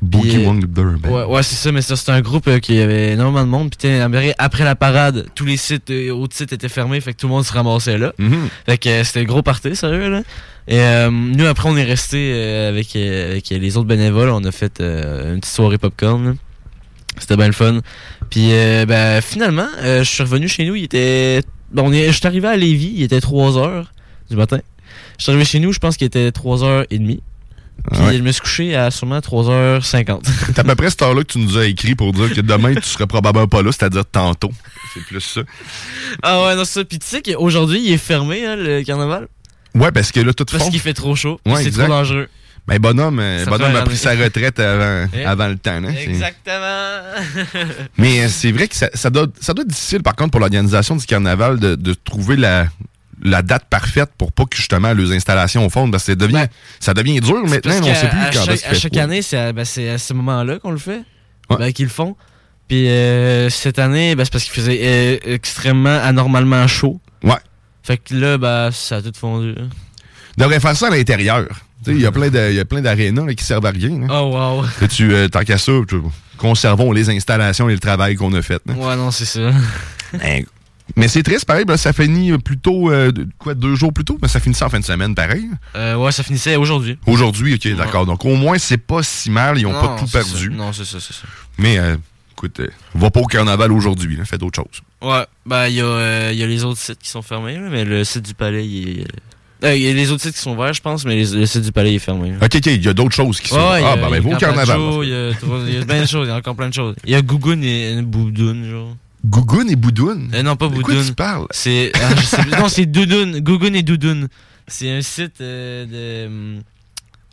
Boogie 0.00 0.44
Wonder. 0.46 0.68
Ouais, 1.08 1.24
ouais 1.24 1.42
c'est 1.42 1.56
ça, 1.56 1.72
mais 1.72 1.82
ça, 1.82 1.96
c'était 1.96 2.12
un 2.12 2.20
groupe 2.20 2.46
euh, 2.48 2.58
qui 2.60 2.78
avait 2.80 3.12
énormément 3.12 3.44
de 3.44 3.50
monde. 3.50 3.74
Puis 3.76 3.88
après- 4.38 4.64
la 4.64 4.74
parade, 4.76 5.26
tous 5.34 5.44
les 5.44 5.56
sites, 5.56 5.90
euh, 5.90 6.10
autres 6.10 6.36
sites 6.36 6.52
étaient 6.52 6.68
fermés, 6.68 7.00
fait 7.00 7.12
que 7.14 7.18
tout 7.18 7.26
le 7.26 7.32
monde 7.32 7.44
se 7.44 7.52
ramassait 7.52 7.98
là. 7.98 8.12
Mhm. 8.18 8.48
Fait 8.66 8.78
que 8.78 8.88
euh, 8.88 9.04
c'était 9.04 9.24
gros 9.24 9.42
party, 9.42 9.74
sérieux, 9.74 10.08
là. 10.08 10.22
Et 10.68 10.80
euh, 10.80 11.10
nous, 11.10 11.46
après, 11.46 11.68
on 11.68 11.76
est 11.76 11.84
resté 11.84 12.30
euh, 12.34 12.68
avec, 12.68 12.94
avec 12.94 13.48
les 13.48 13.76
autres 13.76 13.88
bénévoles. 13.88 14.28
On 14.30 14.44
a 14.44 14.52
fait 14.52 14.80
euh, 14.80 15.34
une 15.34 15.40
petite 15.40 15.54
soirée 15.54 15.78
popcorn. 15.78 16.36
C'était 17.18 17.36
bien 17.36 17.46
le 17.46 17.52
fun. 17.52 17.80
Puis, 18.30 18.52
euh, 18.52 18.84
ben, 18.86 19.20
finalement, 19.22 19.66
euh, 19.82 20.04
je 20.04 20.08
suis 20.10 20.22
revenu 20.22 20.46
chez 20.46 20.64
nous. 20.66 20.76
Il 20.76 20.84
était. 20.84 21.40
Bon, 21.72 21.88
on 21.88 21.92
est... 21.92 22.06
je 22.08 22.12
suis 22.12 22.26
arrivé 22.26 22.46
à 22.48 22.56
Lévis. 22.56 22.92
Il 22.96 23.02
était 23.02 23.20
3 23.20 23.56
heures 23.58 23.92
du 24.30 24.36
matin. 24.36 24.60
Je 25.18 25.24
suis 25.24 25.32
arrivé 25.32 25.44
chez 25.44 25.58
nous, 25.58 25.72
je 25.72 25.78
pense 25.78 25.96
qu'il 25.96 26.06
était 26.06 26.28
3h30. 26.30 27.20
Puis, 27.92 28.00
Ouais. 28.02 28.16
je 28.18 28.22
me 28.22 28.32
suis 28.32 28.40
couché 28.40 28.76
à 28.76 28.90
sûrement 28.90 29.18
3h50. 29.20 30.20
C'est 30.46 30.58
à 30.58 30.64
peu 30.64 30.74
près 30.74 30.90
cette 30.90 31.02
heure-là 31.02 31.22
que 31.22 31.32
tu 31.32 31.38
nous 31.38 31.56
as 31.58 31.66
écrit 31.66 31.94
pour 31.94 32.12
dire 32.12 32.32
que 32.34 32.40
demain, 32.40 32.74
tu 32.74 32.82
serais 32.82 33.06
probablement 33.06 33.46
pas 33.48 33.62
là, 33.62 33.70
c'est-à-dire 33.72 34.04
tantôt. 34.06 34.50
C'est 34.94 35.04
plus 35.04 35.20
ça. 35.20 35.40
Ah 36.22 36.42
ouais, 36.42 36.54
non, 36.56 36.64
c'est 36.64 36.80
ça. 36.80 36.84
Puis 36.84 36.98
tu 36.98 37.06
sais 37.06 37.22
qu'aujourd'hui, 37.22 37.80
il 37.84 37.92
est 37.92 37.96
fermé, 37.98 38.44
hein, 38.46 38.56
le 38.56 38.82
carnaval? 38.82 39.28
Ouais, 39.74 39.92
parce 39.92 40.12
que 40.12 40.20
là, 40.20 40.32
tout 40.32 40.44
Parce 40.44 40.68
qu'il 40.70 40.80
fait 40.80 40.94
trop 40.94 41.14
chaud. 41.14 41.40
Ouais, 41.46 41.62
c'est 41.62 41.70
trop 41.70 41.86
dangereux. 41.86 42.28
Ben, 42.66 42.78
bonhomme, 42.78 43.18
euh, 43.18 43.44
Ça 43.44 43.50
bonhomme 43.50 43.74
a 43.76 43.82
pris 43.82 43.96
sa 43.96 44.10
retraite 44.14 44.60
avant, 44.60 45.06
Eh. 45.14 45.24
avant 45.24 45.48
le 45.48 45.56
temps. 45.56 45.70
hein, 45.82 45.94
Exactement. 45.98 47.00
Mais 47.96 48.24
euh, 48.24 48.28
c'est 48.28 48.52
vrai 48.52 48.68
que 48.68 48.76
ça, 48.76 48.90
ça 48.92 49.08
doit, 49.08 49.26
ça 49.40 49.54
doit 49.54 49.62
être 49.62 49.70
difficile, 49.70 50.02
par 50.02 50.14
contre, 50.14 50.32
pour 50.32 50.40
l'organisation 50.40 50.94
du 50.96 51.06
carnaval 51.06 51.58
de, 51.58 51.74
de 51.76 51.94
trouver 51.94 52.36
la, 52.36 52.66
la 53.22 53.42
date 53.42 53.64
parfaite 53.68 54.10
pour 54.16 54.32
pas 54.32 54.44
que 54.44 54.56
justement 54.56 54.92
les 54.92 55.12
installations 55.14 55.68
fondent. 55.70 55.90
Parce 55.92 56.04
que 56.04 56.12
ça 56.12 56.16
devient, 56.16 56.46
ça 56.80 56.94
devient 56.94 57.20
dur 57.20 57.46
maintenant, 57.46 57.74
on 57.80 57.94
sait 57.94 58.08
plus 58.08 58.18
à 58.18 58.30
quand 58.32 58.44
chaque, 58.44 58.64
à 58.66 58.74
chaque 58.74 58.96
année, 58.96 59.22
c'est 59.22 59.36
à, 59.38 59.52
ben, 59.52 59.64
c'est 59.64 59.88
à 59.90 59.98
ce 59.98 60.12
moment-là 60.14 60.58
qu'on 60.58 60.70
le 60.70 60.78
fait. 60.78 61.02
Ben, 61.50 61.72
qu'ils 61.72 61.86
le 61.86 61.90
font. 61.90 62.14
Puis 62.68 62.88
euh, 62.88 63.48
cette 63.48 63.78
année, 63.78 64.14
ben, 64.14 64.24
c'est 64.24 64.32
parce 64.32 64.44
qu'il 64.44 64.52
faisait 64.52 64.78
euh, 64.82 65.16
extrêmement 65.24 65.98
anormalement 66.02 66.66
chaud. 66.66 67.00
Ouais. 67.22 67.32
Fait 67.82 67.96
que 67.96 68.14
là, 68.14 68.36
ben, 68.36 68.70
ça 68.70 68.96
a 68.96 69.02
tout 69.02 69.12
fondu. 69.18 69.54
On 70.38 70.42
devrait 70.42 70.60
faire 70.60 70.76
ça 70.76 70.88
à 70.88 70.90
l'intérieur. 70.90 71.46
Sais, 71.84 71.92
Il 71.92 72.00
y 72.00 72.06
a 72.06 72.12
plein 72.12 72.28
d'arénas 72.82 73.32
qui 73.34 73.44
servent 73.44 73.64
à 73.66 73.70
rien. 73.70 74.00
là. 74.00 74.06
Oh, 74.10 74.32
wow. 74.60 74.64
Et 74.82 74.88
tu, 74.88 75.12
euh, 75.14 75.28
tant 75.28 75.42
qu'à 75.44 75.56
ça, 75.58 75.72
tu- 75.88 75.96
conservons 76.36 76.92
les 76.92 77.08
installations 77.08 77.68
et 77.68 77.72
le 77.72 77.78
travail 77.80 78.14
qu'on 78.16 78.32
a 78.34 78.42
fait. 78.42 78.60
là. 78.66 78.74
Ouais, 78.74 78.96
non, 78.96 79.10
c'est 79.10 79.24
ça. 79.24 79.50
Mais 80.96 81.06
c'est 81.08 81.22
triste, 81.22 81.44
pareil, 81.44 81.64
ben, 81.64 81.76
ça 81.76 81.92
finit 81.92 82.36
plutôt, 82.38 82.90
euh, 82.90 83.12
quoi, 83.38 83.54
deux 83.54 83.74
jours 83.74 83.92
plus 83.92 84.04
tôt, 84.04 84.18
mais 84.20 84.28
ça 84.28 84.40
finissait 84.40 84.64
en 84.64 84.68
fin 84.70 84.80
de 84.80 84.84
semaine, 84.84 85.14
pareil. 85.14 85.44
Euh, 85.76 85.94
ouais, 85.96 86.10
ça 86.12 86.22
finissait 86.22 86.56
aujourd'hui. 86.56 86.98
Aujourd'hui, 87.06 87.54
ok, 87.54 87.76
d'accord. 87.76 88.06
Donc 88.06 88.24
au 88.24 88.34
moins, 88.34 88.58
c'est 88.58 88.78
pas 88.78 89.02
si 89.02 89.30
mal, 89.30 89.58
ils 89.58 89.66
ont 89.66 89.72
Non, 89.72 89.80
pas 89.80 89.96
tout 90.00 90.06
perdu. 90.10 90.30
ça. 90.50 90.56
Non, 90.56 90.72
c'est 90.72 90.84
ça, 90.84 90.98
c'est 91.00 91.12
ça. 91.12 91.22
Mais 91.58 91.78
euh, 91.78 91.96
écoute, 92.32 92.58
euh, 92.60 92.68
va 92.94 93.10
pas 93.10 93.20
au 93.20 93.26
carnaval 93.26 93.70
aujourd'hui, 93.72 94.16
là, 94.16 94.24
fais 94.24 94.38
d'autres 94.38 94.56
choses. 94.56 94.80
Ouais, 95.02 95.24
ben 95.46 95.68
il 95.68 95.74
y, 95.76 95.80
euh, 95.82 96.32
y 96.32 96.42
a 96.42 96.46
les 96.46 96.64
autres 96.64 96.80
sites 96.80 96.98
qui 96.98 97.10
sont 97.10 97.22
fermés, 97.22 97.58
mais 97.70 97.84
le 97.84 98.02
site 98.02 98.24
du 98.26 98.34
palais, 98.34 98.66
il 98.66 99.00
est. 99.00 99.04
euh, 99.64 99.76
Il 99.76 99.82
y 99.82 99.88
a 99.88 99.92
les 99.92 100.10
autres 100.10 100.22
sites 100.22 100.34
qui 100.34 100.40
sont 100.40 100.54
ouverts, 100.56 100.72
je 100.72 100.80
pense, 100.82 101.04
mais 101.04 101.14
les- 101.16 101.32
le 101.38 101.46
site 101.46 101.62
du 101.62 101.70
palais 101.72 101.94
est 101.94 101.98
fermé. 102.00 102.30
là. 102.30 102.36
Ok, 102.42 102.56
ok, 102.56 102.66
il 102.66 102.84
y 102.84 102.88
a 102.88 102.94
d'autres 102.94 103.14
choses 103.14 103.40
qui 103.40 103.48
sont. 103.48 103.56
Ouais, 103.56 103.82
ah, 103.84 103.94
ben, 103.96 104.08
ben, 104.10 104.16
il 104.16 104.16
y 104.16 104.20
va 104.20 104.30
a 104.30 104.30
au 104.30 104.30
Camp 104.32 104.38
carnaval. 104.38 104.78
Il 105.04 105.74
y 105.74 105.78
a 105.78 105.84
plein 105.84 106.00
de 106.02 106.06
choses, 106.08 106.26
il 106.26 106.30
y 106.30 106.32
a 106.32 106.36
encore 106.36 106.56
plein 106.56 106.68
de 106.70 106.74
choses. 106.74 106.96
Il 107.04 107.10
y 107.10 107.14
a 107.14 107.22
Gougoun 107.22 107.62
et 107.62 108.00
Boudoun, 108.02 108.68
genre. 108.68 108.96
Gougoun 109.24 109.68
et 109.70 109.76
Boudoun? 109.76 110.30
Euh, 110.34 110.42
non, 110.42 110.56
pas 110.56 110.68
De 110.68 110.74
quoi 110.80 110.94
Boudoun. 110.94 111.06
tu 111.06 111.14
parles? 111.14 111.46
C'est. 111.50 111.90
ah, 111.94 112.14
je 112.16 112.22
sais 112.22 112.42
plus. 112.42 112.50
non, 112.52 112.68
c'est 112.68 112.86
Doudoun. 112.90 113.40
Gougoun 113.40 113.74
et 113.74 113.82
Doudoun. 113.82 114.28
C'est 114.66 114.90
un 114.90 115.02
site 115.02 115.40
euh, 115.40 115.86
de. 115.86 116.26
hum, 116.28 116.62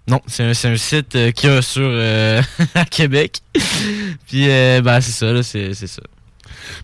Non, 0.08 0.22
c'est 0.28 0.44
un, 0.44 0.50
un 0.72 0.78
site 0.78 1.16
euh, 1.16 1.32
qu'il 1.32 1.50
y 1.50 1.54
a 1.54 1.62
sur. 1.62 1.84
euh, 1.86 2.42
à 2.76 2.86
Québec. 2.86 3.40
Puis, 4.28 4.50
euh, 4.50 4.82
ben, 4.82 5.00
c'est 5.02 5.12
ça, 5.12 5.32
là, 5.32 5.44
c'est 5.44 5.74
ça. 5.76 6.02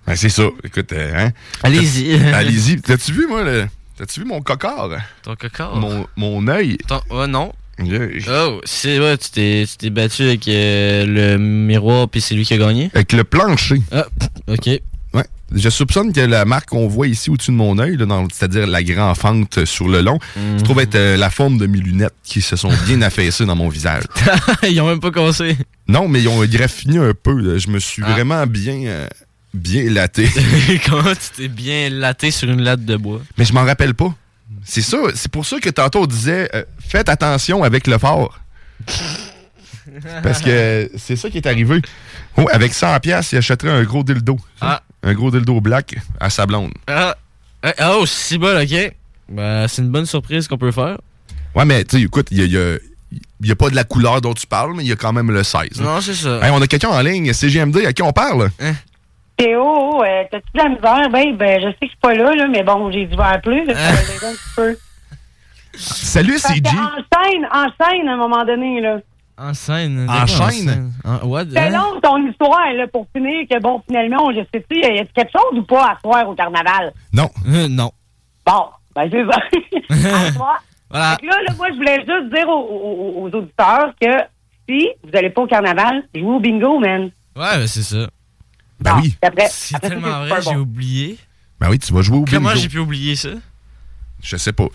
Ben, 0.06 0.16
c'est 0.16 0.30
ça. 0.30 0.44
Écoute, 0.64 0.92
euh, 0.94 1.12
hein? 1.16 1.32
Allez-y. 1.64 2.14
Allez-y. 2.34 2.82
T'as-tu 2.82 3.12
vu, 3.14 3.28
moi, 3.28 3.44
le... 3.44 3.68
T'as-tu 3.98 4.20
vu 4.22 4.26
mon 4.26 4.42
cocard? 4.42 4.90
Ton 5.24 5.36
cocard? 5.36 5.76
Mon, 5.76 6.06
mon 6.16 6.48
œil? 6.48 6.78
Ton- 6.88 7.02
Oh, 7.10 7.26
non. 7.28 7.52
Oh, 8.30 8.62
c'est 8.64 9.00
ouais, 9.00 9.18
tu 9.18 9.32
t'es 9.32 9.66
tu 9.68 9.78
t'es 9.78 9.90
battu 9.90 10.22
avec 10.24 10.48
euh, 10.48 11.04
le 11.08 11.38
miroir 11.40 12.08
puis 12.10 12.22
c'est 12.22 12.36
lui 12.36 12.46
qui 12.46 12.54
a 12.54 12.58
gagné? 12.58 12.92
Avec 12.94 13.12
le 13.14 13.24
plancher. 13.24 13.82
Ah, 13.92 14.06
ok. 14.48 14.70
Je 15.54 15.70
soupçonne 15.70 16.14
que 16.14 16.22
la 16.22 16.46
marque 16.46 16.70
qu'on 16.70 16.88
voit 16.88 17.08
ici 17.08 17.30
au-dessus 17.30 17.52
de 17.52 17.56
mon 17.58 17.78
œil, 17.78 17.98
c'est-à-dire 18.34 18.68
la 18.68 18.84
grande 18.84 19.18
fente 19.18 19.66
sur 19.66 19.88
le 19.90 20.02
long, 20.02 20.18
Mhm. 20.38 20.60
se 20.60 20.64
trouve 20.64 20.80
être 20.80 20.96
euh, 20.96 21.18
la 21.18 21.30
forme 21.30 21.58
de 21.58 21.68
mes 21.68 21.78
lunettes 21.80 22.14
qui 22.24 22.42
se 22.42 22.56
sont 22.56 22.70
bien 22.88 23.02
affaissées 23.02 23.46
dans 23.46 23.56
mon 23.56 23.68
visage. 23.70 24.04
Ils 24.64 24.80
ont 24.82 24.88
même 24.88 25.00
pas 25.02 25.12
cassé. 25.12 25.58
Non, 25.88 26.08
mais 26.08 26.22
ils 26.22 26.30
ont 26.30 26.44
graffiné 26.46 27.00
un 27.00 27.14
peu. 27.14 27.38
là. 27.40 27.58
Je 27.58 27.68
me 27.70 27.80
suis 27.80 28.02
Ah. 28.06 28.12
vraiment 28.14 28.46
bien, 28.48 28.76
euh, 28.86 29.08
bien 29.54 29.90
laté. 29.92 30.30
Comment 30.90 31.14
tu 31.14 31.30
t'es 31.36 31.48
bien 31.50 31.90
laté 31.90 32.32
sur 32.32 32.50
une 32.50 32.62
latte 32.62 32.86
de 32.86 32.96
bois? 32.96 33.22
mais 33.38 33.44
je 33.44 33.52
m'en 33.54 33.66
rappelle 33.66 33.94
pas. 33.94 34.14
C'est 34.64 34.82
ça. 34.82 34.98
C'est 35.16 35.32
pour 35.32 35.46
ça 35.46 35.60
que 35.60 35.70
tantôt 35.70 36.04
on 36.04 36.06
disait 36.08 36.50
euh, 36.56 36.64
faites 36.80 37.10
attention 37.10 37.64
avec 37.64 37.88
le 37.88 37.98
fort. 37.98 38.40
Parce 40.24 40.42
que 40.42 40.90
c'est 40.98 41.16
ça 41.16 41.30
qui 41.30 41.38
est 41.38 41.48
arrivé. 41.48 41.82
Oh, 42.38 42.48
avec 42.52 42.74
100 42.74 43.00
pièces, 43.00 43.32
il 43.34 43.38
achèterait 43.38 43.72
un 43.72 43.84
gros 43.84 44.04
dildo. 44.04 44.38
Ah. 44.62 44.82
Un 45.04 45.14
gros 45.14 45.32
dildo 45.32 45.60
black 45.62 45.96
à 46.20 46.30
sa 46.30 46.46
blonde. 46.46 46.72
Ah, 46.88 47.16
ah, 47.64 47.94
oh, 47.98 48.06
c'est 48.06 48.38
bon, 48.38 48.60
ok. 48.62 48.94
Ben, 49.30 49.68
c'est 49.68 49.82
une 49.82 49.90
bonne 49.90 50.06
surprise 50.06 50.48
qu'on 50.48 50.58
peut 50.58 50.72
faire. 50.72 50.98
Ouais, 51.56 51.66
mais 51.66 51.84
tu 51.84 51.98
sais, 51.98 52.04
écoute, 52.04 52.28
il 52.32 52.38
y 52.40 52.42
a, 52.42 52.46
il 52.46 52.52
y 52.54 52.58
a- 52.58 52.78
il 53.42 53.48
y 53.48 53.52
a 53.52 53.56
pas 53.56 53.70
de 53.70 53.76
la 53.76 53.84
couleur 53.84 54.22
dont 54.22 54.34
tu 54.34 54.48
parles, 54.48 54.74
mais 54.76 54.84
il 54.84 54.88
y 54.88 54.92
a 54.94 54.96
quand 54.96 55.12
même 55.12 55.32
le 55.32 55.44
16. 55.44 55.80
hein. 55.80 55.84
Non, 55.84 56.00
c'est 56.00 56.14
ça. 56.14 56.40
Hey, 56.42 56.52
on 56.54 56.62
a 56.62 56.68
quelqu'un 56.68 56.90
en 56.90 57.02
ligne, 57.02 57.34
CGMD, 57.34 57.86
à 57.86 57.92
qui 57.92 58.02
on 58.04 58.14
parle? 58.14 58.50
Théo, 59.36 60.02
euh, 60.04 60.24
t'as-tu 60.32 60.46
de 60.54 60.58
la 60.64 60.70
misère? 60.70 61.10
Ben, 61.10 61.36
ben, 61.36 61.60
je 61.62 61.68
sais 61.68 61.74
que 61.74 61.78
je 61.82 61.88
suis 61.88 61.98
pas 62.02 62.14
là, 62.14 62.34
là, 62.36 62.48
mais 62.50 62.64
bon, 62.64 62.90
j'ai 62.92 63.06
dû. 63.08 63.16
Là, 63.16 63.34
un 63.36 63.40
petit 63.40 64.38
peu. 64.56 64.78
Salut, 65.74 66.38
CG. 66.38 66.62
En 66.68 66.96
scène, 66.98 67.46
en 67.52 67.66
scène, 67.80 68.08
à 68.08 68.14
un 68.14 68.18
moment 68.18 68.46
donné, 68.46 68.80
là. 68.82 69.00
En 69.42 69.54
scène. 69.54 70.08
En 70.10 70.26
chaîne? 70.28 70.94
En, 71.04 71.26
what? 71.28 71.46
C'est 71.52 71.58
hein? 71.60 71.70
long, 71.72 72.00
ton 72.02 72.18
histoire, 72.30 72.72
là, 72.74 72.86
pour 72.88 73.08
finir, 73.16 73.48
que 73.50 73.60
bon, 73.60 73.82
finalement, 73.88 74.32
je 74.32 74.42
sais-tu, 74.54 74.80
y 74.80 74.84
a 74.86 75.04
quelque 75.06 75.32
chose 75.32 75.60
ou 75.60 75.64
pas 75.64 75.94
à 75.94 76.00
soir 76.00 76.28
au 76.30 76.36
carnaval? 76.36 76.94
Non. 77.12 77.30
Euh, 77.48 77.68
non. 77.68 77.92
Bon, 78.46 78.66
ben, 78.96 79.10
c'est 79.12 79.26
ça. 79.26 80.10
à 80.28 80.32
soir. 80.34 80.64
Voilà. 80.90 81.18
Là, 81.24 81.36
là, 81.48 81.54
moi, 81.58 81.68
je 81.72 81.76
voulais 81.76 81.98
juste 82.06 82.34
dire 82.34 82.48
aux, 82.50 82.60
aux- 82.62 83.24
aux 83.24 83.36
auditeurs 83.36 83.94
que 84.00 84.08
si 84.70 84.90
vous 85.04 85.10
allez 85.18 85.30
pas 85.30 85.42
au 85.44 85.48
carnaval, 85.48 86.04
jouez 86.14 86.24
au 86.24 86.40
bingo, 86.40 86.80
man. 86.80 87.04
Ouais, 87.36 87.58
ben, 87.58 87.68
c'est 87.68 87.84
ça. 87.84 88.10
Ben 88.80 89.00
oui. 89.02 89.16
Après, 89.22 89.48
C'est 89.50 89.80
tellement 89.80 90.26
vrai, 90.26 90.42
j'ai 90.42 90.54
bon. 90.54 90.60
oublié. 90.62 91.18
Ben 91.60 91.70
oui, 91.70 91.80
tu 91.80 91.94
vas 91.94 92.02
jouer 92.02 92.18
au 92.18 92.22
bingo. 92.24 92.38
Comment 92.38 92.56
j'ai 92.56 92.68
pu 92.70 92.80
oublier 92.80 93.16
ça? 93.16 93.30
Je 94.22 94.38
sais 94.38 94.52
pas. 94.54 94.66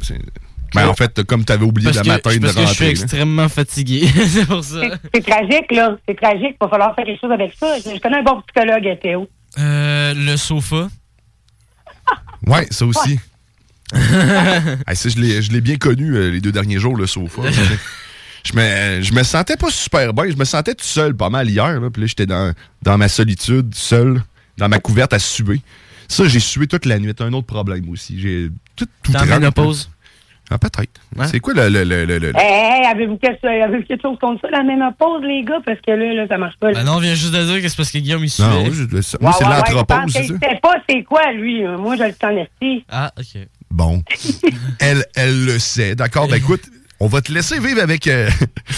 Ben, 0.74 0.88
en 0.88 0.94
fait, 0.94 1.22
comme 1.24 1.44
tu 1.44 1.52
avais 1.52 1.64
oublié 1.64 1.86
Parce 1.90 1.96
la 1.98 2.02
que, 2.02 2.08
matin 2.08 2.36
de 2.36 2.40
parce 2.40 2.54
que 2.54 2.60
je 2.60 2.66
suis 2.66 2.66
rentrer. 2.66 2.84
là. 2.84 2.90
extrêmement 2.90 3.48
fatigué. 3.48 4.08
c'est 4.28 4.46
pour 4.46 4.62
ça. 4.64 4.80
C'est 5.14 5.24
tragique, 5.26 5.72
là. 5.72 5.96
C'est 6.06 6.16
tragique. 6.16 6.54
Il 6.54 6.56
va 6.60 6.68
falloir 6.68 6.94
faire 6.94 7.04
quelque 7.04 7.20
chose 7.20 7.32
avec 7.32 7.52
ça. 7.58 7.76
Je 7.78 7.94
je 7.94 8.00
connais 8.00 8.18
un 8.18 8.22
bon 8.22 8.42
psychologue, 8.42 8.98
Théo. 9.02 9.28
Euh, 9.58 10.14
le 10.14 10.36
sofa. 10.36 10.88
Ouais, 12.46 12.66
ça 12.70 12.84
aussi. 12.86 13.18
Hey, 14.86 14.96
ça, 14.96 15.08
je 15.08 15.16
l'ai 15.18 15.40
je 15.42 15.52
l'ai 15.52 15.60
bien 15.60 15.76
connu 15.76 16.14
euh, 16.16 16.30
les 16.30 16.40
deux 16.40 16.50
derniers 16.52 16.78
jours, 16.78 16.96
le 16.96 17.06
sofa. 17.06 17.42
je 18.44 18.52
me, 18.52 19.00
je 19.02 19.12
me 19.12 19.22
sentais 19.22 19.56
pas 19.56 19.70
super 19.70 20.12
bien. 20.12 20.28
Je 20.30 20.36
me 20.36 20.44
sentais 20.44 20.74
tout 20.74 20.84
seul 20.84 21.16
pas 21.16 21.30
mal 21.30 21.48
hier. 21.48 21.80
Là. 21.80 21.88
Puis 21.90 22.02
là, 22.02 22.06
j'étais 22.08 22.26
dans, 22.26 22.52
dans 22.82 22.98
ma 22.98 23.08
solitude, 23.08 23.74
seul, 23.74 24.22
dans 24.58 24.68
ma 24.68 24.78
couverte 24.80 25.12
à 25.12 25.18
suer. 25.18 25.60
Ça, 26.08 26.26
j'ai 26.28 26.40
sué 26.40 26.66
toute 26.66 26.84
la 26.84 26.98
nuit. 26.98 27.12
Un 27.20 27.32
autre 27.32 27.46
problème 27.46 27.88
aussi. 27.88 28.20
J'ai 28.20 28.50
tout, 28.76 28.86
tout 29.02 29.12
en 29.12 29.18
trempe. 29.18 29.28
ménopause? 29.30 29.88
Ah, 30.50 30.58
peut-être. 30.58 31.00
C'est 31.30 31.40
quoi 31.40 31.54
le... 31.54 31.68
le, 31.68 31.82
le, 31.84 32.04
le- 32.04 32.18
le- 32.18 32.32
Hey, 32.36 32.80
hey, 32.82 32.86
avez-vous 32.86 33.16
quelque, 33.16 33.44
avez-vous 33.46 33.84
quelque 33.84 34.02
chose 34.02 34.18
contre 34.20 34.42
ça, 34.42 34.48
la 34.50 34.62
ménopause, 34.62 35.22
les 35.24 35.42
gars? 35.42 35.58
Parce 35.64 35.80
que 35.80 35.90
là, 35.90 36.14
là 36.14 36.26
ça 36.28 36.38
marche 36.38 36.56
pas. 36.58 36.68
là. 36.70 36.74
Ben 36.74 36.84
non, 36.84 36.92
on 36.96 37.00
vient 37.00 37.14
juste 37.14 37.34
de 37.34 37.42
dire 37.44 37.60
que 37.62 37.68
c'est 37.68 37.76
parce 37.76 37.90
que 37.90 37.98
Guillaume, 37.98 38.22
il 38.24 38.30
suait. 38.30 38.44
Non, 38.44 38.64
je- 38.70 39.00
ça- 39.02 39.18
moi, 39.20 39.30
Ouais, 39.30 39.36
c'est 39.38 39.44
ouais, 39.44 39.50
ouais, 39.50 39.56
l'anthropose, 39.56 40.12
je 40.16 40.22
sait 40.22 40.60
pas 40.62 40.74
c'est 40.88 41.02
quoi, 41.02 41.32
lui. 41.32 41.64
Moi, 41.64 41.96
je 41.96 42.04
le 42.04 42.10
sens 42.12 42.30
esti. 42.36 42.84
Ah, 42.90 43.12
OK. 43.18 43.42
Bon. 43.70 44.02
elle, 44.80 45.04
elle 45.16 45.44
le 45.46 45.58
sait. 45.58 45.94
D'accord. 45.94 46.28
Ben 46.28 46.36
écoute, 46.36 46.62
on 47.00 47.06
va 47.08 47.20
te 47.20 47.30
laisser 47.32 47.58
vivre 47.58 47.82
avec, 47.82 48.06
euh, 48.06 48.28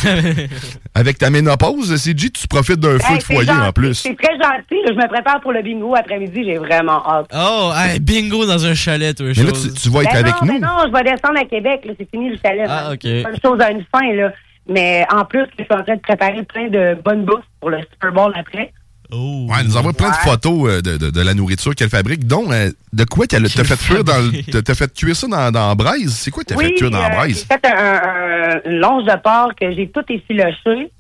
avec 0.95 1.19
ta 1.19 1.31
ménopause. 1.31 1.97
CG, 1.97 2.31
tu 2.31 2.49
profites 2.49 2.81
d'un 2.81 2.99
feu 2.99 3.17
de 3.19 3.23
foyer 3.23 3.47
gentil, 3.47 3.69
en 3.69 3.73
plus. 3.73 3.95
C'est 3.95 4.17
très 4.17 4.35
gentil. 4.35 4.77
Je 4.89 4.93
me 4.93 5.09
prépare 5.09 5.41
pour 5.41 5.53
le 5.53 5.63
bingo 5.63 5.95
après-midi. 5.95 6.43
J'ai 6.45 6.59
vraiment 6.59 7.03
hâte. 7.09 7.27
Oh, 7.35 7.73
hey, 7.77 8.01
bingo 8.01 8.45
dans 8.47 8.65
un 8.67 8.75
chalet, 8.75 9.17
toi, 9.17 9.27
Mais 9.27 9.43
là, 9.43 9.49
chose. 9.51 9.73
tu, 9.75 9.81
tu 9.83 9.89
vas 9.91 10.03
être 10.03 10.13
Ben 10.13 10.19
avec 10.25 10.35
non, 10.43 10.47
nous. 10.55 10.61
ben 10.61 10.67
non, 10.67 10.85
je 10.87 10.93
vais 10.93 11.05
descendre 11.05 11.39
à 11.41 11.45
Québec. 11.45 11.89
C'est 11.99 12.11
fini 12.11 12.31
le 12.31 12.39
chalet. 12.45 12.67
Ah, 12.69 12.91
ok. 12.93 13.05
Une 13.05 13.39
chose 13.45 13.61
à 13.61 13.71
une 13.71 13.85
fin. 13.95 14.13
Là. 14.15 14.33
Mais 14.69 15.07
en 15.11 15.25
plus, 15.25 15.45
je 15.59 15.65
suis 15.65 15.73
en 15.73 15.83
train 15.83 15.95
de 15.97 16.01
préparer 16.01 16.43
plein 16.43 16.69
de 16.69 16.97
bonnes 17.03 17.25
bouffe 17.25 17.45
pour 17.61 17.71
le 17.71 17.79
Super 17.93 18.13
Bowl 18.13 18.33
après. 18.37 18.73
Oh. 19.11 19.47
Ouais, 19.49 19.57
elle 19.61 19.67
nous 19.67 19.77
envoie 19.77 19.93
plein 19.95 20.11
de 20.11 20.17
photos 20.17 20.69
euh, 20.71 20.83
de, 20.83 20.97
de- 20.99 21.11
de 21.11 21.21
la 21.23 21.33
nourriture 21.35 21.75
qu'elle 21.75 21.89
fabrique, 21.89 22.27
dont 22.27 22.51
euh, 22.53 22.71
de 22.93 23.05
quoi 23.05 23.27
qu'elle 23.27 23.51
t'a 23.51 23.65
fait 23.65 23.77
cuire 23.79 24.05
dans 24.05 24.19
le- 24.19 24.43
t'as- 24.53 24.63
t'as 24.63 24.75
fait 24.75 24.93
cuire 24.93 25.17
ça 25.17 25.27
dans, 25.27 25.51
dans 25.51 25.75
braise? 25.75 26.13
C'est 26.15 26.31
quoi 26.31 26.45
que 26.45 26.49
t'as 26.49 26.57
oui, 26.57 26.67
fait 26.67 26.75
cuire 26.75 26.91
dans 26.91 27.01
la 27.01 27.13
euh, 27.13 27.17
braise? 27.17 27.47
j'ai 27.51 27.57
fait 27.57 27.67
un, 27.67 27.95
un- 27.95 28.61
une 28.71 28.79
longe 28.79 29.05
de 29.05 29.17
porc 29.23 29.55
que 29.59 29.73
j'ai 29.73 29.89
tout 29.89 30.05
effiloché. 30.11 30.91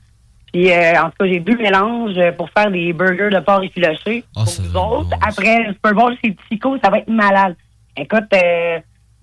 Puis, 0.52 0.70
euh, 0.72 0.92
en 1.02 1.10
tout 1.10 1.16
cas, 1.20 1.26
j'ai 1.26 1.40
deux 1.40 1.56
mélanges 1.58 2.18
pour 2.38 2.48
faire 2.56 2.70
des 2.70 2.94
burgers 2.94 3.28
de 3.30 3.40
porc 3.40 3.62
effiloché. 3.64 4.24
Ah, 4.34 4.44
pour 4.44 4.64
vous 4.64 4.76
autres. 4.76 5.10
Après 5.20 5.64
le 5.64 5.74
Super 5.74 5.92
Bowl, 5.94 6.16
c'est 6.24 6.34
psycho, 6.48 6.78
ça 6.82 6.88
va 6.88 6.98
être 7.00 7.10
malade. 7.10 7.54
Écoute, 7.94 8.24
euh, 8.32 8.78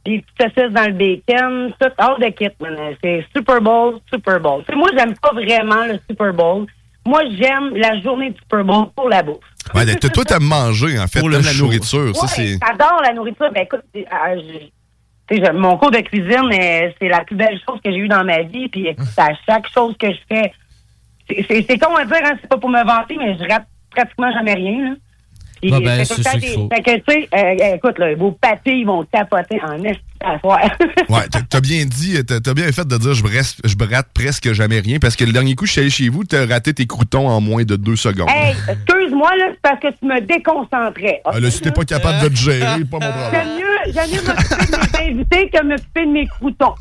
des 0.05 0.23
petites 0.37 0.55
saucisses 0.55 0.71
dans 0.73 0.85
le 0.85 0.91
bacon, 0.93 1.73
tout 1.79 1.89
hors 1.97 2.19
de 2.19 2.27
kit. 2.27 2.49
C'est 3.03 3.25
Super 3.35 3.59
Bowl, 3.59 3.95
Super 4.13 4.39
Bowl. 4.39 4.63
Tu 4.67 4.73
sais, 4.73 4.77
moi, 4.77 4.89
j'aime 4.95 5.15
pas 5.19 5.31
vraiment 5.33 5.85
le 5.87 5.99
Super 6.07 6.31
Bowl. 6.31 6.67
Moi, 7.05 7.21
j'aime 7.39 7.75
la 7.75 7.99
journée 8.01 8.31
du 8.31 8.37
Super 8.39 8.63
Bowl 8.63 8.87
pour 8.95 9.09
la 9.09 9.21
bouffe. 9.21 9.37
Ouais, 9.73 9.85
t- 9.85 10.09
toi, 10.09 10.23
t'aimes 10.25 10.43
manger, 10.43 10.99
en 10.99 11.07
fait. 11.07 11.19
Pour 11.19 11.29
la 11.29 11.39
nourriture. 11.39 12.15
Ça, 12.15 12.21
Ouais, 12.23 12.27
c'est... 12.27 12.59
J'adore 12.65 13.01
la 13.03 13.13
nourriture. 13.13 13.51
Ben 13.53 13.63
écoute, 13.63 13.81
ah, 14.11 14.35
je- 14.35 14.67
tu 15.27 15.37
sais, 15.37 15.43
je- 15.45 15.51
mon 15.51 15.77
cours 15.77 15.91
de 15.91 15.99
cuisine, 15.99 16.49
euh, 16.51 16.91
c'est 16.99 17.07
la 17.07 17.23
plus 17.23 17.35
belle 17.35 17.59
chose 17.67 17.79
que 17.83 17.91
j'ai 17.91 17.97
eue 17.97 18.07
dans 18.07 18.23
ma 18.23 18.41
vie. 18.43 18.67
Puis 18.69 18.87
écoute, 18.87 19.07
à 19.17 19.29
chaque 19.47 19.67
chose 19.71 19.95
que 19.99 20.07
je 20.11 20.17
fais, 20.29 20.51
c'est- 21.29 21.45
c'est 21.47 21.65
c'est 21.67 21.77
con 21.79 21.95
à 21.95 22.05
dire, 22.05 22.17
hein, 22.23 22.33
c'est 22.41 22.47
pas 22.49 22.57
pour 22.57 22.69
me 22.69 22.83
vanter, 22.83 23.15
mais 23.17 23.35
je 23.37 23.43
rate 23.51 23.65
pratiquement 23.91 24.31
jamais 24.31 24.53
rien. 24.53 24.89
Là. 24.89 24.95
Puis, 25.65 25.71
Bah 25.71 25.79
ben, 25.83 26.05
c'est 26.05 26.21
ça 26.21 26.31
qu'il 26.31 26.41
des- 26.41 26.47
faut. 26.49 26.69
Fait 26.71 26.83
que, 26.83 26.95
tu 26.97 27.03
sais, 27.11 27.29
euh, 27.35 27.75
écoute, 27.75 27.97
là, 27.97 28.13
vos 28.15 28.31
papilles 28.33 28.83
vont 28.83 29.03
tapoter 29.05 29.59
en 29.63 29.81
à 30.23 30.39
soir. 30.39 30.59
Ouais, 31.09 31.21
t'as- 31.49 31.59
bien 31.61 31.85
dit, 31.85 32.17
t'as 32.23 32.53
bien 32.53 32.71
fait 32.71 32.87
de 32.87 32.97
dire 32.97 33.13
je, 33.15 33.23
reste, 33.25 33.59
je 33.63 33.75
rate 33.91 34.07
presque 34.13 34.51
jamais 34.53 34.79
rien 34.79 34.99
parce 34.99 35.15
que 35.15 35.23
le 35.23 35.31
dernier 35.31 35.55
coup, 35.55 35.65
je 35.65 35.71
suis 35.71 35.81
allé 35.81 35.89
chez 35.89 36.09
vous, 36.09 36.23
t'as 36.23 36.45
raté 36.45 36.73
tes 36.73 36.85
croutons 36.85 37.27
en 37.27 37.41
moins 37.41 37.63
de 37.63 37.75
deux 37.75 37.95
secondes. 37.95 38.29
hey, 38.29 38.55
excuse-moi, 38.69 39.35
là, 39.37 39.45
c'est 39.51 39.61
parce 39.61 39.79
que 39.79 39.87
tu 39.87 40.05
me 40.05 40.21
déconcentrais. 40.21 41.21
Ah, 41.25 41.39
là, 41.39 41.49
si 41.49 41.61
t'es 41.61 41.71
pas 41.71 41.85
capable 41.85 42.23
de 42.23 42.29
te 42.29 42.35
gérer, 42.39 42.85
pas 42.85 42.99
mon 42.99 43.11
problème. 43.11 43.31
J'aime 43.31 43.57
mieux, 43.57 43.93
j'aime 43.93 44.09
mieux 44.11 44.27
m'occuper 44.27 44.65
de 44.65 45.13
mes 45.15 45.17
invités 45.17 45.49
que 45.49 45.63
m'occuper 45.63 46.05
de 46.05 46.11
mes 46.11 46.27
croutons. 46.27 46.73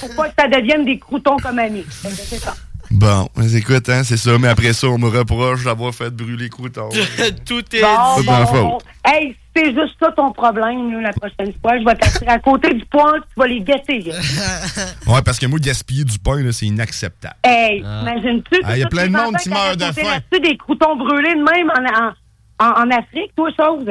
Pour 0.00 0.16
pas 0.16 0.28
que 0.28 0.34
ça 0.38 0.48
devienne 0.48 0.84
des 0.84 0.98
croutons 0.98 1.36
comme 1.36 1.58
amis. 1.58 1.84
C'est 1.88 2.38
ça. 2.38 2.54
Bon, 2.90 3.28
mais 3.36 3.54
écoute, 3.54 3.88
hein, 3.88 4.02
c'est 4.04 4.16
ça, 4.16 4.36
mais 4.38 4.48
après 4.48 4.72
ça, 4.72 4.88
on 4.88 4.98
me 4.98 5.08
reproche 5.08 5.64
d'avoir 5.64 5.94
fait 5.94 6.10
brûler 6.10 6.48
croutons. 6.48 6.88
Tout 7.46 7.62
est 7.76 7.82
Bon, 7.82 8.16
C'est 8.18 8.24
ma 8.26 8.40
bon, 8.40 8.46
faute. 8.46 8.60
bon. 8.62 8.78
Hey, 9.04 9.36
c'est 9.54 9.66
juste 9.72 9.94
ça 10.00 10.10
ton 10.16 10.32
problème, 10.32 10.92
là, 10.92 11.00
la 11.02 11.12
prochaine 11.12 11.54
fois. 11.62 11.78
Je 11.78 11.84
vais 11.84 11.94
t'assurer 11.94 12.26
à 12.32 12.38
côté 12.40 12.74
du 12.74 12.84
poing, 12.86 13.12
tu 13.20 13.34
vas 13.40 13.46
les 13.46 13.60
gâter. 13.60 14.04
Ouais, 15.06 15.22
parce 15.24 15.38
que 15.38 15.46
moi, 15.46 15.58
gaspiller 15.60 16.02
du 16.04 16.18
pain, 16.18 16.42
là, 16.42 16.50
c'est 16.52 16.66
inacceptable. 16.66 17.36
Hey, 17.44 17.82
Ah. 17.86 18.02
imagines-tu? 18.02 18.60
Ah, 18.64 18.76
y 18.76 18.82
a 18.82 18.88
plein 18.88 19.06
de 19.06 19.12
monde 19.12 19.36
qui 19.36 19.48
meurt 19.50 19.76
de 19.76 19.84
faim. 19.84 20.02
là-dessus 20.02 20.40
des 20.42 20.56
croutons 20.56 20.96
brûlés 20.96 21.34
de 21.34 21.42
même 21.42 21.70
en, 21.70 22.64
en, 22.64 22.66
en, 22.66 22.86
en 22.86 22.90
Afrique, 22.90 23.32
toi, 23.36 23.50
chose? 23.56 23.86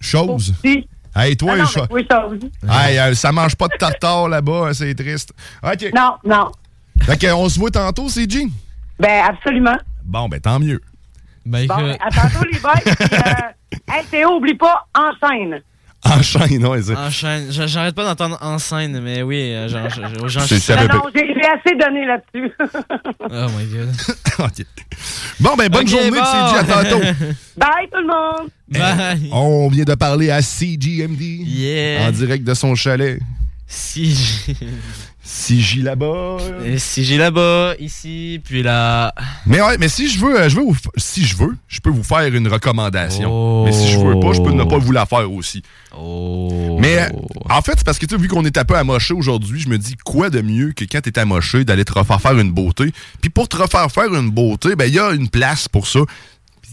Chose? 0.00 0.52
Si. 0.64 0.86
Hey, 1.14 1.36
toi, 1.36 1.52
Ah 1.54 1.58
non, 1.58 1.64
mais 1.94 2.04
toi, 2.04 2.28
chose. 2.28 2.38
Hey, 2.68 2.98
euh, 2.98 3.14
ça 3.14 3.30
mange 3.32 3.54
pas 3.54 3.68
de 3.68 3.76
tartare 3.78 4.28
là-bas, 4.28 4.66
hein, 4.68 4.74
c'est 4.74 4.94
triste. 4.94 5.32
OK. 5.62 5.90
Non, 5.94 6.16
non. 6.24 6.50
Fait 7.02 7.18
que, 7.18 7.32
on 7.32 7.48
se 7.48 7.58
voit 7.58 7.70
tantôt, 7.70 8.08
CG? 8.08 8.46
Ben, 8.98 9.24
absolument. 9.28 9.76
Bon, 10.04 10.28
ben 10.28 10.40
tant 10.40 10.58
mieux. 10.58 10.80
Ben, 11.44 11.66
Bon, 11.66 11.76
ben, 11.76 11.96
à 12.00 12.10
tantôt, 12.10 12.44
les 12.50 12.58
boys. 12.58 12.72
euh, 12.86 13.72
hey, 13.92 14.04
Théo, 14.10 14.36
oublie 14.36 14.54
pas, 14.54 14.86
enchaîne. 14.94 15.60
Enchaîne, 16.04 16.64
ouais, 16.66 16.82
c'est... 16.82 16.96
Enchaîne. 16.96 17.46
J'arrête 17.50 17.94
pas 17.94 18.04
d'entendre 18.04 18.38
en 18.40 18.58
scène, 18.58 19.00
mais 19.00 19.22
oui, 19.22 19.52
euh, 19.54 19.68
ça 19.68 20.76
Ben 20.76 20.88
non, 20.88 21.02
j'ai 21.12 21.24
assez 21.46 21.76
donné 21.76 22.04
là-dessus. 22.06 22.52
Oh 23.28 23.46
my 23.56 23.66
god. 23.66 23.88
Bon, 25.40 25.54
ben 25.56 25.68
bonne 25.68 25.86
journée, 25.88 26.10
bon. 26.10 26.16
CG, 26.16 26.58
à 26.58 26.64
tantôt. 26.64 27.00
Bye, 27.56 27.88
tout 27.92 28.00
le 28.00 28.06
monde. 28.06 28.50
Bye. 28.68 29.28
On 29.32 29.68
vient 29.68 29.84
de 29.84 29.94
parler 29.94 30.30
à 30.30 30.42
CGMD. 30.42 31.20
Yeah. 31.20 32.08
En 32.08 32.12
direct 32.12 32.44
de 32.44 32.54
son 32.54 32.74
chalet. 32.74 33.20
Si 33.68 34.14
CJ 35.26 35.82
là-bas. 35.82 36.36
Si 36.78 37.04
j'ai 37.04 37.16
là-bas, 37.16 37.74
ici, 37.78 38.40
puis 38.44 38.62
là. 38.62 39.14
Mais 39.44 39.60
ouais, 39.60 39.76
mais 39.78 39.88
si 39.88 40.08
je 40.08 40.18
veux, 40.18 40.40
euh, 40.40 40.48
je 40.48 40.56
veux 40.56 40.64
si 40.96 41.24
je 41.24 41.36
veux, 41.36 41.56
je 41.68 41.80
peux 41.80 41.90
vous 41.90 42.02
faire 42.02 42.32
une 42.32 42.48
recommandation. 42.48 43.30
Oh. 43.30 43.64
Mais 43.64 43.72
si 43.72 43.88
je 43.88 43.98
veux 43.98 44.20
pas, 44.20 44.32
je 44.32 44.40
peux 44.40 44.52
ne 44.52 44.64
pas 44.64 44.78
vous 44.78 44.92
la 44.92 45.06
faire 45.06 45.30
aussi. 45.32 45.62
Oh. 45.96 46.76
Mais 46.78 47.08
en 47.48 47.62
fait, 47.62 47.72
c'est 47.76 47.84
parce 47.84 47.98
que 47.98 48.06
tu 48.06 48.16
vu 48.16 48.28
qu'on 48.28 48.44
est 48.44 48.56
un 48.56 48.64
peu 48.64 48.76
amoché 48.76 49.14
aujourd'hui, 49.14 49.60
je 49.60 49.68
me 49.68 49.78
dis 49.78 49.96
quoi 50.04 50.30
de 50.30 50.40
mieux 50.40 50.72
que 50.72 50.84
quand 50.84 51.00
t'es 51.00 51.18
amoché 51.18 51.64
d'aller 51.64 51.84
te 51.84 51.92
refaire 51.92 52.20
faire 52.20 52.38
une 52.38 52.52
beauté? 52.52 52.92
Puis 53.20 53.30
pour 53.30 53.48
te 53.48 53.56
refaire 53.56 53.90
faire 53.90 54.14
une 54.14 54.30
beauté, 54.30 54.76
ben 54.76 54.86
il 54.86 54.94
y 54.94 54.98
a 54.98 55.10
une 55.12 55.28
place 55.28 55.68
pour 55.68 55.86
ça 55.86 56.00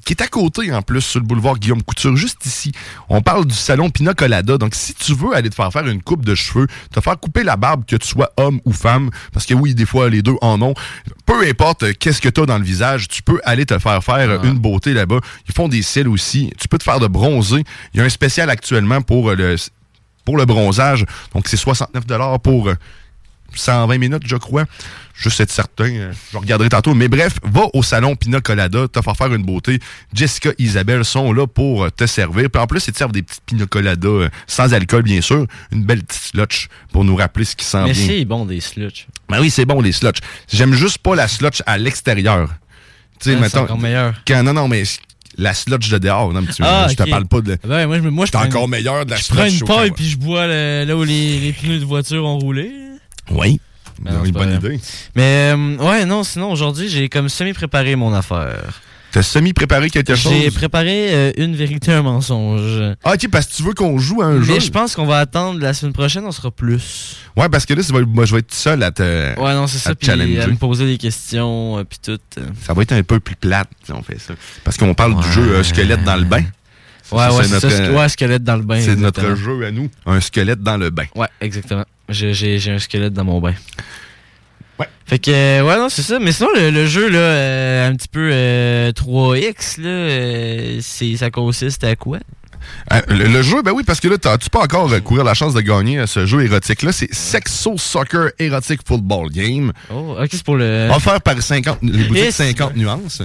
qui 0.06 0.14
est 0.14 0.22
à 0.22 0.28
côté 0.28 0.74
en 0.74 0.82
plus 0.82 1.02
sur 1.02 1.20
le 1.20 1.26
boulevard 1.26 1.58
Guillaume 1.58 1.84
Couture, 1.84 2.16
juste 2.16 2.46
ici. 2.46 2.72
On 3.10 3.22
parle 3.22 3.46
du 3.46 3.56
salon 3.56 3.90
Pina 3.90 4.14
Colada. 4.14 4.58
Donc 4.58 4.76
si 4.76 4.94
tu 4.94 5.14
veux 5.14 5.34
aller 5.34 5.50
te 5.50 5.56
faire 5.56 5.72
faire 5.72 5.88
une 5.88 6.02
coupe 6.02 6.26
de 6.26 6.36
cheveux, 6.36 6.68
te 6.92 7.00
faire 7.02 7.20
couper 7.20 7.44
la 7.44 7.56
barbe, 7.56 7.86
que 7.86 7.96
tu 7.96 8.08
sois 8.08 8.32
homme 8.38 8.60
ou 8.66 8.74
femme, 8.74 9.10
parce 9.32 9.46
que 9.46 9.54
oui, 9.54 9.76
des 9.76 9.86
fois 9.86 10.10
les 10.10 10.22
deux 10.22 10.36
en 10.42 10.62
ont, 10.62 10.74
peu 11.26 11.48
importe 11.48 11.84
euh, 11.84 11.94
qu'est-ce 11.98 12.22
que 12.22 12.30
tu 12.30 12.42
as 12.42 12.46
dans 12.46 12.58
le 12.58 12.64
visage, 12.64 13.08
tu 13.08 13.24
peux 13.24 13.40
aller 13.44 13.66
te 13.66 13.78
faire 13.80 14.04
faire 14.04 14.44
une 14.44 14.60
beauté 14.60 14.94
là-bas. 14.94 15.20
Ils 15.48 15.54
font 15.54 15.68
des 15.68 15.82
cils 15.82 16.08
aussi. 16.08 16.52
Tu 16.60 16.68
peux 16.68 16.78
te 16.78 16.84
faire 16.84 17.00
de 17.00 17.08
bronzer. 17.08 17.64
Il 17.94 18.00
y 18.00 18.02
a 18.02 18.06
un 18.06 18.10
spécial 18.10 18.50
actuellement 18.50 19.02
pour 19.02 19.30
euh, 19.30 19.36
le 19.36 19.56
pour 20.26 20.38
le 20.38 20.46
bronzage. 20.46 21.06
Donc, 21.34 21.48
c'est 21.48 21.58
69 21.58 22.06
pour 22.42 22.70
euh, 22.70 22.76
120 23.56 23.98
minutes, 23.98 24.24
je 24.26 24.36
crois. 24.36 24.66
Juste 25.16 25.40
être 25.42 25.52
certain. 25.52 25.86
euh, 25.92 26.12
je 26.32 26.38
regarderai 26.38 26.70
tantôt. 26.70 26.94
Mais 26.96 27.08
bref, 27.08 27.36
va 27.44 27.66
au 27.74 27.84
salon 27.84 28.16
Pina 28.16 28.42
Colada. 28.42 28.88
T'as 28.92 29.02
faire 29.14 29.34
une 29.34 29.44
beauté. 29.44 29.80
Jessica, 30.14 30.50
Isabelle 30.58 31.06
sont 31.06 31.32
là 31.34 31.46
pour 31.46 31.84
euh, 31.84 31.90
te 31.90 32.08
servir. 32.08 32.50
Puis 32.50 32.62
en 32.62 32.66
plus, 32.66 32.88
ils 32.88 32.94
te 32.94 32.98
servent 32.98 33.12
des 33.12 33.22
petites 33.22 33.42
Pina 33.46 33.66
Colada 33.68 34.08
euh, 34.08 34.30
sans 34.48 34.74
alcool, 34.74 35.04
bien 35.04 35.22
sûr. 35.22 35.46
Une 35.72 35.84
belle 35.84 36.04
petite 36.04 36.24
slotch 36.32 36.68
pour 36.92 37.04
nous 37.04 37.16
rappeler 37.16 37.46
ce 37.46 37.56
qui 37.56 37.64
s'en 37.66 37.84
Mais 37.86 37.92
vient. 37.92 38.08
c'est 38.08 38.26
bon 38.26 38.46
des 38.46 38.60
sluts. 38.60 39.06
Ben 39.30 39.40
oui, 39.40 39.52
c'est 39.52 39.66
bon, 39.66 39.82
les 39.82 39.92
slotch. 39.92 40.18
J'aime 40.52 40.74
juste 40.74 40.98
pas 40.98 41.16
la 41.16 41.28
slotch 41.28 41.62
à 41.68 41.78
l'extérieur. 41.78 42.50
Tu 43.20 43.30
sais, 43.30 43.32
Ah, 43.32 43.36
c'est 43.36 43.42
mettons. 43.42 43.60
encore 43.62 43.78
meilleur. 43.80 44.16
Quand, 44.28 44.42
non, 44.44 44.54
non, 44.54 44.68
mais 44.68 44.82
la 45.38 45.54
slotch 45.54 45.90
de 45.90 46.00
dehors. 46.00 46.34
Non, 46.34 46.42
mais 46.42 46.52
tu- 46.52 46.64
Ah, 46.66 46.88
je 46.90 46.96
te 46.96 47.04
ok. 47.04 47.10
parle 47.12 47.26
pas 47.28 47.42
de. 47.42 47.58
Ben, 47.68 47.86
moi, 47.86 47.98
je, 48.00 48.08
moi, 48.10 48.26
je 48.26 48.32
prends 48.32 48.44
encore 48.46 48.64
une- 48.66 48.72
meilleur 48.72 49.06
de 49.06 49.12
la 49.12 49.18
Je 49.18 49.26
prends 49.28 49.36
slotch 49.48 49.60
une 49.62 49.68
paille 49.68 49.92
puis 49.92 50.10
je 50.10 50.18
bois 50.18 50.48
le- 50.48 50.86
là 50.86 50.98
où 50.98 51.04
les, 51.04 51.40
les 51.40 51.54
pneus 51.54 51.80
de 51.80 51.86
voiture 51.86 52.26
ont 52.26 52.40
roulé. 52.40 52.72
Oui. 53.32 53.60
Ben 54.02 54.12
non, 54.14 54.20
une 54.22 54.26
c'est 54.28 54.32
pas 54.32 54.40
bonne 54.40 54.56
vrai. 54.58 54.74
idée. 54.76 54.84
Mais 55.16 55.54
euh, 55.54 55.78
ouais, 55.78 56.06
non, 56.06 56.24
sinon 56.24 56.52
aujourd'hui, 56.52 56.90
j'ai 56.90 57.10
comme 57.10 57.30
semi-préparé 57.30 57.96
mon 57.96 58.14
affaire. 58.14 58.82
T'as 59.12 59.22
semi-préparé 59.22 59.92
quelque 59.92 60.16
chose? 60.16 60.34
J'ai 60.34 60.50
préparé 60.50 61.14
euh, 61.14 61.32
une 61.38 61.56
vérité, 61.56 61.92
un 61.92 62.02
mensonge. 62.02 62.82
Ah, 63.04 63.14
ok, 63.14 63.28
parce 63.32 63.46
que 63.46 63.54
tu 63.54 63.62
veux 63.62 63.74
qu'on 63.76 64.00
joue 64.00 64.24
à 64.24 64.26
un 64.26 64.40
Mais 64.40 64.46
jeu. 64.56 64.60
je 64.60 64.72
pense 64.72 64.96
qu'on 64.96 65.06
va 65.06 65.20
attendre 65.20 65.60
la 65.62 65.76
semaine 65.76 65.94
prochaine, 65.94 66.26
on 66.26 66.32
sera 66.32 66.50
plus. 66.50 67.18
Ouais, 67.38 67.48
parce 67.48 67.68
que 67.68 67.76
là, 67.76 67.84
ça 67.84 67.94
va- 67.94 68.02
moi, 68.02 68.26
je 68.26 68.34
vais 68.34 68.40
être 68.40 68.52
seul 68.54 68.82
à 68.82 68.90
te, 68.90 69.04
Ouais, 69.40 69.54
non, 69.54 69.68
c'est 69.68 69.78
à 69.78 69.80
ça, 69.82 69.90
te 69.92 70.00
puis 70.00 70.08
challenger. 70.08 70.42
à 70.42 70.48
me 70.48 70.56
poser 70.56 70.88
des 70.88 70.98
questions, 70.98 71.78
euh, 71.78 71.84
puis 71.84 72.00
tout. 72.04 72.20
euh. 72.40 72.46
Ça 72.66 72.74
va 72.74 72.82
être 72.82 72.94
un 72.94 73.04
peu 73.04 73.20
plus 73.20 73.36
plate 73.36 73.70
si 73.86 73.92
on 73.92 74.02
fait 74.02 74.20
ça. 74.20 74.34
Parce 74.64 74.78
qu'on 74.78 74.96
parle 74.96 75.16
du 75.22 75.32
jeu 75.32 75.44
euh, 75.58 75.64
squelette 75.64 76.04
dans 76.04 76.16
le 76.16 76.24
bain. 76.26 76.44
Ouais, 77.12 77.28
ouais, 77.28 77.44
c'est 77.44 77.60
ça, 77.60 77.68
notre, 77.70 77.94
ouais, 77.96 78.10
squelette 78.10 78.44
dans 78.44 78.56
le 78.56 78.64
bain. 78.64 78.82
C'est 78.82 78.96
notre 78.96 79.36
jeu 79.36 79.64
à 79.64 79.70
nous. 79.70 79.90
Un 80.08 80.20
squelette 80.22 80.62
dans 80.64 80.78
le 80.78 80.90
bain. 80.90 81.06
Ouais, 81.16 81.28
exactement. 81.40 81.86
J'ai- 82.10 82.70
un 82.72 82.80
squelette 82.80 83.14
dans 83.14 83.24
mon 83.24 83.40
bain. 83.40 83.54
Ouais. 84.80 84.88
Fait 85.06 85.20
que, 85.20 85.32
euh, 85.32 85.62
ouais, 85.64 85.78
non, 85.78 85.88
c'est 85.90 86.02
ça. 86.02 86.20
Mais 86.20 86.32
sinon, 86.32 86.50
le, 86.56 86.70
le 86.72 86.86
jeu, 86.86 87.08
là, 87.10 87.18
euh, 87.20 87.90
un 87.90 87.96
petit 87.96 88.08
peu 88.08 88.30
euh, 88.32 88.92
3X, 88.92 89.80
là, 89.82 89.88
euh, 89.90 90.80
c'est- 90.82 91.18
ça 91.18 91.30
consiste 91.32 91.84
à 91.84 91.96
quoi? 91.96 92.20
Le, 93.10 93.28
le 93.28 93.42
jeu, 93.42 93.62
ben 93.62 93.72
oui, 93.72 93.84
parce 93.86 94.00
que 94.00 94.08
là, 94.08 94.18
t'as- 94.18 94.38
tu 94.38 94.50
peux 94.50 94.58
encore 94.60 94.90
courir 95.04 95.24
la 95.26 95.34
chance 95.34 95.54
de 95.54 95.62
gagner 95.62 96.06
ce 96.08 96.26
jeu 96.26 96.44
érotique-là? 96.44 96.92
C'est 96.94 97.14
Sexo 97.14 97.78
Soccer 97.78 98.30
Erotic 98.40 98.80
Football 98.88 99.30
Game. 99.32 99.74
Oh, 99.94 100.16
ok, 100.20 100.30
c'est 100.32 100.44
pour 100.44 100.56
le. 100.56 100.90
Offert 100.96 101.22
par 101.22 101.42
50, 101.42 101.80
les 101.82 102.06
boutiques 102.06 102.24
Yes. 102.26 102.36
50 102.36 102.76
nuances. 102.78 103.22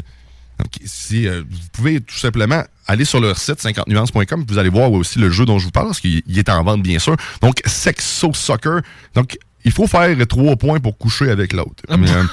Donc, 0.59 0.72
si, 0.84 1.26
euh, 1.26 1.42
vous 1.48 1.59
pouvez 1.72 2.00
tout 2.00 2.16
simplement 2.16 2.62
aller 2.86 3.04
sur 3.04 3.20
leur 3.20 3.38
site 3.38 3.62
50nuances.com, 3.62 4.44
vous 4.48 4.59
allez 4.59 4.70
voir 4.70 4.90
aussi 4.92 5.18
le 5.18 5.30
jeu 5.30 5.44
dont 5.44 5.59
je 5.59 5.66
vous 5.66 5.70
parle, 5.70 5.86
parce 5.86 6.00
qu'il 6.00 6.22
il 6.26 6.38
est 6.38 6.48
en 6.48 6.62
vente, 6.64 6.82
bien 6.82 6.98
sûr. 6.98 7.16
Donc, 7.40 7.61
Sexo 7.66 8.32
Soccer. 8.32 8.80
Donc, 9.14 9.38
il 9.64 9.72
faut 9.72 9.86
faire 9.86 10.16
trois 10.26 10.56
points 10.56 10.80
pour 10.80 10.96
coucher 10.96 11.30
avec 11.30 11.52
l'autre. 11.52 11.82
Ah 11.88 11.96
mais 11.96 12.11
euh, 12.11 12.24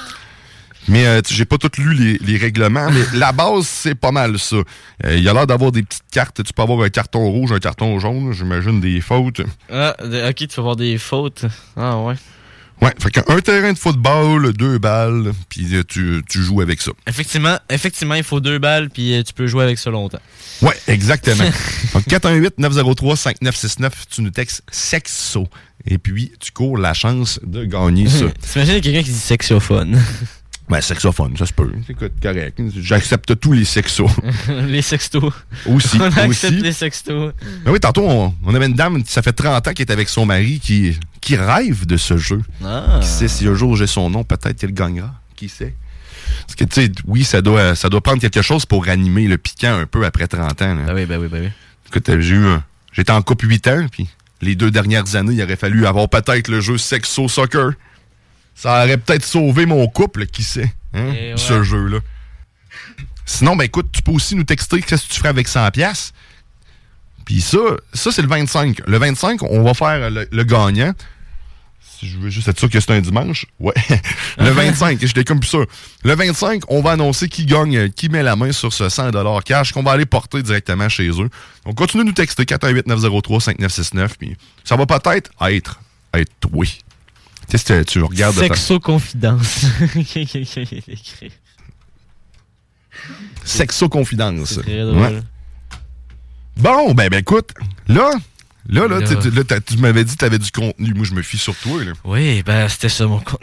mais, 0.88 1.06
euh, 1.08 1.22
j'ai 1.28 1.46
pas 1.46 1.58
tout 1.58 1.72
lu 1.82 1.96
les, 1.96 2.18
les 2.20 2.38
règlements, 2.38 2.92
mais 2.92 3.02
la 3.18 3.32
base, 3.32 3.66
c'est 3.66 3.96
pas 3.96 4.12
mal 4.12 4.38
ça. 4.38 4.58
Euh, 4.58 5.16
Il 5.18 5.24
y 5.24 5.30
a 5.30 5.34
l'air 5.34 5.48
d'avoir 5.48 5.72
des 5.72 5.82
petites 5.82 6.04
cartes. 6.12 6.44
Tu 6.44 6.54
peux 6.54 6.62
avoir 6.62 6.82
un 6.86 6.90
carton 6.90 7.28
rouge, 7.28 7.52
un 7.52 7.60
carton 7.60 8.00
jaune, 8.00 8.32
j'imagine 8.34 8.80
des 8.80 9.02
fautes. 9.02 9.42
Ah, 9.72 9.96
ok, 10.00 10.36
tu 10.36 10.48
vas 10.48 10.60
avoir 10.60 10.76
des 10.76 10.98
fautes. 10.98 11.46
Ah, 11.76 11.98
ouais. 11.98 12.16
Ouais, 12.82 12.94
fait 13.00 13.10
qu'un 13.10 13.40
terrain 13.40 13.72
de 13.72 13.78
football, 13.78 14.52
deux 14.54 14.78
balles, 14.80 15.32
puis 15.50 15.76
euh, 15.76 15.84
tu, 15.88 16.22
tu 16.30 16.44
joues 16.44 16.62
avec 16.62 16.82
ça. 16.82 16.92
Effectivement, 17.08 17.58
effectivement, 17.70 18.16
il 18.16 18.24
faut 18.24 18.40
deux 18.42 18.60
balles, 18.60 18.90
puis 18.90 19.14
euh, 19.16 19.24
tu 19.24 19.34
peux 19.34 19.48
jouer 19.48 19.64
avec 19.64 19.80
ça 19.80 19.90
longtemps. 19.92 20.20
Ouais, 20.62 20.76
exactement. 20.88 21.46
Donc 21.94 22.04
418-903-5969, 22.08 23.92
tu 24.10 24.22
nous 24.22 24.30
textes 24.32 24.64
sexo. 24.72 25.48
Et 25.88 25.98
puis, 25.98 26.32
tu 26.40 26.52
cours 26.52 26.78
la 26.78 26.94
chance 26.94 27.40
de 27.44 27.64
gagner 27.64 28.10
ça. 28.10 28.26
T'imagines 28.52 28.82
quelqu'un 28.82 29.04
qui 29.04 29.12
dit 29.12 29.20
sexophone? 29.20 30.00
Ben, 30.68 30.82
sexophone, 30.82 31.38
ça 31.38 31.46
se 31.46 31.54
peut. 31.54 31.72
Écoute, 31.88 32.14
correct. 32.20 32.60
J'accepte 32.82 33.40
tous 33.40 33.52
les 33.52 33.66
sexos. 33.66 34.10
les 34.68 34.82
sextos. 34.82 35.32
Aussi, 35.68 35.98
On 36.00 36.06
accepte 36.06 36.28
aussi. 36.28 36.50
les 36.50 36.72
sextos. 36.72 37.34
Ben 37.64 37.72
oui, 37.72 37.80
tantôt, 37.80 38.02
on, 38.10 38.34
on 38.44 38.56
avait 38.56 38.66
une 38.66 38.74
dame, 38.74 39.04
ça 39.06 39.22
fait 39.22 39.32
30 39.32 39.68
ans 39.68 39.74
qu'elle 39.74 39.86
est 39.88 39.92
avec 39.92 40.10
son 40.10 40.26
mari 40.26 40.60
qui, 40.60 40.98
qui 41.26 41.36
rêve 41.36 41.88
de 41.88 41.98
ce 41.98 42.18
jeu. 42.18 42.42
Ah. 42.64 43.00
Qui 43.02 43.08
sait 43.08 43.28
si 43.28 43.48
un 43.48 43.56
jour 43.56 43.76
j'ai 43.76 43.88
son 43.88 44.12
nom, 44.12 44.24
peut-être 44.24 44.60
qu'elle 44.60 44.74
gagnera. 44.74 45.12
Qui 45.36 45.50
sait? 45.50 45.74
Parce 46.42 46.56
que, 46.56 46.66
tu 46.66 46.86
sais, 46.86 46.92
oui, 47.08 47.24
ça 47.24 47.42
doit, 47.42 47.76
ça 47.76 47.90
doit 47.90 48.02
prendre 48.02 48.22
quelque 48.22 48.44
chose 48.44 48.68
pour 48.68 48.86
ranimer 48.86 49.28
le 49.28 49.40
piquant 49.40 49.74
un 49.74 49.88
peu 49.88 50.06
après 50.06 50.28
30 50.28 50.62
ans. 50.62 50.76
Ben 50.86 50.94
oui, 50.94 51.06
ben 51.08 51.20
oui, 51.20 51.28
ben 51.28 51.46
oui. 51.46 51.50
Écoute, 51.88 52.20
j'ai 52.20 52.36
eu 52.36 52.46
J'étais 52.94 53.12
en 53.12 53.24
couple 53.24 53.48
8 53.48 53.68
ans, 53.68 53.88
puis 53.92 54.08
les 54.42 54.56
deux 54.56 54.70
dernières 54.70 55.16
années, 55.16 55.34
il 55.34 55.44
aurait 55.44 55.56
fallu 55.56 55.88
avoir 55.88 56.08
peut-être 56.10 56.48
le 56.48 56.62
jeu 56.62 56.78
Sexo 56.78 57.28
Soccer. 57.28 57.72
Ça 58.54 58.84
aurait 58.84 58.98
peut-être 58.98 59.26
sauvé 59.26 59.66
mon 59.66 59.88
couple, 59.88 60.28
qui 60.28 60.44
sait, 60.44 60.72
hein, 60.94 61.10
ouais. 61.10 61.34
ce 61.36 61.64
jeu-là. 61.64 62.00
Sinon, 63.26 63.56
ben 63.56 63.64
écoute, 63.64 63.88
tu 63.92 64.04
peux 64.04 64.12
aussi 64.12 64.36
nous 64.36 64.44
texter 64.44 64.80
qu'est-ce 64.82 65.08
que 65.08 65.14
tu 65.14 65.20
ferais 65.20 65.30
avec 65.30 65.48
100 65.48 65.72
pièces. 65.72 66.14
Puis 67.26 67.42
ça, 67.42 67.58
ça 67.92 68.12
c'est 68.12 68.22
le 68.22 68.28
25. 68.28 68.82
Le 68.86 68.98
25, 69.00 69.42
on 69.42 69.64
va 69.64 69.74
faire 69.74 70.12
le, 70.12 70.28
le 70.32 70.44
gagnant. 70.44 70.94
Si 72.00 72.08
je 72.08 72.18
veux 72.18 72.30
juste 72.30 72.48
être 72.48 72.60
sûr 72.60 72.70
que 72.70 72.80
c'est 72.80 72.92
un 72.92 73.02
dimanche. 73.02 73.46
Ouais. 73.60 73.74
le 74.38 74.50
25, 74.50 75.00
j'étais 75.02 75.24
comme 75.24 75.40
plus 75.40 75.50
sûr. 75.50 75.66
Le 76.04 76.16
25, 76.16 76.64
on 76.68 76.82
va 76.82 76.92
annoncer 76.92 77.30
qui 77.30 77.46
gagne, 77.46 77.90
qui 77.90 78.10
met 78.10 78.24
la 78.24 78.36
main 78.36 78.52
sur 78.52 78.74
ce 78.74 78.90
100 78.90 79.12
cash 79.46 79.72
qu'on 79.72 79.84
va 79.84 79.92
aller 79.92 80.06
porter 80.06 80.44
directement 80.44 80.90
chez 80.90 81.10
eux. 81.10 81.30
Donc, 81.66 81.76
continue 81.76 82.04
de 82.04 82.10
nous 82.10 82.14
texter 82.14 82.44
418-903-5969. 82.44 84.10
Puis 84.20 84.36
ça 84.64 84.76
va 84.76 84.86
peut-être 84.86 85.32
être, 85.50 85.80
être 86.14 86.48
oui. 86.52 86.80
Tu 87.50 87.58
sais, 87.58 87.86
tu- 87.86 88.02
regardes... 88.02 88.36
de 88.36 88.42
ta- 88.42 88.48
Sexo 88.48 88.80
confidence. 88.80 89.66
Sexo 93.44 93.90
Confidence. 93.90 94.50
C'est 94.56 94.62
très 94.62 94.82
drôle. 94.82 94.98
Ouais. 94.98 95.22
Bon, 96.58 96.94
ben, 96.94 97.10
ben 97.10 97.20
écoute, 97.20 97.52
là, 97.88 98.12
là, 98.70 98.88
là, 98.88 99.00
Là. 99.00 99.08
tu- 99.08 99.30
là, 99.32 99.44
m'avais 99.80 100.04
dit 100.04 100.14
que 100.14 100.20
tu 100.20 100.26
avais 100.26 100.40
du 100.40 100.52
contenu. 100.52 100.94
Moi, 100.94 101.06
je 101.06 101.14
me 101.14 101.22
fie 101.22 101.38
sur 101.38 101.56
toi. 101.56 101.84
Là. 101.84 101.92
Oui, 102.04 102.44
ben 102.44 102.68
c'était 102.70 102.90
ça 102.90 103.06
mon 103.08 103.20
compte. 103.20 103.42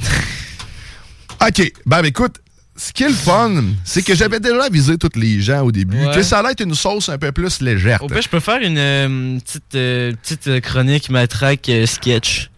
OK, 1.41 1.73
ben, 1.87 2.03
ben, 2.03 2.05
écoute, 2.07 2.37
ce 2.77 2.93
qui 2.93 3.03
est 3.05 3.09
le 3.09 3.15
fun, 3.15 3.63
c'est 3.85 4.03
que 4.03 4.15
j'avais 4.15 4.41
déjà 4.41 4.65
avisé 4.65 4.97
tous 4.97 5.11
les 5.19 5.41
gens 5.41 5.63
au 5.63 5.73
début 5.73 5.99
Ouais. 5.99 6.15
que 6.15 6.23
ça 6.23 6.39
allait 6.39 6.53
être 6.53 6.63
une 6.63 6.75
sauce 6.75 7.09
un 7.09 7.19
peu 7.19 7.33
plus 7.33 7.61
légère. 7.61 8.03
Au 8.03 8.07
pire, 8.09 8.23
je 8.23 8.29
peux 8.29 8.41
faire 8.41 8.61
une 8.63 8.79
euh, 8.79 9.39
petite, 9.41 9.75
euh, 9.75 10.13
petite 10.23 10.49
euh, 10.49 10.61
chronique 10.61 11.11
matraque 11.11 11.69
euh, 11.69 11.87
sketch. 11.87 12.51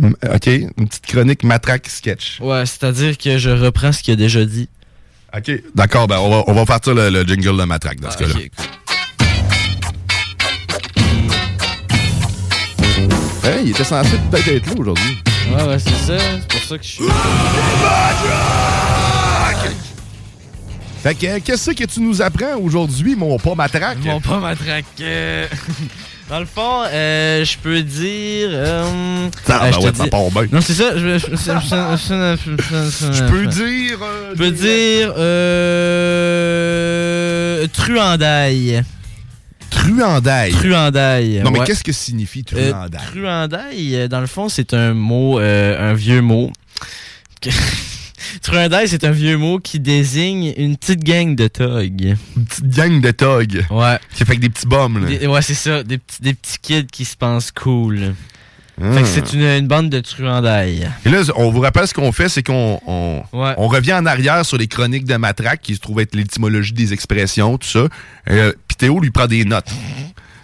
Mm, 0.00 0.12
OK, 0.34 0.46
une 0.46 0.88
petite 0.88 1.06
chronique 1.06 1.44
matraque 1.44 1.86
sketch. 1.88 2.38
Ouais, 2.40 2.64
c'est-à-dire 2.66 3.18
que 3.18 3.38
je 3.38 3.50
reprends 3.50 3.92
ce 3.92 4.02
qu'il 4.02 4.12
a 4.14 4.16
déjà 4.16 4.44
dit. 4.44 4.68
OK, 5.36 5.50
d'accord, 5.74 6.08
ben, 6.08 6.18
on 6.18 6.30
va, 6.30 6.44
on 6.46 6.52
va 6.54 6.64
partir 6.66 6.94
le, 6.94 7.08
le 7.10 7.22
jingle 7.24 7.56
de 7.58 7.64
matraque 7.64 8.00
dans 8.00 8.10
ce 8.10 8.16
Ah, 8.20 8.22
cas-là. 8.22 8.34
Hey, 13.44 13.62
il 13.64 13.70
était 13.70 13.84
censé 13.84 14.16
peut-être 14.30 14.48
être 14.48 14.66
là 14.66 14.72
aujourd'hui. 14.80 15.18
Ouais, 15.50 15.62
ouais, 15.64 15.78
c'est 15.78 15.90
ça. 15.90 16.16
C'est 16.18 16.48
pour 16.48 16.60
ça 16.62 16.78
que 16.78 16.84
je 16.84 16.88
suis. 16.88 17.04
Fait 21.02 21.14
que, 21.16 21.26
euh, 21.26 21.38
qu'est-ce 21.44 21.72
que 21.72 21.84
tu 21.84 22.00
nous 22.00 22.22
apprends 22.22 22.56
aujourd'hui, 22.62 23.16
mon 23.16 23.36
pas 23.38 23.56
matraque? 23.56 23.98
Mon 24.04 24.20
pas 24.20 24.38
matraque. 24.38 24.84
euh, 25.00 25.48
Dans 26.30 26.38
le 26.38 26.46
fond, 26.46 26.84
euh, 26.92 27.44
je 27.44 27.58
peux 27.58 27.82
dire. 27.82 28.48
Euh, 28.52 29.28
Ah, 29.48 29.52
euh, 29.54 29.58
ben 29.58 29.72
je 29.72 29.78
ouais, 29.80 29.90
dis- 29.90 29.98
bien. 30.08 30.08
Non, 30.52 30.60
c'est 30.60 30.74
ça. 30.74 30.96
Je, 30.96 31.18
je- 31.18 31.26
peux 33.28 33.46
dire... 33.48 33.98
euh, 34.00 34.30
Je 34.32 34.38
peux 34.38 34.50
dire. 34.52 35.12
Euh, 37.56 37.66
truandaille. 37.72 38.84
Truandaille. 39.72 40.52
Truandaille. 40.52 41.40
Non, 41.44 41.50
mais 41.50 41.60
ouais. 41.60 41.66
qu'est-ce 41.66 41.82
que 41.84 41.92
signifie 41.92 42.44
Euh, 42.54 42.70
truandaille? 42.70 43.00
truandaille, 43.12 43.96
euh, 43.96 44.08
dans 44.08 44.20
le 44.20 44.26
fond, 44.26 44.48
c'est 44.48 44.74
un 44.74 44.94
mot, 44.94 45.38
euh, 45.40 45.90
un 45.90 45.94
vieux 45.94 46.20
mot. 46.20 46.50
Truandaille, 48.42 48.88
c'est 48.88 49.04
un 49.04 49.10
vieux 49.10 49.36
mot 49.36 49.58
qui 49.58 49.78
désigne 49.80 50.54
une 50.56 50.76
petite 50.76 51.02
gang 51.04 51.34
de 51.34 51.48
thugs. 51.48 52.16
Une 52.36 52.44
petite 52.44 52.68
gang 52.68 53.00
de 53.00 53.10
thugs. 53.10 53.66
Ouais. 53.70 53.98
Qui 54.14 54.24
fait 54.24 54.36
que 54.36 54.40
des 54.40 54.48
petits 54.48 54.66
bombes, 54.66 55.02
là. 55.02 55.08
Des- 55.18 55.26
ouais, 55.26 55.42
c'est 55.42 55.54
ça. 55.54 55.82
Des 55.82 55.98
petits, 55.98 56.22
des 56.22 56.34
petits 56.34 56.58
kids 56.62 56.86
qui 56.90 57.04
se 57.04 57.16
pensent 57.16 57.50
cool. 57.50 58.14
Fait 58.80 59.02
que 59.02 59.06
c'est 59.06 59.32
une, 59.34 59.42
une 59.42 59.66
bande 59.68 59.90
de 59.90 60.00
truandailles. 60.00 60.88
Et 61.04 61.08
là, 61.10 61.20
on 61.36 61.50
vous 61.50 61.60
rappelle 61.60 61.86
ce 61.86 61.94
qu'on 61.94 62.10
fait, 62.10 62.28
c'est 62.28 62.42
qu'on 62.42 62.80
on, 62.86 63.22
Ouais. 63.32 63.54
on 63.58 63.68
revient 63.68 63.92
en 63.94 64.06
arrière 64.06 64.44
sur 64.46 64.56
les 64.58 64.66
chroniques 64.66 65.04
de 65.04 65.14
Matraque, 65.16 65.60
qui 65.62 65.74
se 65.74 65.80
trouve 65.80 66.00
être 66.00 66.14
l'étymologie 66.14 66.72
des 66.72 66.92
expressions, 66.92 67.58
tout 67.58 67.68
ça. 67.68 67.86
Euh, 68.30 68.52
Puis 68.66 68.76
Théo 68.76 68.98
lui 68.98 69.10
prend 69.10 69.26
des 69.26 69.44
notes. 69.44 69.68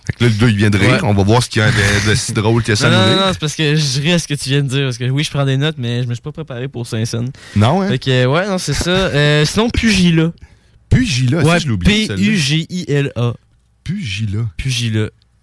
Fait 0.06 0.12
que 0.12 0.24
là, 0.24 0.30
le 0.30 0.40
gars, 0.40 0.48
il 0.50 0.56
vient 0.56 0.70
de 0.70 0.78
rire. 0.78 0.90
Ouais. 0.90 0.98
On 1.02 1.14
va 1.14 1.22
voir 1.22 1.42
ce 1.42 1.48
qu'il 1.48 1.60
y 1.60 1.64
a 1.64 1.70
de, 1.70 2.10
de 2.10 2.14
si 2.14 2.32
drôle 2.32 2.62
que 2.62 2.74
ça 2.74 2.88
Non, 2.90 2.98
non, 2.98 3.06
non, 3.06 3.16
non, 3.16 3.32
c'est 3.32 3.38
parce 3.40 3.54
que 3.54 3.76
je 3.76 4.00
ris 4.00 4.12
à 4.12 4.18
ce 4.18 4.28
que 4.28 4.34
tu 4.34 4.50
viens 4.50 4.62
de 4.62 4.68
dire. 4.68 4.84
Parce 4.84 4.98
que 4.98 5.04
oui, 5.08 5.24
je 5.24 5.30
prends 5.30 5.44
des 5.46 5.56
notes, 5.56 5.76
mais 5.78 6.02
je 6.02 6.08
me 6.08 6.14
suis 6.14 6.22
pas 6.22 6.32
préparé 6.32 6.68
pour 6.68 6.86
Saint-Saëns. 6.86 7.30
Non, 7.56 7.82
hein? 7.82 7.88
Fait 7.88 7.98
que, 7.98 8.26
ouais, 8.26 8.46
non, 8.46 8.58
c'est 8.58 8.72
ça. 8.74 8.90
Euh, 8.90 9.44
sinon. 9.46 9.68
Pugilat, 9.70 11.42
ça, 11.42 11.48
Ouais, 11.48 11.60
je 11.60 11.66
l'ai 11.66 11.72
oublié, 11.72 12.06
celle-là. 12.06 12.22
P-U-G-I-L-A. 12.22 13.34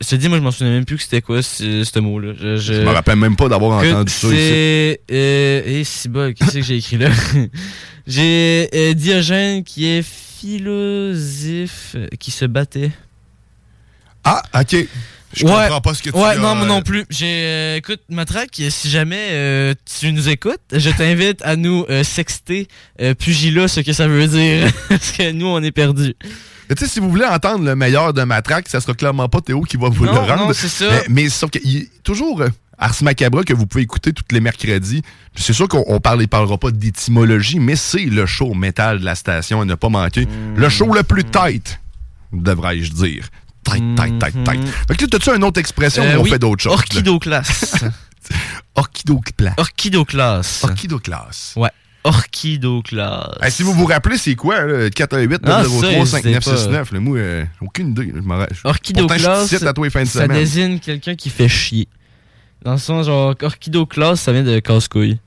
Je 0.02 0.08
te 0.10 0.16
dis, 0.16 0.28
moi, 0.28 0.38
je 0.38 0.44
m'en 0.44 0.52
souviens 0.52 0.74
même 0.74 0.86
plus 0.86 0.98
que 0.98 1.04
c'était 1.04 1.22
quoi 1.22 1.42
ce, 1.42 2.00
mot-là. 2.00 2.34
Je, 2.38 2.58
je... 2.58 2.74
Je 2.74 2.82
me 2.82 2.90
rappelle 2.90 3.16
même 3.16 3.36
pas 3.36 3.48
d'avoir 3.48 3.78
entendu 3.80 4.12
ça 4.12 4.28
ici. 4.28 4.36
C'est. 4.36 5.02
Euh, 5.12 5.62
et 5.66 5.84
si 5.84 6.10
bas, 6.10 6.34
qu'est-ce 6.34 6.54
que 6.54 6.62
j'ai 6.62 6.78
écrit 6.78 6.98
là? 6.98 7.10
J'ai 8.08 8.70
euh, 8.76 8.94
Diogène 8.94 9.64
qui 9.64 9.88
est 9.88 10.06
philosophe 10.06 11.96
euh, 11.96 12.08
qui 12.20 12.30
se 12.30 12.46
battait. 12.46 12.92
Ah, 14.24 14.44
ok. 14.54 14.86
Je 15.36 15.46
ouais, 15.46 15.52
comprends 15.52 15.82
pas 15.82 15.94
ce 15.94 16.04
que 16.04 16.10
tu 16.12 16.16
Ouais, 16.16 16.30
as, 16.30 16.36
non, 16.36 16.56
moi 16.56 16.66
euh, 16.66 16.68
non 16.68 16.82
plus. 16.82 17.06
J'ai, 17.10 17.26
euh, 17.26 17.76
écoute, 17.78 18.02
Matraque, 18.10 18.62
si 18.70 18.90
jamais 18.90 19.30
euh, 19.32 19.74
tu 20.00 20.12
nous 20.14 20.30
écoutes, 20.30 20.62
je 20.72 20.90
t'invite 20.92 21.42
à 21.44 21.56
nous 21.56 21.86
euh, 21.90 22.04
sexter 22.04 22.68
euh, 23.02 23.14
Pugilat, 23.16 23.68
ce 23.68 23.82
que 23.82 23.92
ça 23.92 24.08
veut 24.08 24.28
dire. 24.28 24.72
Parce 24.90 25.12
que 25.12 25.32
nous, 25.32 25.48
on 25.48 25.62
est 25.62 25.72
perdus. 25.72 26.16
Tu 26.70 26.76
sais, 26.78 26.88
si 26.88 27.00
vous 27.00 27.10
voulez 27.10 27.26
entendre 27.26 27.64
le 27.64 27.76
meilleur 27.76 28.14
de 28.14 28.24
Matraque, 28.24 28.68
ça 28.70 28.80
sera 28.82 28.94
clairement 28.94 29.30
pas 29.30 29.42
Théo 29.42 29.62
qui 29.62 29.78
va 29.78 29.90
vous 29.90 30.06
Non, 30.06 30.14
le 30.14 30.20
rendre. 30.20 30.48
non, 30.48 30.54
c'est 30.54 30.68
ça. 30.68 30.86
Mais, 30.90 31.04
mais 31.24 31.30
sauf 31.30 31.50
qu'il 31.52 31.70
y 31.70 31.82
a 31.82 31.86
toujours 32.04 32.42
euh, 32.42 32.50
Ars 32.78 32.96
Macabra 33.04 33.44
que 33.44 33.54
vous 33.54 33.66
pouvez 33.68 33.84
écouter 33.84 34.12
tous 34.14 34.24
les 34.32 34.40
mercredis. 34.42 35.02
C'est 35.36 35.54
sûr 35.54 35.68
qu'on 35.68 35.84
on 35.88 36.00
parle, 36.00 36.22
il 36.22 36.28
parlera 36.28 36.58
pas 36.58 36.72
d'étymologie, 36.72 37.60
mais 37.60 37.76
c'est 37.76 38.06
le 38.06 38.26
show 38.26 38.54
métal 38.54 39.00
de 39.00 39.06
la 39.06 39.16
station 39.16 39.62
à 39.62 39.66
ne 39.66 39.76
pas 39.76 39.90
manquer. 39.90 40.28
Le 40.56 40.70
show 40.70 40.92
le 40.94 41.04
plus 41.04 41.24
tight, 41.24 41.80
devrais-je 42.34 42.92
dire. 42.94 43.28
Tight, 43.64 43.84
tight, 43.96 44.20
tight, 44.20 44.44
tight. 44.44 44.62
Fait 44.88 44.96
que 44.96 45.06
t'as-tu 45.06 45.30
une 45.32 45.44
autre 45.44 45.60
expression 45.60 46.04
Euh, 46.04 46.18
on 46.20 46.24
oui, 46.24 46.30
fait 46.30 46.40
d'autres 46.40 46.62
choses? 46.64 46.74
Orchidoclasse. 46.74 47.76
Orchidoclasse. 48.76 49.54
Orchidoclasse. 49.58 50.64
Orchidoclasse. 50.64 51.54
Ouais. 51.56 51.70
Orchidoclasse. 52.06 53.38
Hey, 53.42 53.52
si 53.52 53.64
vous 53.64 53.74
vous 53.74 53.86
rappelez, 53.86 54.18
c'est 54.18 54.36
quoi, 54.36 54.64
là? 54.64 54.90
418 54.90 55.42
Ah, 55.46 55.64
903 55.64 56.06
ça, 56.06 56.22
5969 56.22 56.92
là, 56.92 57.00
Moi, 57.00 57.18
euh, 57.18 57.44
aucune 57.62 57.90
idée. 57.90 58.14
Je 58.16 58.22
m'en 58.22 58.38
toi 59.74 60.04
de 60.04 60.06
ça 60.06 60.28
désigne 60.28 60.80
quelqu'un 60.80 61.16
qui 61.16 61.30
fait 61.30 61.50
chier. 61.50 61.88
Dans 62.64 62.74
le 62.74 62.78
sens, 62.78 63.08
genre, 63.08 63.36
orchidoclasse, 63.42 64.22
ça 64.22 64.32
vient 64.32 64.44
de 64.44 64.60
casse-couille. 64.60 65.20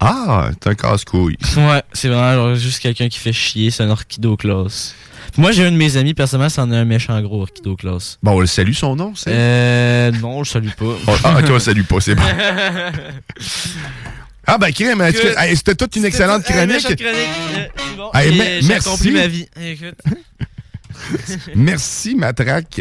Ah, 0.00 0.50
t'es 0.58 0.70
un 0.70 0.74
casse-couille. 0.74 1.36
Ouais, 1.56 1.82
c'est 1.92 2.08
vraiment 2.08 2.34
genre, 2.34 2.54
juste 2.56 2.80
quelqu'un 2.80 3.08
qui 3.08 3.18
fait 3.18 3.32
chier, 3.32 3.70
c'est 3.70 3.84
un 3.84 3.90
orchidoclasse. 3.90 4.94
Moi, 5.36 5.52
j'ai 5.52 5.64
un 5.64 5.70
de 5.70 5.76
mes 5.76 5.96
amis, 5.96 6.14
personnellement, 6.14 6.48
c'en 6.48 6.70
est 6.72 6.76
un 6.76 6.84
méchant 6.84 7.20
gros 7.22 7.42
Orchido 7.42 7.76
Class. 7.76 8.18
Bon, 8.22 8.32
on 8.32 8.40
le 8.40 8.46
salue 8.46 8.72
son 8.72 8.96
nom, 8.96 9.14
c'est? 9.14 9.30
Euh. 9.32 10.10
Non, 10.20 10.42
je 10.42 10.58
le 10.58 10.62
salue 10.64 10.74
pas. 10.76 10.84
Oh, 11.06 11.14
ah, 11.24 11.38
ok, 11.38 11.44
on 11.50 11.52
le 11.52 11.58
salue 11.60 11.82
pas, 11.82 12.00
c'est 12.00 12.14
bon. 12.14 12.22
Ah, 14.52 14.58
ben, 14.58 14.72
crème, 14.72 15.00
hey, 15.02 15.56
c'était 15.56 15.74
toute 15.74 15.94
une 15.96 16.04
excellente 16.04 16.42
euh, 16.50 16.52
chronique. 16.52 16.82
chronique. 16.82 17.02
Euh, 17.02 17.66
bon. 17.96 18.10
Hey, 18.14 18.30
me- 18.36 18.44
J'ai 18.60 18.68
merci. 18.68 18.88
accompli 18.88 19.10
ma 19.12 19.26
vie. 19.26 19.48
Écoute. 19.60 19.94
Merci, 21.54 22.14
Matraque 22.14 22.80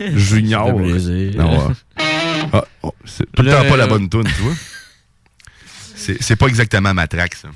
Junior. 0.00 0.66
Ça 0.68 0.74
fait 0.74 0.90
plaisir. 0.90 1.32
Non, 1.36 1.68
ouais. 1.68 1.74
Ah, 2.52 2.64
oh, 2.82 2.94
c'est 3.04 3.30
tout 3.30 3.42
le 3.42 3.50
temps 3.50 3.64
pas 3.68 3.76
la 3.76 3.86
bonne 3.86 4.08
toune, 4.08 4.24
tu 4.24 4.42
vois. 4.42 4.54
C'est 5.94 6.20
c'est 6.22 6.36
pas 6.36 6.46
exactement 6.48 6.92
Matraque, 6.92 7.34
ça. 7.36 7.48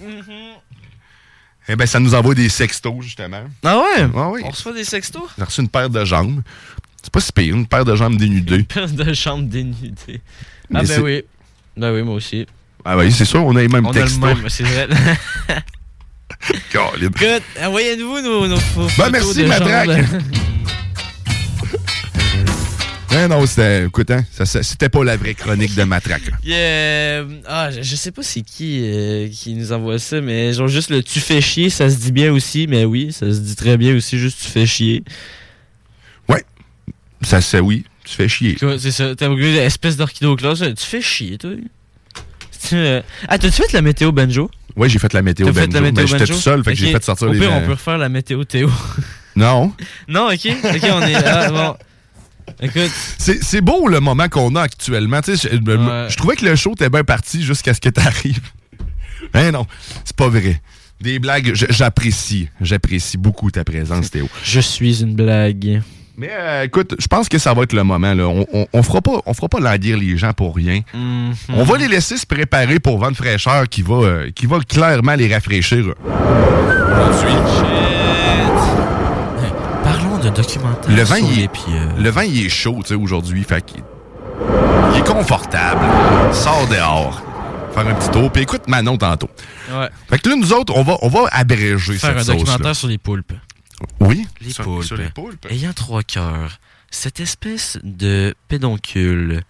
Eh 1.68 1.76
ben, 1.76 1.86
ça 1.86 1.98
nous 2.00 2.14
envoie 2.14 2.34
des 2.34 2.48
sextos, 2.48 2.94
justement. 3.02 3.42
Ah 3.64 3.78
ouais? 3.78 4.06
Ah 4.16 4.28
oui. 4.30 4.40
On 4.44 4.50
reçoit 4.50 4.72
des 4.72 4.84
sextos? 4.84 5.22
J'ai 5.36 5.44
reçu 5.44 5.60
une 5.62 5.68
paire 5.68 5.90
de 5.90 6.04
jambes. 6.04 6.42
C'est 7.02 7.12
pas 7.12 7.20
si 7.20 7.32
pire, 7.32 7.54
une 7.56 7.66
paire 7.66 7.84
de 7.84 7.94
jambes 7.96 8.16
dénudées. 8.16 8.62
Paire 8.62 8.88
de 8.88 9.12
chambre 9.14 9.44
dénudée. 9.48 10.20
Mais 10.70 10.80
Ah 10.80 10.86
c'est- 10.86 10.96
ben 10.98 11.02
oui. 11.02 11.22
Ben 11.76 11.92
oui, 11.92 12.02
moi 12.02 12.14
aussi. 12.14 12.46
Ah 12.90 12.96
oui, 12.96 13.12
c'est 13.12 13.26
sûr, 13.26 13.44
on 13.44 13.54
a 13.54 13.60
les 13.60 13.68
mêmes 13.68 13.84
On 13.84 13.90
a 13.90 13.92
le 13.92 14.00
textos. 14.00 14.20
même, 14.22 14.48
c'est 14.48 14.62
vrai. 14.62 14.88
Écoute, 16.50 17.42
envoyez-nous 17.62 18.22
nos, 18.22 18.46
nos 18.46 18.56
pho- 18.56 18.86
Ben, 18.86 18.88
photos 18.88 19.12
merci, 19.12 19.42
de 19.42 19.46
Matraque. 19.46 20.04
Non, 23.12 23.28
non, 23.40 23.46
c'était. 23.46 23.84
Écoute, 23.86 24.10
hein, 24.10 24.24
ça- 24.32 24.46
ça- 24.46 24.62
c'était 24.62 24.88
pas 24.88 25.04
la 25.04 25.18
vraie 25.18 25.34
chronique 25.34 25.74
de 25.74 25.82
Matraque. 25.84 26.26
là. 26.30 26.36
Il 26.44 26.48
y 26.50 26.54
a- 26.54 26.56
euh, 26.56 27.26
ah, 27.46 27.70
je, 27.70 27.82
je 27.82 27.96
sais 27.96 28.10
pas 28.10 28.22
c'est 28.22 28.40
qui 28.40 28.80
euh, 28.84 29.28
qui 29.28 29.52
nous 29.54 29.72
envoie 29.72 29.98
ça, 29.98 30.20
mais 30.22 30.54
genre 30.54 30.68
juste 30.68 30.88
le 30.88 31.02
tu 31.02 31.20
fais 31.20 31.42
chier, 31.42 31.68
ça 31.68 31.90
se 31.90 31.96
dit 31.96 32.12
bien 32.12 32.32
aussi, 32.32 32.66
mais 32.68 32.84
oui, 32.86 33.12
ça 33.12 33.30
se 33.32 33.38
dit 33.40 33.56
très 33.56 33.76
bien 33.76 33.94
aussi, 33.96 34.18
juste 34.18 34.38
tu 34.42 34.48
fais 34.48 34.64
chier. 34.64 35.04
Ouais. 36.28 36.42
Ça, 37.22 37.42
c'est 37.42 37.60
oui, 37.60 37.84
tu 38.04 38.14
fais 38.14 38.28
chier. 38.28 38.56
C'est 38.78 38.92
ça, 38.92 39.14
t'as 39.14 39.28
une 39.28 39.38
espèce 39.56 39.96
d'orchido 39.98 40.36
classe, 40.36 40.60
tu 40.60 40.86
fais 40.86 41.02
chier, 41.02 41.36
toi. 41.36 41.50
Euh, 42.72 43.02
Ah, 43.28 43.38
t'as-tu 43.38 43.62
fait 43.62 43.72
la 43.72 43.82
météo 43.82 44.12
banjo? 44.12 44.50
Ouais, 44.76 44.88
j'ai 44.88 44.98
fait 44.98 45.12
la 45.12 45.22
météo 45.22 45.46
fait 45.52 45.66
banjo, 45.66 45.72
la 45.72 45.80
météo 45.80 46.02
mais 46.04 46.08
j'étais 46.08 46.26
tout 46.26 46.38
seul, 46.38 46.62
fait 46.64 46.72
que 46.72 46.78
j'ai 46.78 46.92
fait 46.92 47.02
sortir 47.02 47.28
Au 47.28 47.32
les 47.32 47.40
pire, 47.40 47.50
on 47.52 47.60
peut 47.66 47.72
refaire 47.72 47.98
la 47.98 48.08
météo 48.08 48.44
Théo. 48.44 48.70
Non. 49.36 49.72
non, 50.08 50.26
ok, 50.32 50.48
ok, 50.64 50.82
on 50.92 51.02
est. 51.02 51.48
Bon. 51.50 51.76
Écoute. 52.60 52.90
C'est 53.18 53.42
c'est 53.44 53.60
beau 53.60 53.86
le 53.86 54.00
moment 54.00 54.28
qu'on 54.28 54.56
a 54.56 54.62
actuellement. 54.62 55.20
Tu 55.20 55.36
sais, 55.36 55.48
je, 55.52 56.16
trouvais 56.16 56.34
que 56.34 56.44
le 56.44 56.56
show 56.56 56.72
était 56.72 56.88
bien 56.90 57.04
parti 57.04 57.44
jusqu'à 57.44 57.72
ce 57.74 57.80
que 57.80 57.88
t'arrives. 57.88 58.40
Hein 59.34 59.50
non, 59.52 59.66
c'est 60.04 60.16
pas 60.16 60.28
vrai. 60.28 60.60
Des 61.00 61.18
blagues, 61.18 61.52
je- 61.54 61.66
j'apprécie. 61.70 62.48
J'apprécie 62.60 63.18
beaucoup 63.18 63.50
ta 63.50 63.62
présence, 63.62 64.10
Théo. 64.10 64.28
Je 64.42 64.58
suis 64.60 65.02
une 65.02 65.14
blague. 65.14 65.82
Mais 66.20 66.30
euh, 66.32 66.64
écoute, 66.64 66.96
je 66.98 67.06
pense 67.06 67.28
que 67.28 67.38
ça 67.38 67.54
va 67.54 67.62
être 67.62 67.72
le 67.72 67.84
moment. 67.84 68.12
Là. 68.12 68.24
On, 68.26 68.44
on, 68.52 68.66
on 68.72 68.82
fera 68.82 69.00
pas, 69.00 69.20
on 69.24 69.34
fera 69.34 69.48
pas 69.48 69.60
languir 69.60 69.96
les 69.96 70.16
gens 70.18 70.32
pour 70.32 70.56
rien. 70.56 70.80
Mhm. 70.92 71.32
On 71.54 71.62
va 71.62 71.78
les 71.78 71.86
laisser 71.86 72.16
se 72.16 72.26
préparer 72.26 72.80
pour 72.80 72.98
vendre 72.98 73.16
fraîcheur 73.16 73.68
qui 73.68 73.82
va, 73.82 73.94
euh, 73.94 74.30
qui 74.34 74.46
va 74.46 74.58
clairement 74.58 75.14
les 75.14 75.32
rafraîchir. 75.32 75.94
Parlons 79.84 80.18
de 80.18 80.28
documentaire. 80.30 80.90
Le 80.90 81.04
sur 81.04 81.16
il 81.18 81.36
les 81.36 81.42
est, 81.44 81.50
le 82.02 82.10
vin, 82.10 82.24
il 82.24 82.46
est 82.46 82.48
chaud, 82.48 82.78
tu 82.82 82.88
sais, 82.88 82.94
aujourd'hui. 82.94 83.44
Fait 83.44 83.64
qu'il 83.64 83.82
il 84.94 84.98
est 84.98 85.06
confortable. 85.06 85.80
Sors 86.32 86.66
dehors. 86.68 87.22
Faire 87.72 87.86
un 87.86 87.94
petit 87.94 88.10
tour. 88.10 88.30
Puis 88.32 88.42
écoute 88.42 88.62
Manon 88.66 88.96
tantôt. 88.96 89.30
Ouais. 89.70 89.88
Fait 90.10 90.18
que 90.18 90.28
là, 90.28 90.36
nous 90.36 90.52
autres, 90.52 90.72
on 90.76 90.82
va, 90.82 90.96
on 91.02 91.08
va 91.08 91.20
abréger 91.30 91.94
Faire 91.94 92.10
un 92.10 92.18
cette 92.18 92.26
sauce-là. 92.26 92.38
documentaire 92.40 92.74
sur 92.76 92.88
les 92.88 92.98
poulpes. 92.98 93.32
Oui. 94.00 94.26
Les 94.40 94.50
sur- 94.52 94.64
poulpes. 94.64 94.84
sur 94.84 94.96
les 94.96 95.08
poulpes. 95.10 95.46
Ayant 95.50 95.72
trois 95.72 96.02
cœurs, 96.02 96.58
cette 96.90 97.20
espèce 97.20 97.78
de 97.82 98.34
pédoncule 98.48 99.42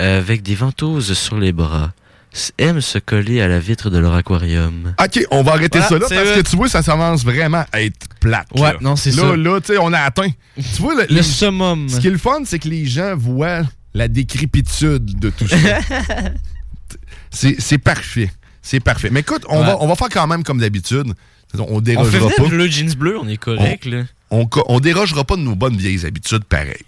euh, 0.00 0.18
avec 0.18 0.42
des 0.42 0.54
ventouses 0.54 1.12
sur 1.14 1.38
les 1.38 1.52
bras 1.52 1.92
s- 2.34 2.52
aime 2.58 2.80
se 2.80 2.98
coller 2.98 3.40
à 3.40 3.48
la 3.48 3.58
vitre 3.58 3.88
de 3.90 3.98
leur 3.98 4.14
aquarium. 4.14 4.94
OK, 5.02 5.24
on 5.30 5.42
va 5.42 5.52
arrêter 5.52 5.78
Voilà, 5.78 5.88
ça 5.88 5.94
là 5.98 6.06
parce 6.22 6.30
vrai. 6.30 6.42
que 6.42 6.48
tu 6.50 6.56
vois, 6.56 6.68
ça 6.68 6.82
commence 6.82 7.24
vraiment 7.24 7.64
à 7.72 7.82
être 7.82 8.06
plate. 8.20 8.48
Ouais, 8.54 8.72
là. 8.72 8.76
non, 8.80 8.96
c'est 8.96 9.10
là, 9.14 9.22
ça. 9.22 9.36
Là, 9.36 9.60
tu 9.60 9.66
sais, 9.72 9.78
on 9.78 9.92
a 9.92 10.00
atteint. 10.00 10.30
Tu 10.56 10.82
vois, 10.82 10.94
le, 10.94 11.02
Le 11.08 11.14
les- 11.16 11.22
summum. 11.22 11.88
Ce 11.88 11.98
qui 12.00 12.08
est 12.08 12.10
le 12.10 12.18
fun, 12.18 12.40
c'est 12.44 12.58
que 12.58 12.68
les 12.68 12.84
gens 12.86 13.14
voient 13.16 13.62
la 13.94 14.08
décrépitude 14.08 15.18
de 15.18 15.30
tout 15.30 15.48
ça. 15.48 15.56
c'est 17.30 17.78
parfait. 17.78 18.30
C'est 18.68 18.80
parfait. 18.80 19.10
Mais 19.12 19.20
écoute, 19.20 19.44
on, 19.48 19.60
Ouais. 19.60 19.66
va, 19.66 19.76
on 19.80 19.86
va 19.86 19.94
faire 19.94 20.08
quand 20.08 20.26
même 20.26 20.42
comme 20.42 20.58
d'habitude. 20.58 21.14
On 21.56 21.60
On 21.60 21.74
fait 21.76 21.82
dérogera 21.82 22.18
venir 22.18 22.34
pas. 22.36 22.48
bleu 22.48 22.66
jeans 22.66 22.94
bleu, 22.96 23.16
on 23.16 23.28
est 23.28 23.36
correct, 23.36 23.84
là. 23.84 24.02
On, 24.32 24.48
on 24.66 24.80
dérogera 24.80 25.22
pas 25.22 25.36
de 25.36 25.42
nos 25.42 25.54
bonnes 25.54 25.76
vieilles 25.76 26.04
habitudes 26.04 26.42
pareilles. 26.42 26.84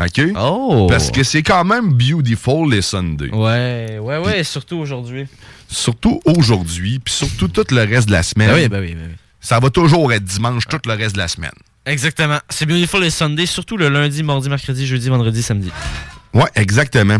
OK? 0.00 0.20
Oh! 0.36 0.88
Parce 0.90 1.12
que 1.12 1.22
c'est 1.22 1.44
quand 1.44 1.62
même 1.64 1.92
beautiful 1.92 2.68
les 2.68 2.82
Sundays. 2.82 3.30
Ouais, 3.30 3.98
ouais, 4.00 4.18
ouais, 4.18 4.42
surtout 4.42 4.78
aujourd'hui. 4.78 5.26
Surtout 5.68 6.20
aujourd'hui, 6.24 6.98
puis 6.98 7.14
surtout 7.14 7.46
tout 7.46 7.64
le 7.70 7.82
reste 7.84 8.08
de 8.08 8.12
la 8.12 8.24
semaine. 8.24 8.48
Ben 8.48 8.56
oui, 8.56 8.68
ben 8.68 8.80
oui, 8.80 8.94
ben 8.96 9.06
oui. 9.10 9.16
Ça 9.40 9.60
va 9.60 9.70
toujours 9.70 10.12
être 10.12 10.24
dimanche 10.24 10.64
tout 10.68 10.80
le 10.86 10.94
reste 10.94 11.14
de 11.14 11.18
la 11.20 11.28
semaine. 11.28 11.52
Exactement. 11.86 12.38
C'est 12.48 12.66
Beautiful 12.66 13.00
les 13.00 13.10
Sundays, 13.10 13.46
surtout 13.46 13.76
le 13.76 13.88
lundi, 13.88 14.24
mardi, 14.24 14.48
mercredi, 14.48 14.88
jeudi, 14.88 15.08
vendredi, 15.08 15.40
samedi. 15.40 15.70
Ouais, 16.34 16.50
exactement. 16.56 17.18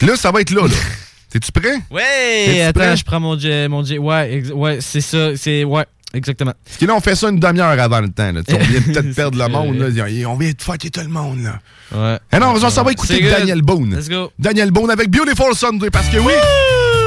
Là, 0.00 0.14
ça 0.16 0.30
va 0.30 0.40
être 0.42 0.50
là, 0.52 0.62
là. 0.68 0.74
T'es-tu 1.30 1.52
prêt? 1.52 1.78
Ouais, 1.90 2.62
attends, 2.62 2.80
prêt? 2.80 2.96
je 2.96 3.04
prends 3.04 3.20
mon 3.20 3.38
jet, 3.38 3.68
mon 3.68 3.84
jet. 3.84 3.98
Ouais, 3.98 4.42
ouais, 4.52 4.78
c'est 4.80 5.00
ça, 5.02 5.36
c'est 5.36 5.62
ouais, 5.64 5.84
exactement. 6.14 6.52
Parce 6.64 6.78
que 6.78 6.86
là, 6.86 6.94
on 6.94 7.00
fait 7.00 7.14
ça 7.14 7.28
une 7.28 7.38
demi-heure 7.38 7.78
avant 7.78 8.00
le 8.00 8.08
temps. 8.08 8.32
Là. 8.32 8.40
On 8.48 8.56
vient 8.56 8.80
peut-être 8.86 9.14
perdre 9.14 9.38
le 9.38 9.48
monde. 9.48 9.76
Là. 9.76 10.04
On 10.28 10.36
vient 10.36 10.52
de 10.52 10.62
fucker 10.62 10.90
tout 10.90 11.00
le 11.00 11.08
monde. 11.08 11.40
Là. 11.42 11.58
Ouais. 11.92 12.18
Eh 12.32 12.38
non, 12.38 12.54
on 12.54 12.70
s'en 12.70 12.82
va 12.82 12.92
écouter. 12.92 13.20
Daniel 13.20 13.62
Boone. 13.62 13.94
Let's 13.94 14.08
go. 14.08 14.32
Daniel 14.38 14.70
Boone 14.70 14.90
avec 14.90 15.10
Beautiful 15.10 15.54
Sunday. 15.54 15.90
Parce 15.90 16.08
que 16.08 16.18
oui, 16.18 16.32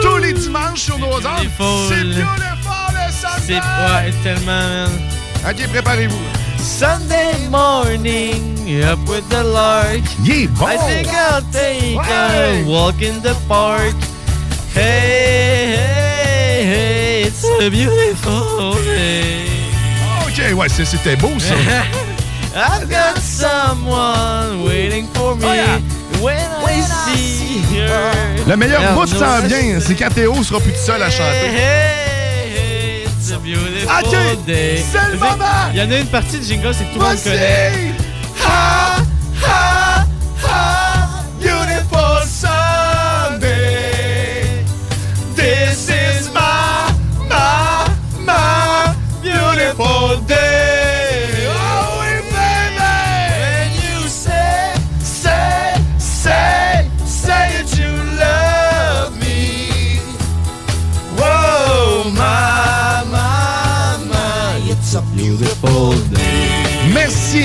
tous 0.04 0.18
les 0.18 0.34
dimanches 0.34 0.82
sur 0.82 1.00
nos 1.00 1.16
ondes, 1.16 1.24
c'est 1.24 1.46
Beautiful 1.58 2.00
le 2.04 3.12
C'est 3.12 3.48
Sunday. 3.48 3.56
ouais, 3.56 4.14
tellement 4.24 4.46
man. 4.46 4.90
OK, 5.50 5.68
préparez-vous. 5.68 6.41
Sunday 6.62 7.48
morning, 7.50 8.84
up 8.84 9.00
with 9.10 9.28
the 9.30 9.44
lark. 9.44 10.02
Yeah, 10.24 10.48
bon. 10.60 10.70
I 10.70 10.78
think 10.78 11.08
I'll 11.08 11.42
take 11.52 11.98
a 11.98 12.64
walk 12.68 13.02
in 13.02 13.22
the 13.22 13.36
park. 13.48 13.96
Hey, 14.74 15.76
hey, 15.76 16.64
hey, 16.64 17.24
it's 17.24 17.44
a 17.44 17.70
beautiful 17.70 18.76
day. 18.84 19.48
OK, 20.28 20.54
ouais, 20.54 20.70
c'était 20.70 21.16
beau, 21.16 21.40
ça. 21.40 21.56
I've 22.56 22.90
got 22.90 23.18
someone 23.18 24.64
waiting 24.64 25.08
for 25.14 25.36
me 25.36 25.48
when, 26.22 26.38
I 26.62 26.82
see 26.82 27.62
her. 27.76 28.12
Le 28.48 28.56
meilleur 28.56 28.94
bout 28.94 29.08
s'en 29.08 29.42
vient. 29.42 29.80
C'est 29.80 29.96
quand 29.96 30.14
Théo 30.14 30.44
sera 30.44 30.60
plus 30.60 30.74
tout 30.74 30.86
seul 30.86 31.02
à 31.02 31.10
chanter. 31.10 31.48
hey, 31.48 32.01
a 33.34 33.38
beautiful 33.38 33.90
Ok, 34.04 34.46
day. 34.46 34.84
c'est 34.92 35.12
le 35.12 35.18
moment. 35.18 35.70
Il 35.74 35.80
y 35.80 35.82
en 35.82 35.92
a 35.92 35.98
une 36.00 36.08
partie 36.08 36.40
du 36.40 36.46
jingle, 36.46 36.74
c'est 36.74 36.84
que 36.86 36.94
tout 36.94 37.00
le 37.00 37.06
monde 37.06 37.24
connaît. 37.24 37.72
Ha, 38.44 38.98
ha, 39.44 39.48
ha, 39.48 39.71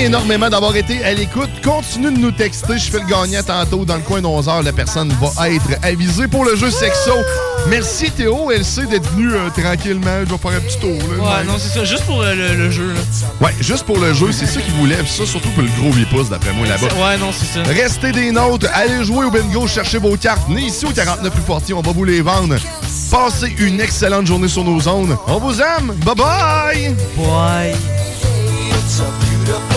énormément 0.07 0.49
d'avoir 0.49 0.75
été 0.75 1.03
à 1.03 1.13
l'écoute. 1.13 1.49
Continue 1.63 2.11
de 2.11 2.17
nous 2.17 2.31
texter. 2.31 2.77
Je 2.77 2.89
fais 2.89 2.99
le 2.99 3.05
gagnant 3.05 3.43
tantôt. 3.43 3.83
Dans 3.83 3.95
le 3.97 4.01
coin 4.01 4.21
de 4.21 4.25
11 4.25 4.47
heures, 4.47 4.63
la 4.63 4.71
personne 4.71 5.13
va 5.21 5.49
être 5.49 5.67
avisée 5.83 6.27
pour 6.29 6.45
le 6.45 6.55
jeu 6.55 6.71
Sexo. 6.71 7.11
Merci 7.69 8.09
Théo. 8.11 8.49
Elle 8.51 8.63
sait 8.63 8.85
d'être 8.85 9.09
venue 9.11 9.33
euh, 9.33 9.49
tranquillement. 9.49 10.19
Je 10.25 10.31
vais 10.31 10.37
faire 10.37 10.51
un 10.51 10.61
petit 10.61 10.79
tour. 10.79 10.91
Là, 11.17 11.23
Ouais, 11.39 11.43
non, 11.45 11.55
c'est 11.59 11.77
ça, 11.77 11.83
juste 11.83 12.05
pour 12.05 12.21
le, 12.21 12.33
le- 12.35 12.55
le 12.55 12.71
jeu. 12.71 12.93
Là. 12.93 12.99
Ouais, 13.47 13.53
juste 13.59 13.83
pour 13.83 13.99
le 13.99 14.13
jeu. 14.13 14.31
C'est 14.31 14.45
ça 14.45 14.61
qui 14.61 14.71
vous 14.71 14.85
lève. 14.85 15.05
Ça, 15.07 15.25
surtout 15.25 15.49
pour 15.49 15.63
le 15.63 15.69
gros 15.79 15.91
vieux 15.91 16.07
pouce, 16.09 16.29
d'après 16.29 16.53
moi, 16.53 16.65
là-bas. 16.67 16.87
Ouais, 16.87 17.17
non, 17.17 17.31
c'est 17.37 17.45
ça. 17.45 17.63
Restez 17.69 18.13
des 18.13 18.31
nôtres, 18.31 18.67
allez 18.73 19.03
jouer 19.03 19.25
au 19.25 19.31
bingo, 19.31 19.67
cherchez 19.67 19.97
vos 19.97 20.15
cartes. 20.15 20.47
Venez 20.47 20.61
ici 20.67 20.85
au 20.85 20.91
49 20.91 21.33
rue 21.33 21.41
Fortier, 21.45 21.73
on 21.73 21.81
va 21.81 21.91
vous 21.91 22.05
les 22.05 22.21
vendre. 22.21 22.55
Passez 23.11 23.53
une 23.57 23.81
excellente 23.81 24.25
journée 24.25 24.47
sur 24.47 24.63
nos 24.63 24.87
ondes. 24.87 25.17
On 25.27 25.37
vous 25.39 25.59
aime. 25.59 25.93
Bye 26.05 26.15
bye. 26.15 26.95
Bye. 27.17 27.75
It's 28.69 29.01
a 29.01 29.03
beautiful 29.19 29.76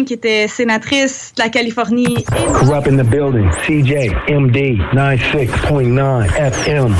Feinstein, 0.00 0.04
qui 0.04 0.14
était 0.14 0.48
sénatrice 0.48 1.32
de 1.36 1.42
la 1.42 1.48
Californie. 1.48 2.24
Corrupt 2.24 2.86
in 2.86 2.96
the 2.96 3.04
building. 3.04 3.48
CJ, 3.66 4.12
MD, 4.28 4.78
96.9 4.92 6.28
FM. 6.28 6.94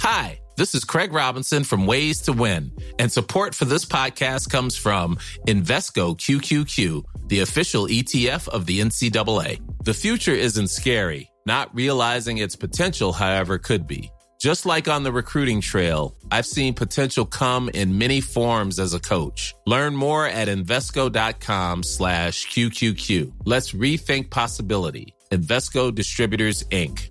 Hi, 0.00 0.38
this 0.56 0.74
is 0.74 0.84
Craig 0.84 1.12
Robinson 1.12 1.64
from 1.64 1.86
Ways 1.86 2.22
to 2.22 2.32
Win, 2.32 2.72
and 2.98 3.10
support 3.10 3.54
for 3.54 3.64
this 3.64 3.84
podcast 3.84 4.50
comes 4.50 4.76
from 4.76 5.16
Invesco 5.46 6.16
QQQ, 6.16 7.04
the 7.28 7.40
official 7.40 7.86
ETF 7.86 8.48
of 8.48 8.66
the 8.66 8.80
NCAA. 8.80 9.60
The 9.84 9.94
future 9.94 10.32
isn't 10.32 10.68
scary. 10.68 11.30
Not 11.46 11.74
realizing 11.74 12.38
its 12.38 12.56
potential, 12.56 13.12
however, 13.12 13.58
could 13.58 13.86
be. 13.86 14.10
Just 14.38 14.66
like 14.66 14.86
on 14.86 15.02
the 15.02 15.10
recruiting 15.10 15.60
trail, 15.60 16.14
I've 16.30 16.46
seen 16.46 16.72
potential 16.72 17.26
come 17.26 17.68
in 17.74 17.98
many 17.98 18.20
forms 18.20 18.78
as 18.78 18.94
a 18.94 19.00
coach. 19.00 19.52
Learn 19.66 19.96
more 19.96 20.26
at 20.26 20.46
Invesco.com 20.46 21.82
slash 21.82 22.46
QQQ. 22.46 23.32
Let's 23.44 23.72
rethink 23.72 24.30
possibility. 24.30 25.12
Invesco 25.32 25.92
Distributors, 25.92 26.62
Inc. 26.70 27.10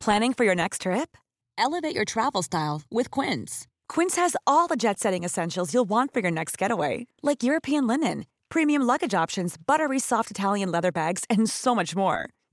Planning 0.00 0.34
for 0.34 0.44
your 0.44 0.56
next 0.56 0.82
trip? 0.82 1.16
Elevate 1.56 1.94
your 1.94 2.04
travel 2.04 2.42
style 2.42 2.82
with 2.90 3.10
Quince. 3.12 3.68
Quince 3.88 4.16
has 4.16 4.36
all 4.48 4.66
the 4.66 4.76
jet 4.76 4.98
setting 4.98 5.22
essentials 5.22 5.72
you'll 5.72 5.84
want 5.88 6.12
for 6.12 6.20
your 6.20 6.32
next 6.32 6.58
getaway, 6.58 7.06
like 7.22 7.44
European 7.44 7.86
linen, 7.86 8.26
premium 8.48 8.82
luggage 8.82 9.14
options, 9.14 9.56
buttery 9.56 10.00
soft 10.00 10.30
Italian 10.32 10.72
leather 10.72 10.90
bags, 10.92 11.22
and 11.30 11.48
so 11.48 11.74
much 11.74 11.94
more. 11.94 12.28